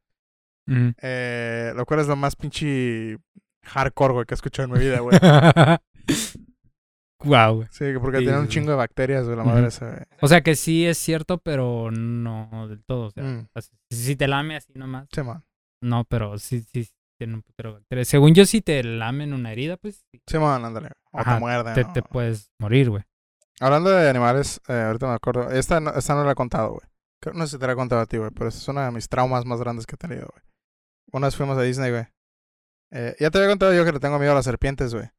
Eh, 1.02 1.74
lo 1.76 1.84
cual 1.88 2.02
es 2.02 2.08
lo 2.08 2.16
más 2.16 2.36
pinche 2.36 3.18
hardcore, 3.70 4.14
güey, 4.14 4.26
que 4.26 4.34
he 4.34 4.36
escuchado 4.36 4.68
en 4.68 4.74
mi 4.74 4.80
vida, 4.86 5.00
güey. 5.00 5.18
Guau, 7.22 7.56
güey. 7.58 7.68
Sí, 7.72 7.86
porque 8.02 8.20
Sí, 8.20 8.24
tiene 8.26 8.40
un 8.40 8.48
chingo 8.48 8.72
de 8.72 8.78
bacterias, 8.78 9.26
güey, 9.26 9.36
la 9.36 9.44
madre 9.44 9.68
esa, 9.68 9.88
güey. 9.90 10.04
O 10.22 10.28
sea 10.28 10.42
que 10.42 10.56
sí 10.56 10.86
es 10.86 10.98
cierto, 10.98 11.38
pero 11.38 11.92
no 11.92 12.68
del 12.70 12.82
todo. 12.86 13.08
O 13.08 13.12
sea, 13.12 13.24
Mm, 13.24 13.48
así- 13.54 13.72
si 13.92 14.16
te 14.16 14.28
lame 14.28 14.56
así 14.56 14.72
nomás. 14.76 15.08
sí, 15.14 15.22
man. 15.22 15.44
No, 15.84 16.06
pero 16.06 16.38
sí, 16.38 16.62
sí, 16.62 16.88
tiene 17.20 17.36
un 17.36 17.42
putero 17.42 17.70
de 17.74 17.80
bacterias. 17.80 18.08
Según 18.08 18.34
yo, 18.34 18.46
si 18.46 18.62
te 18.62 18.82
lamen 18.84 19.34
una 19.34 19.52
herida, 19.52 19.76
pues 19.78 20.04
sí, 20.12 20.22
Sí, 20.28 20.38
man, 20.40 20.64
ándale. 20.64 20.92
O 21.12 21.20
Ajá, 21.20 21.36
te 21.36 21.40
muerden. 21.42 21.74
te, 21.74 21.84
¿no? 21.84 21.94
te 21.94 22.02
puedes 22.04 22.52
morir, 22.60 22.90
güey. 22.90 23.04
Hablando 23.60 23.90
de 23.90 24.10
animales, 24.10 24.62
eh, 24.70 24.74
ahorita 24.88 25.08
me 25.08 25.14
acuerdo. 25.14 25.52
Esta 25.52 25.82
no, 25.82 25.92
esta 25.92 26.16
no 26.16 26.24
la 26.24 26.32
he 26.32 26.36
contado, 26.36 26.70
güey. 26.72 26.88
Creo- 27.22 27.34
No 27.36 27.46
sé 27.46 27.58
si 27.58 27.60
te 27.60 27.68
la 27.68 27.74
he 27.74 27.76
contado 27.76 28.00
a 28.02 28.06
ti, 28.06 28.16
güey, 28.18 28.32
pero 28.32 28.48
esa 28.48 28.58
es 28.60 28.68
uno 28.70 28.80
de 28.82 28.92
mis 28.92 29.10
traumas 29.10 29.46
más 29.46 29.60
grandes 29.60 29.86
que 29.86 29.96
he 29.96 29.98
tenido, 29.98 30.28
güey. 30.32 30.44
Una 31.12 31.28
vez 31.28 31.36
fuimos 31.36 31.58
a 31.58 31.62
Disney, 31.64 31.92
güey. 31.92 32.08
Eh, 32.92 33.16
ya 33.20 33.30
te 33.30 33.38
había 33.38 33.50
contado 33.50 33.74
yo 33.74 33.86
que 33.86 33.92
le 33.92 34.00
tengo 34.00 34.18
miedo 34.20 34.32
a 34.32 34.36
las 34.36 34.46
serpientes, 34.46 34.94
güey. 34.94 35.10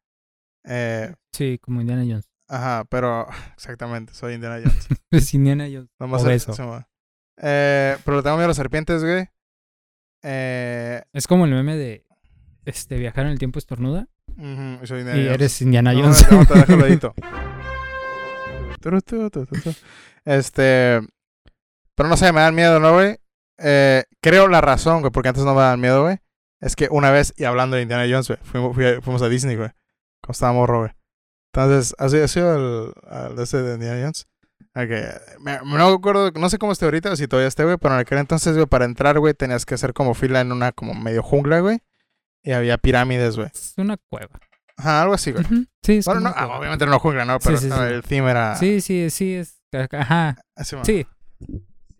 Eh, 0.64 1.14
Sí, 1.32 1.58
como 1.62 1.80
Indiana 1.80 2.02
Jones. 2.06 2.28
ajá, 2.48 2.84
pero 2.90 3.26
exactamente, 3.56 4.12
soy 4.14 4.34
Indiana 4.34 4.60
Jones. 4.62 4.88
Es 5.10 5.34
Indiana 5.34 5.64
Jones. 5.72 5.90
Nomás 5.98 6.22
man. 6.24 6.86
eh, 7.42 7.96
pero 8.04 8.16
le 8.18 8.22
tengo 8.22 8.36
miedo 8.36 8.46
a 8.46 8.48
las 8.48 8.56
serpientes, 8.56 9.02
güey. 9.04 9.28
Eh, 10.22 11.02
Es 11.12 11.26
como 11.26 11.44
el 11.46 11.52
meme 11.52 11.76
de 11.76 12.04
este 12.66 12.96
viajar 12.98 13.24
en 13.26 13.32
el 13.32 13.38
tiempo 13.38 13.58
estornuda 13.58 14.06
y 14.36 14.86
soy 14.86 15.00
Indiana 15.00 15.18
y 15.20 15.24
Jones. 15.24 15.34
eres 15.34 15.62
Indiana 15.62 15.92
No, 15.92 16.00
Jones. 16.02 16.30
no, 16.30 16.46
te 16.46 16.54
tu, 19.30 19.46
tu. 19.46 19.74
Este. 20.24 21.00
Pero 21.94 22.08
no 22.08 22.16
sé, 22.16 22.32
me 22.32 22.40
dan 22.40 22.54
miedo, 22.54 22.80
¿no, 22.80 22.92
güey? 22.94 23.18
Eh, 23.58 24.04
creo 24.22 24.48
la 24.48 24.60
razón, 24.60 25.00
güey, 25.00 25.12
porque 25.12 25.28
antes 25.28 25.44
no 25.44 25.54
me 25.54 25.60
dan 25.60 25.80
miedo, 25.80 26.02
güey. 26.04 26.18
Es 26.60 26.76
que 26.76 26.88
una 26.90 27.10
vez, 27.10 27.32
y 27.36 27.44
hablando 27.44 27.76
de 27.76 27.82
Indiana 27.82 28.04
Jones, 28.10 28.28
güey, 28.28 28.38
fuimos, 28.42 28.74
fui 28.74 28.84
a- 28.86 29.00
fuimos 29.00 29.22
a 29.22 29.28
Disney, 29.28 29.56
güey. 29.56 29.70
Cuando 30.20 30.32
estábamos 30.32 30.60
morro, 30.60 30.78
güey. 30.80 30.90
Entonces, 31.52 31.94
así 31.98 32.18
ha 32.18 32.28
sido 32.28 32.54
el, 32.56 32.92
el 33.30 33.36
de 33.36 33.42
ese 33.44 33.62
de 33.62 33.74
Indiana 33.74 34.00
Jones. 34.02 34.26
Ok, 34.76 35.40
me, 35.40 35.58
me 35.62 35.78
no 35.78 35.88
acuerdo, 35.88 36.30
no 36.32 36.48
sé 36.48 36.58
cómo 36.58 36.72
esté 36.72 36.84
ahorita, 36.84 37.16
si 37.16 37.26
todavía 37.26 37.48
esté, 37.48 37.64
güey, 37.64 37.76
pero 37.78 37.94
en 37.94 38.00
aquel 38.00 38.18
entonces, 38.18 38.54
güey, 38.54 38.66
para 38.66 38.84
entrar, 38.84 39.18
güey, 39.18 39.34
tenías 39.34 39.64
que 39.66 39.74
hacer 39.74 39.92
como 39.94 40.14
fila 40.14 40.40
en 40.40 40.52
una 40.52 40.70
como 40.72 40.94
medio 40.94 41.22
jungla, 41.22 41.60
güey. 41.60 41.80
Y 42.42 42.52
había 42.52 42.78
pirámides, 42.78 43.36
güey. 43.36 43.48
es 43.52 43.74
una 43.78 43.96
cueva. 43.96 44.38
Ajá, 44.76 45.02
algo 45.02 45.14
así, 45.14 45.32
güey. 45.32 45.44
Ujú, 45.44 45.64
Sí, 45.82 45.98
es 45.98 46.04
Bueno, 46.06 46.20
no, 46.20 46.32
ah, 46.34 46.56
obviamente 46.58 46.86
no 46.86 46.98
jungla, 46.98 47.24
¿no? 47.24 47.38
Pero 47.40 47.56
Sí, 47.58 47.66
sí, 47.66 47.72
ah, 47.74 47.86
sí. 47.88 47.94
el 47.94 48.02
theme 48.02 48.30
era... 48.30 48.54
Sí, 48.56 48.80
sí, 48.80 49.10
sí, 49.10 49.34
es. 49.34 49.60
Ajá. 49.92 50.36
así. 50.54 50.76
Sí. 50.84 51.06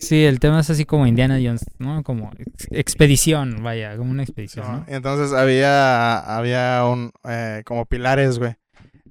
Sí, 0.01 0.24
el 0.24 0.40
tema 0.40 0.61
es 0.61 0.70
así 0.70 0.86
como 0.86 1.07
Indiana 1.07 1.38
Jones, 1.42 1.64
¿no? 1.78 2.03
Como 2.03 2.30
ex- 2.38 2.66
expedición, 2.70 3.62
vaya, 3.62 3.96
como 3.96 4.11
una 4.11 4.22
expedición. 4.22 4.66
¿no? 4.66 4.86
Y 4.88 4.94
entonces 4.94 5.32
había, 5.36 6.18
había 6.18 6.84
un, 6.86 7.12
eh, 7.24 7.62
como 7.66 7.84
pilares, 7.86 8.38
güey. 8.38 8.55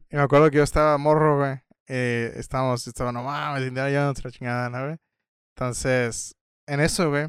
Y 0.09 0.15
me 0.15 0.21
acuerdo 0.23 0.49
que 0.49 0.57
yo 0.57 0.63
estaba 0.63 0.97
morro, 0.97 1.37
güey. 1.37 1.59
Eh, 1.87 2.33
estábamos, 2.37 2.87
estaba, 2.87 3.11
no 3.11 3.23
mames, 3.23 3.67
Indiana 3.67 3.89
Jones, 4.07 4.23
la 4.23 4.31
chingada, 4.31 4.69
¿no, 4.69 4.83
güey? 4.85 4.97
Entonces, 5.55 6.35
en 6.67 6.79
eso, 6.79 7.09
güey, 7.09 7.27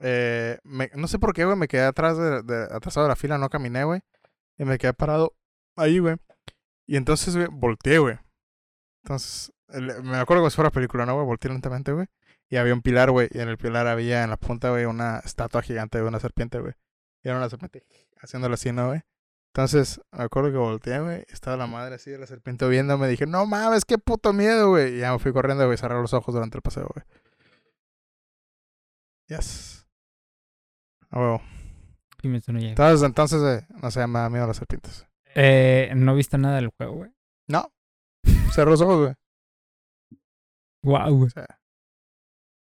eh, 0.00 0.58
me- 0.62 0.90
no 0.94 1.08
sé 1.08 1.18
por 1.18 1.32
qué, 1.34 1.44
güey, 1.44 1.56
me 1.56 1.68
quedé 1.68 1.82
atrás 1.84 2.16
de, 2.16 2.42
de- 2.42 2.68
atrasado 2.70 3.06
de 3.06 3.10
la 3.10 3.16
fila, 3.16 3.38
no 3.38 3.48
caminé, 3.48 3.82
güey. 3.84 4.00
Y 4.58 4.64
me 4.64 4.78
quedé 4.78 4.92
parado 4.94 5.34
ahí, 5.76 5.98
güey. 5.98 6.16
Y 6.86 6.96
entonces, 6.96 7.34
güey, 7.36 7.48
volteé, 7.50 7.98
güey. 7.98 8.18
Entonces, 9.04 9.52
el- 9.68 10.02
me 10.04 10.16
acuerdo 10.18 10.42
como 10.42 10.50
si 10.50 10.56
fuera 10.56 10.70
película, 10.70 11.06
¿no, 11.06 11.14
güey? 11.14 11.26
Volteé 11.26 11.50
lentamente, 11.50 11.92
güey. 11.92 12.06
Y 12.50 12.56
había 12.56 12.74
un 12.74 12.82
pilar, 12.82 13.12
güey. 13.12 13.28
Y 13.32 13.38
en 13.38 13.48
el 13.48 13.56
pilar 13.56 13.86
había 13.86 14.24
en 14.24 14.30
la 14.30 14.36
punta, 14.36 14.70
güey, 14.70 14.84
una 14.84 15.20
estatua 15.20 15.62
gigante 15.62 15.98
de 15.98 16.04
una 16.04 16.18
serpiente, 16.18 16.58
güey. 16.58 16.74
Y 17.22 17.28
era 17.28 17.38
una 17.38 17.48
serpiente 17.48 17.84
haciéndolo 18.20 18.54
así, 18.54 18.72
¿no, 18.72 18.88
güey? 18.88 19.02
Entonces, 19.54 20.00
me 20.10 20.24
acuerdo 20.24 20.50
que 20.50 20.58
volteé, 20.58 21.00
güey. 21.00 21.24
Estaba 21.28 21.56
la 21.56 21.66
madre 21.68 21.94
así 21.94 22.10
de 22.10 22.18
la 22.18 22.26
serpiente 22.26 22.68
viéndome. 22.68 23.08
Dije, 23.08 23.26
no 23.26 23.46
mames, 23.46 23.84
qué 23.84 23.98
puto 23.98 24.32
miedo, 24.32 24.70
güey. 24.70 24.96
Y 24.96 24.98
ya 24.98 25.12
me 25.12 25.18
fui 25.20 25.32
corriendo, 25.32 25.64
güey. 25.64 25.78
Cerré 25.78 25.94
los 25.94 26.12
ojos 26.12 26.34
durante 26.34 26.58
el 26.58 26.62
paseo, 26.62 26.88
güey. 26.92 27.04
Yes. 29.28 29.86
A 31.10 31.20
huevo. 31.20 31.42
Entonces, 32.22 33.02
entonces, 33.02 33.42
eh, 33.42 33.66
no 33.80 33.90
sé, 33.90 34.06
me 34.06 34.18
da 34.18 34.28
miedo 34.28 34.46
las 34.46 34.56
serpientes. 34.56 35.06
Eh, 35.34 35.92
no 35.96 36.14
viste 36.14 36.36
nada 36.36 36.56
del 36.56 36.68
juego, 36.76 36.96
güey. 36.96 37.10
No. 37.48 37.72
Cerré 38.52 38.70
los 38.70 38.80
ojos, 38.80 38.98
güey. 38.98 39.14
Wow, 40.82 41.16
güey. 41.16 41.26
O 41.28 41.30
sea, 41.30 41.59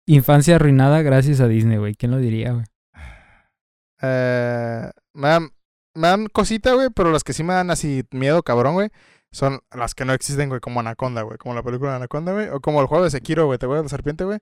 Infancia 0.09 0.57
arruinada 0.57 1.03
gracias 1.03 1.39
a 1.41 1.49
Disney, 1.49 1.77
güey. 1.77 1.95
¿Quién 1.95 2.11
lo 2.11 2.17
diría, 2.17 2.53
güey? 2.53 2.65
Eh, 4.01 4.91
me, 5.13 5.29
dan, 5.29 5.51
me 5.95 6.09
dan 6.09 6.27
cosita, 6.29 6.73
güey, 6.73 6.89
pero 6.89 7.13
las 7.13 7.25
que 7.25 7.35
sí 7.35 7.45
me 7.45 7.53
dan 7.53 7.71
así 7.71 8.05
miedo, 8.11 8.43
cabrón, 8.43 8.73
güey, 8.73 8.89
son 9.33 9.61
las 9.71 9.95
que 9.95 10.07
no 10.07 10.15
existen, 10.15 10.49
güey, 10.49 10.63
como 10.63 10.81
Anaconda, 10.81 11.21
güey, 11.21 11.37
como 11.37 11.55
la 11.55 11.63
película 11.63 11.91
de 11.91 11.97
Anaconda, 11.97 12.33
güey, 12.33 12.49
o 12.49 12.61
como 12.61 12.81
el 12.81 12.87
juego 12.87 13.05
de 13.05 13.11
Sekiro, 13.11 13.45
güey, 13.45 13.59
¿te 13.59 13.67
acuerdas 13.67 13.83
de 13.83 13.89
la 13.89 13.91
serpiente, 13.91 14.25
güey? 14.25 14.39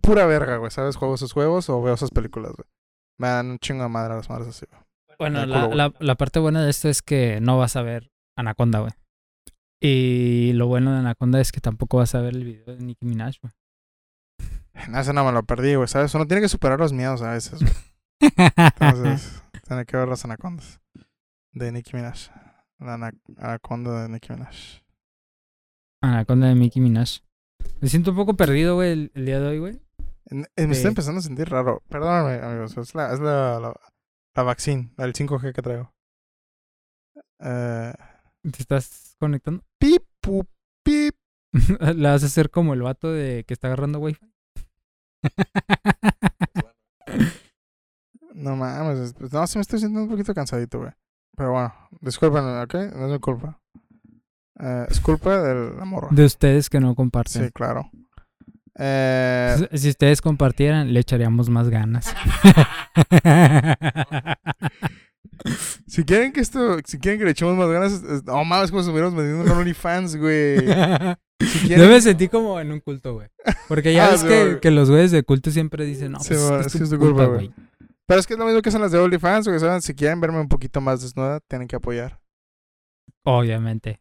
Pura 0.00 0.26
verga, 0.26 0.56
güey, 0.56 0.72
¿sabes? 0.72 0.96
Juego 0.96 1.14
esos 1.14 1.32
juegos 1.32 1.70
o 1.70 1.80
veo 1.80 1.94
esas 1.94 2.10
películas, 2.10 2.50
güey. 2.56 2.68
Me 3.16 3.28
dan 3.28 3.52
un 3.52 3.58
chingo 3.60 3.84
de 3.84 3.90
madre 3.90 4.16
las 4.16 4.28
madres 4.28 4.48
así, 4.48 4.66
güey. 4.68 4.82
Bueno, 5.16 5.46
la, 5.46 5.66
güey. 5.66 5.76
la, 5.76 5.94
la 6.00 6.14
parte 6.16 6.40
buena 6.40 6.64
de 6.64 6.70
esto 6.70 6.88
es 6.88 7.02
que 7.02 7.38
no 7.40 7.56
vas 7.56 7.76
a 7.76 7.82
ver 7.82 8.10
Anaconda, 8.36 8.80
güey. 8.80 8.92
Y 9.80 10.54
lo 10.54 10.66
bueno 10.66 10.92
de 10.92 10.98
Anaconda 10.98 11.40
es 11.40 11.52
que 11.52 11.60
tampoco 11.60 11.98
vas 11.98 12.16
a 12.16 12.20
ver 12.20 12.34
el 12.34 12.42
video 12.42 12.74
de 12.74 12.84
Nicki 12.84 13.06
Minaj, 13.06 13.36
güey. 13.40 13.52
No, 14.90 14.98
ese 15.00 15.12
no 15.12 15.24
me 15.24 15.32
lo 15.32 15.42
perdí, 15.44 15.74
güey, 15.76 15.88
¿sabes? 15.88 16.14
Uno 16.14 16.26
tiene 16.26 16.40
que 16.42 16.48
superar 16.48 16.78
los 16.78 16.92
miedos 16.92 17.22
a 17.22 17.30
veces, 17.32 17.60
güey. 17.60 17.72
Entonces, 18.80 19.42
tiene 19.68 19.84
que 19.86 19.96
ver 19.96 20.08
las 20.08 20.24
anacondas 20.24 20.80
de 21.52 21.72
Nicki 21.72 21.94
Minaj. 21.96 22.30
La 22.78 22.94
ana- 22.94 23.12
anaconda 23.38 24.02
de 24.02 24.08
Nicki 24.08 24.32
Minaj. 24.32 24.82
Anaconda 26.02 26.48
de 26.48 26.54
Nicki 26.56 26.80
Minaj. 26.80 27.20
Me 27.80 27.88
siento 27.88 28.10
un 28.10 28.16
poco 28.16 28.34
perdido, 28.34 28.74
güey, 28.74 28.92
el, 28.92 29.12
el 29.14 29.26
día 29.26 29.40
de 29.40 29.46
hoy, 29.46 29.58
güey. 29.58 29.80
Eh, 30.30 30.34
Me 30.34 30.66
Sí. 30.66 30.72
estoy 30.72 30.88
empezando 30.88 31.20
a 31.20 31.22
sentir 31.22 31.48
raro. 31.48 31.82
Perdóname, 31.88 32.34
amigos. 32.44 32.76
Es 32.76 32.94
la, 32.94 33.12
es 33.14 33.20
la, 33.20 33.60
la, 33.60 33.74
la 34.34 34.42
vaccine, 34.42 34.90
la 34.96 35.04
del 35.04 35.14
5G 35.14 35.52
que 35.54 35.62
traigo. 35.62 35.94
Eh, 37.40 37.92
¿Te 38.42 38.58
estás 38.62 39.16
conectando? 39.18 39.62
pip, 39.78 40.02
pu, 40.20 40.44
pip. 40.84 41.14
La 41.96 42.12
vas 42.12 42.22
a 42.22 42.26
hacer 42.26 42.50
como 42.50 42.74
el 42.74 42.82
vato 42.82 43.12
de 43.12 43.44
que 43.46 43.54
está 43.54 43.68
agarrando 43.68 44.00
wifi. 44.00 44.20
No 48.34 48.56
mames. 48.56 48.98
es- 48.98 49.14
pues, 49.14 49.32
No, 49.32 49.46
sí 49.46 49.58
me 49.58 49.62
estoy 49.62 49.78
sintiendo 49.78 50.02
un 50.04 50.10
poquito 50.10 50.34
cansadito, 50.34 50.80
güey. 50.80 50.90
Pero 51.36 51.52
bueno, 51.52 51.72
disculpen, 52.00 52.44
¿ok? 52.44 52.74
No 52.96 53.06
es 53.06 53.12
mi 53.12 53.18
culpa. 53.20 53.60
Eh, 54.60 54.86
es 54.88 55.00
culpa 55.00 55.40
de 55.40 55.76
la 55.76 55.84
morra. 55.84 56.08
De 56.10 56.24
ustedes 56.24 56.68
que 56.68 56.80
no 56.80 56.94
comparten. 56.94 57.44
Sí, 57.46 57.52
claro. 57.52 57.90
Eh, 58.76 59.68
Si 59.74 59.88
ustedes 59.88 60.20
compartieran, 60.20 60.92
le 60.92 61.00
echaríamos 61.00 61.48
más 61.48 61.68
ganas. 61.68 62.12
si 65.86 66.04
quieren 66.04 66.32
que 66.32 66.40
esto, 66.40 66.78
si 66.84 66.98
quieren 66.98 67.18
que 67.18 67.24
le 67.24 67.32
echemos 67.32 67.56
más 67.56 67.68
ganas, 67.68 68.24
no 68.24 68.44
mames, 68.44 68.70
como 68.70 68.82
si 68.82 68.88
estuviéramos 68.88 69.14
vendiendo 69.16 69.52
un 69.52 69.58
OnlyFans, 69.58 70.16
güey. 70.16 70.56
Si 71.40 71.68
Yo 71.68 71.74
quieren- 71.76 71.90
me 71.90 72.00
sentí 72.00 72.28
como 72.28 72.60
en 72.60 72.70
un 72.70 72.78
culto, 72.80 73.14
güey. 73.14 73.28
Porque 73.68 73.92
ya 73.92 74.06
Ah, 74.06 74.10
ves 74.12 74.20
sí, 74.20 74.28
que, 74.28 74.58
que 74.62 74.70
los 74.70 74.88
güeyes 74.88 75.10
de 75.10 75.24
culto 75.24 75.50
siempre 75.50 75.84
dicen, 75.84 76.12
no, 76.12 76.20
Sí, 76.20 76.28
pues 76.28 76.40
es, 76.40 76.66
es 76.66 76.72
tu 76.72 76.78
que 76.78 76.84
es 76.84 76.90
tu 76.90 76.98
culpa, 76.98 77.26
güey. 77.26 77.52
Pero 78.06 78.20
es 78.20 78.26
que 78.26 78.34
es 78.34 78.38
lo 78.38 78.46
mismo 78.46 78.62
que 78.62 78.70
son 78.70 78.80
las 78.80 78.92
de 78.92 78.98
OnlyFans, 78.98 79.48
güey. 79.48 79.58
¿saben? 79.58 79.82
Si 79.82 79.94
quieren 79.94 80.20
verme 80.20 80.38
un 80.40 80.48
poquito 80.48 80.80
más 80.80 81.02
desnuda, 81.02 81.40
tienen 81.48 81.66
que 81.66 81.76
apoyar. 81.76 82.20
Obviamente. 83.24 84.00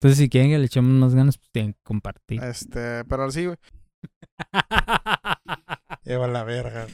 Entonces, 0.00 0.18
si 0.18 0.28
quieren 0.28 0.50
que 0.50 0.58
le 0.58 0.66
echemos 0.66 0.90
más 0.92 1.14
ganas, 1.14 1.38
pues 1.38 1.48
tienen 1.52 1.74
que 1.74 1.80
compartir. 1.84 2.42
Este, 2.42 3.04
pero 3.04 3.30
sí, 3.30 3.46
güey. 3.46 3.56
Lleva 6.04 6.26
la 6.28 6.44
verga, 6.44 6.86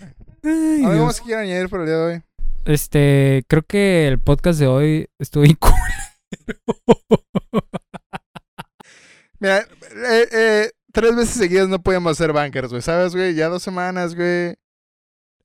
güey. 0.43 0.83
¿Algo 0.85 0.93
Dios. 0.95 1.05
más 1.07 1.21
que 1.21 1.27
quieran 1.27 1.45
añadir 1.45 1.68
por 1.68 1.81
el 1.81 1.87
día 1.87 1.97
de 1.97 2.14
hoy? 2.14 2.23
Este, 2.65 3.43
creo 3.49 3.63
que 3.63 4.07
el 4.09 4.19
podcast 4.19 4.59
de 4.61 4.67
hoy 4.67 5.09
estuvo 5.19 5.45
cool. 5.61 5.73
Mira, 9.39 9.61
eh, 9.61 10.29
eh, 10.33 10.71
tres 10.93 11.17
veces 11.17 11.35
seguidas 11.35 11.69
no 11.69 11.83
podíamos 11.83 12.13
hacer 12.13 12.33
bankers, 12.33 12.69
güey. 12.71 12.83
¿Sabes, 12.83 13.15
güey? 13.15 13.35
Ya 13.35 13.49
dos 13.49 13.63
semanas, 13.63 14.15
güey. 14.15 14.55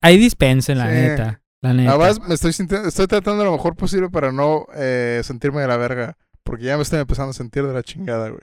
Ahí 0.02 0.18
dispensen, 0.18 0.78
la 0.78 0.88
Sí. 0.88 0.94
neta. 0.94 1.42
La 1.62 1.72
neta. 1.72 1.90
Además, 1.92 2.20
me 2.20 2.34
estoy 2.34 2.52
sintiendo, 2.52 2.86
estoy 2.88 3.06
tratando 3.06 3.44
lo 3.44 3.52
mejor 3.52 3.74
posible 3.76 4.10
para 4.10 4.30
no 4.32 4.66
eh, 4.74 5.22
sentirme 5.24 5.62
de 5.62 5.68
la 5.68 5.76
verga. 5.78 6.16
Porque 6.44 6.64
ya 6.64 6.76
me 6.76 6.82
estoy 6.82 7.00
empezando 7.00 7.30
a 7.30 7.34
sentir 7.34 7.66
de 7.66 7.72
la 7.72 7.82
chingada, 7.82 8.28
güey. 8.28 8.42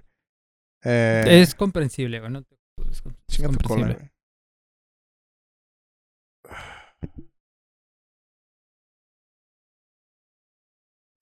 Eh, 0.84 1.24
Es 1.42 1.56
comprensible, 1.56 2.20
güey. 2.20 2.32
No 2.32 2.42
te- 2.44 2.58
es 2.92 3.02
chinga 3.30 3.50
tu 3.50 3.60
cola, 3.68 3.94
güey. 3.94 4.10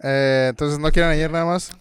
Eh, 0.03 0.47
entonces, 0.49 0.79
¿no 0.79 0.91
quieren 0.91 1.11
ayer 1.11 1.31
nada 1.31 1.45
más? 1.45 1.71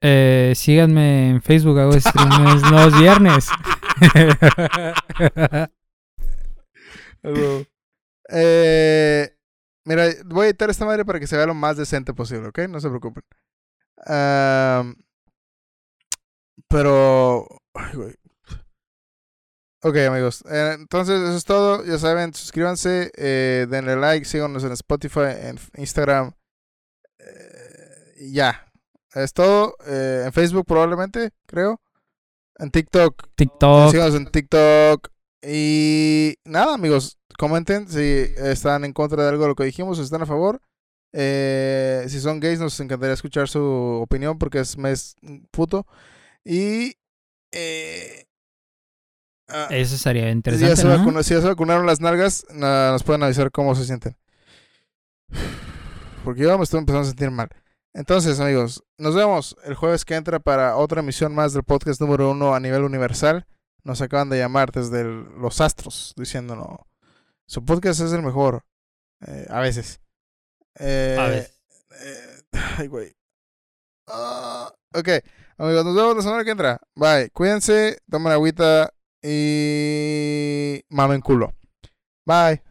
Eh, 0.00 0.52
síganme 0.54 1.30
en 1.30 1.42
Facebook, 1.42 1.78
hago 1.78 1.92
streams 1.92 2.70
los 2.70 2.98
viernes. 2.98 3.48
Eh, 8.30 9.30
mira, 9.84 10.06
voy 10.24 10.44
a 10.44 10.48
editar 10.48 10.68
esta 10.68 10.84
madre 10.84 11.04
para 11.04 11.20
que 11.20 11.26
se 11.26 11.36
vea 11.36 11.46
lo 11.46 11.54
más 11.54 11.76
decente 11.76 12.12
posible, 12.12 12.48
¿ok? 12.48 12.60
No 12.68 12.80
se 12.80 12.88
preocupen. 12.88 13.22
Pero... 16.68 17.46
ay, 17.74 17.94
güey. 17.94 18.14
Ok, 19.82 19.96
amigos. 20.08 20.42
eh, 20.50 20.76
entonces, 20.78 21.20
eso 21.20 21.36
es 21.36 21.44
todo. 21.44 21.84
Ya 21.84 21.98
saben, 21.98 22.34
suscríbanse, 22.34 23.12
denle 23.70 23.96
like, 23.96 24.24
síganos 24.26 24.64
en 24.64 24.72
Spotify, 24.72 25.36
en 25.40 25.58
Instagram. 25.76 26.32
Ya. 28.18 28.66
Es 29.14 29.32
todo. 29.32 29.76
eh, 29.86 30.24
en 30.26 30.32
Facebook 30.32 30.66
probablemente, 30.66 31.30
creo. 31.46 31.80
En 32.58 32.70
TikTok. 32.70 33.28
TikTok. 33.36 33.90
Síganos 33.92 34.14
en 34.14 34.26
TikTok. 34.26 35.08
Y 35.42 36.36
nada, 36.44 36.74
amigos. 36.74 37.18
Comenten 37.38 37.88
si 37.88 38.00
están 38.36 38.84
en 38.84 38.92
contra 38.92 39.22
de 39.22 39.28
algo 39.28 39.42
de 39.42 39.48
lo 39.48 39.54
que 39.54 39.64
dijimos 39.64 39.98
si 39.98 40.04
están 40.04 40.22
a 40.22 40.26
favor. 40.26 40.60
Eh, 41.12 42.04
si 42.08 42.20
son 42.20 42.40
gays, 42.40 42.58
nos 42.60 42.78
encantaría 42.80 43.14
escuchar 43.14 43.48
su 43.48 43.60
opinión 44.02 44.38
porque 44.38 44.60
es 44.60 44.76
mes 44.78 45.16
puto. 45.50 45.86
Y. 46.44 46.96
Eh, 47.52 48.24
ah, 49.48 49.68
Eso 49.70 49.96
sería 49.96 50.22
si, 50.22 50.26
ya 50.26 50.32
interesante, 50.32 50.76
se 50.76 50.84
¿no? 50.84 50.90
vacunaron, 50.90 51.24
si 51.24 51.34
ya 51.34 51.40
se 51.40 51.46
vacunaron 51.46 51.86
las 51.86 52.00
nalgas, 52.00 52.44
na- 52.52 52.90
nos 52.92 53.02
pueden 53.04 53.22
avisar 53.22 53.50
cómo 53.52 53.74
se 53.76 53.84
sienten. 53.84 54.16
Porque 56.24 56.42
yo 56.42 56.56
me 56.58 56.64
estoy 56.64 56.78
empezando 56.80 57.02
a 57.02 57.10
sentir 57.10 57.30
mal. 57.30 57.48
Entonces, 57.94 58.40
amigos, 58.40 58.82
nos 58.98 59.14
vemos 59.14 59.56
el 59.64 59.74
jueves 59.74 60.04
que 60.04 60.16
entra 60.16 60.40
para 60.40 60.76
otra 60.76 61.00
emisión 61.00 61.34
más 61.34 61.52
del 61.52 61.62
podcast 61.62 62.00
número 62.00 62.30
uno 62.30 62.54
a 62.54 62.60
nivel 62.60 62.82
universal. 62.82 63.46
Nos 63.84 64.00
acaban 64.02 64.30
de 64.30 64.38
llamar 64.38 64.72
desde 64.72 65.02
el- 65.02 65.24
los 65.38 65.60
astros 65.60 66.12
diciéndonos, 66.16 66.78
su 67.46 67.64
podcast 67.64 68.00
es 68.00 68.12
el 68.12 68.22
mejor. 68.22 68.64
Eh, 69.26 69.46
a 69.48 69.60
veces. 69.60 70.00
Eh, 70.78 71.16
A 71.18 71.28
veces. 71.28 71.60
eh, 72.02 72.42
ay, 72.78 72.88
güey. 72.88 73.14
Ah, 74.08 74.72
ok, 74.92 75.08
amigos, 75.58 75.84
nos 75.84 75.94
vemos 75.94 76.16
la 76.16 76.22
semana 76.22 76.44
que 76.44 76.50
entra. 76.50 76.80
Bye. 76.96 77.30
Cuídense, 77.30 77.98
tomen 78.10 78.32
agüita 78.32 78.92
y 79.22 80.82
mamen 80.88 81.20
culo. 81.20 81.54
Bye. 82.26 82.62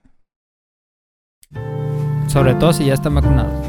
Sobre 2.28 2.56
todo 2.56 2.74
si 2.74 2.86
ya 2.86 2.96
están 2.96 3.16
vacunados. 3.16 3.63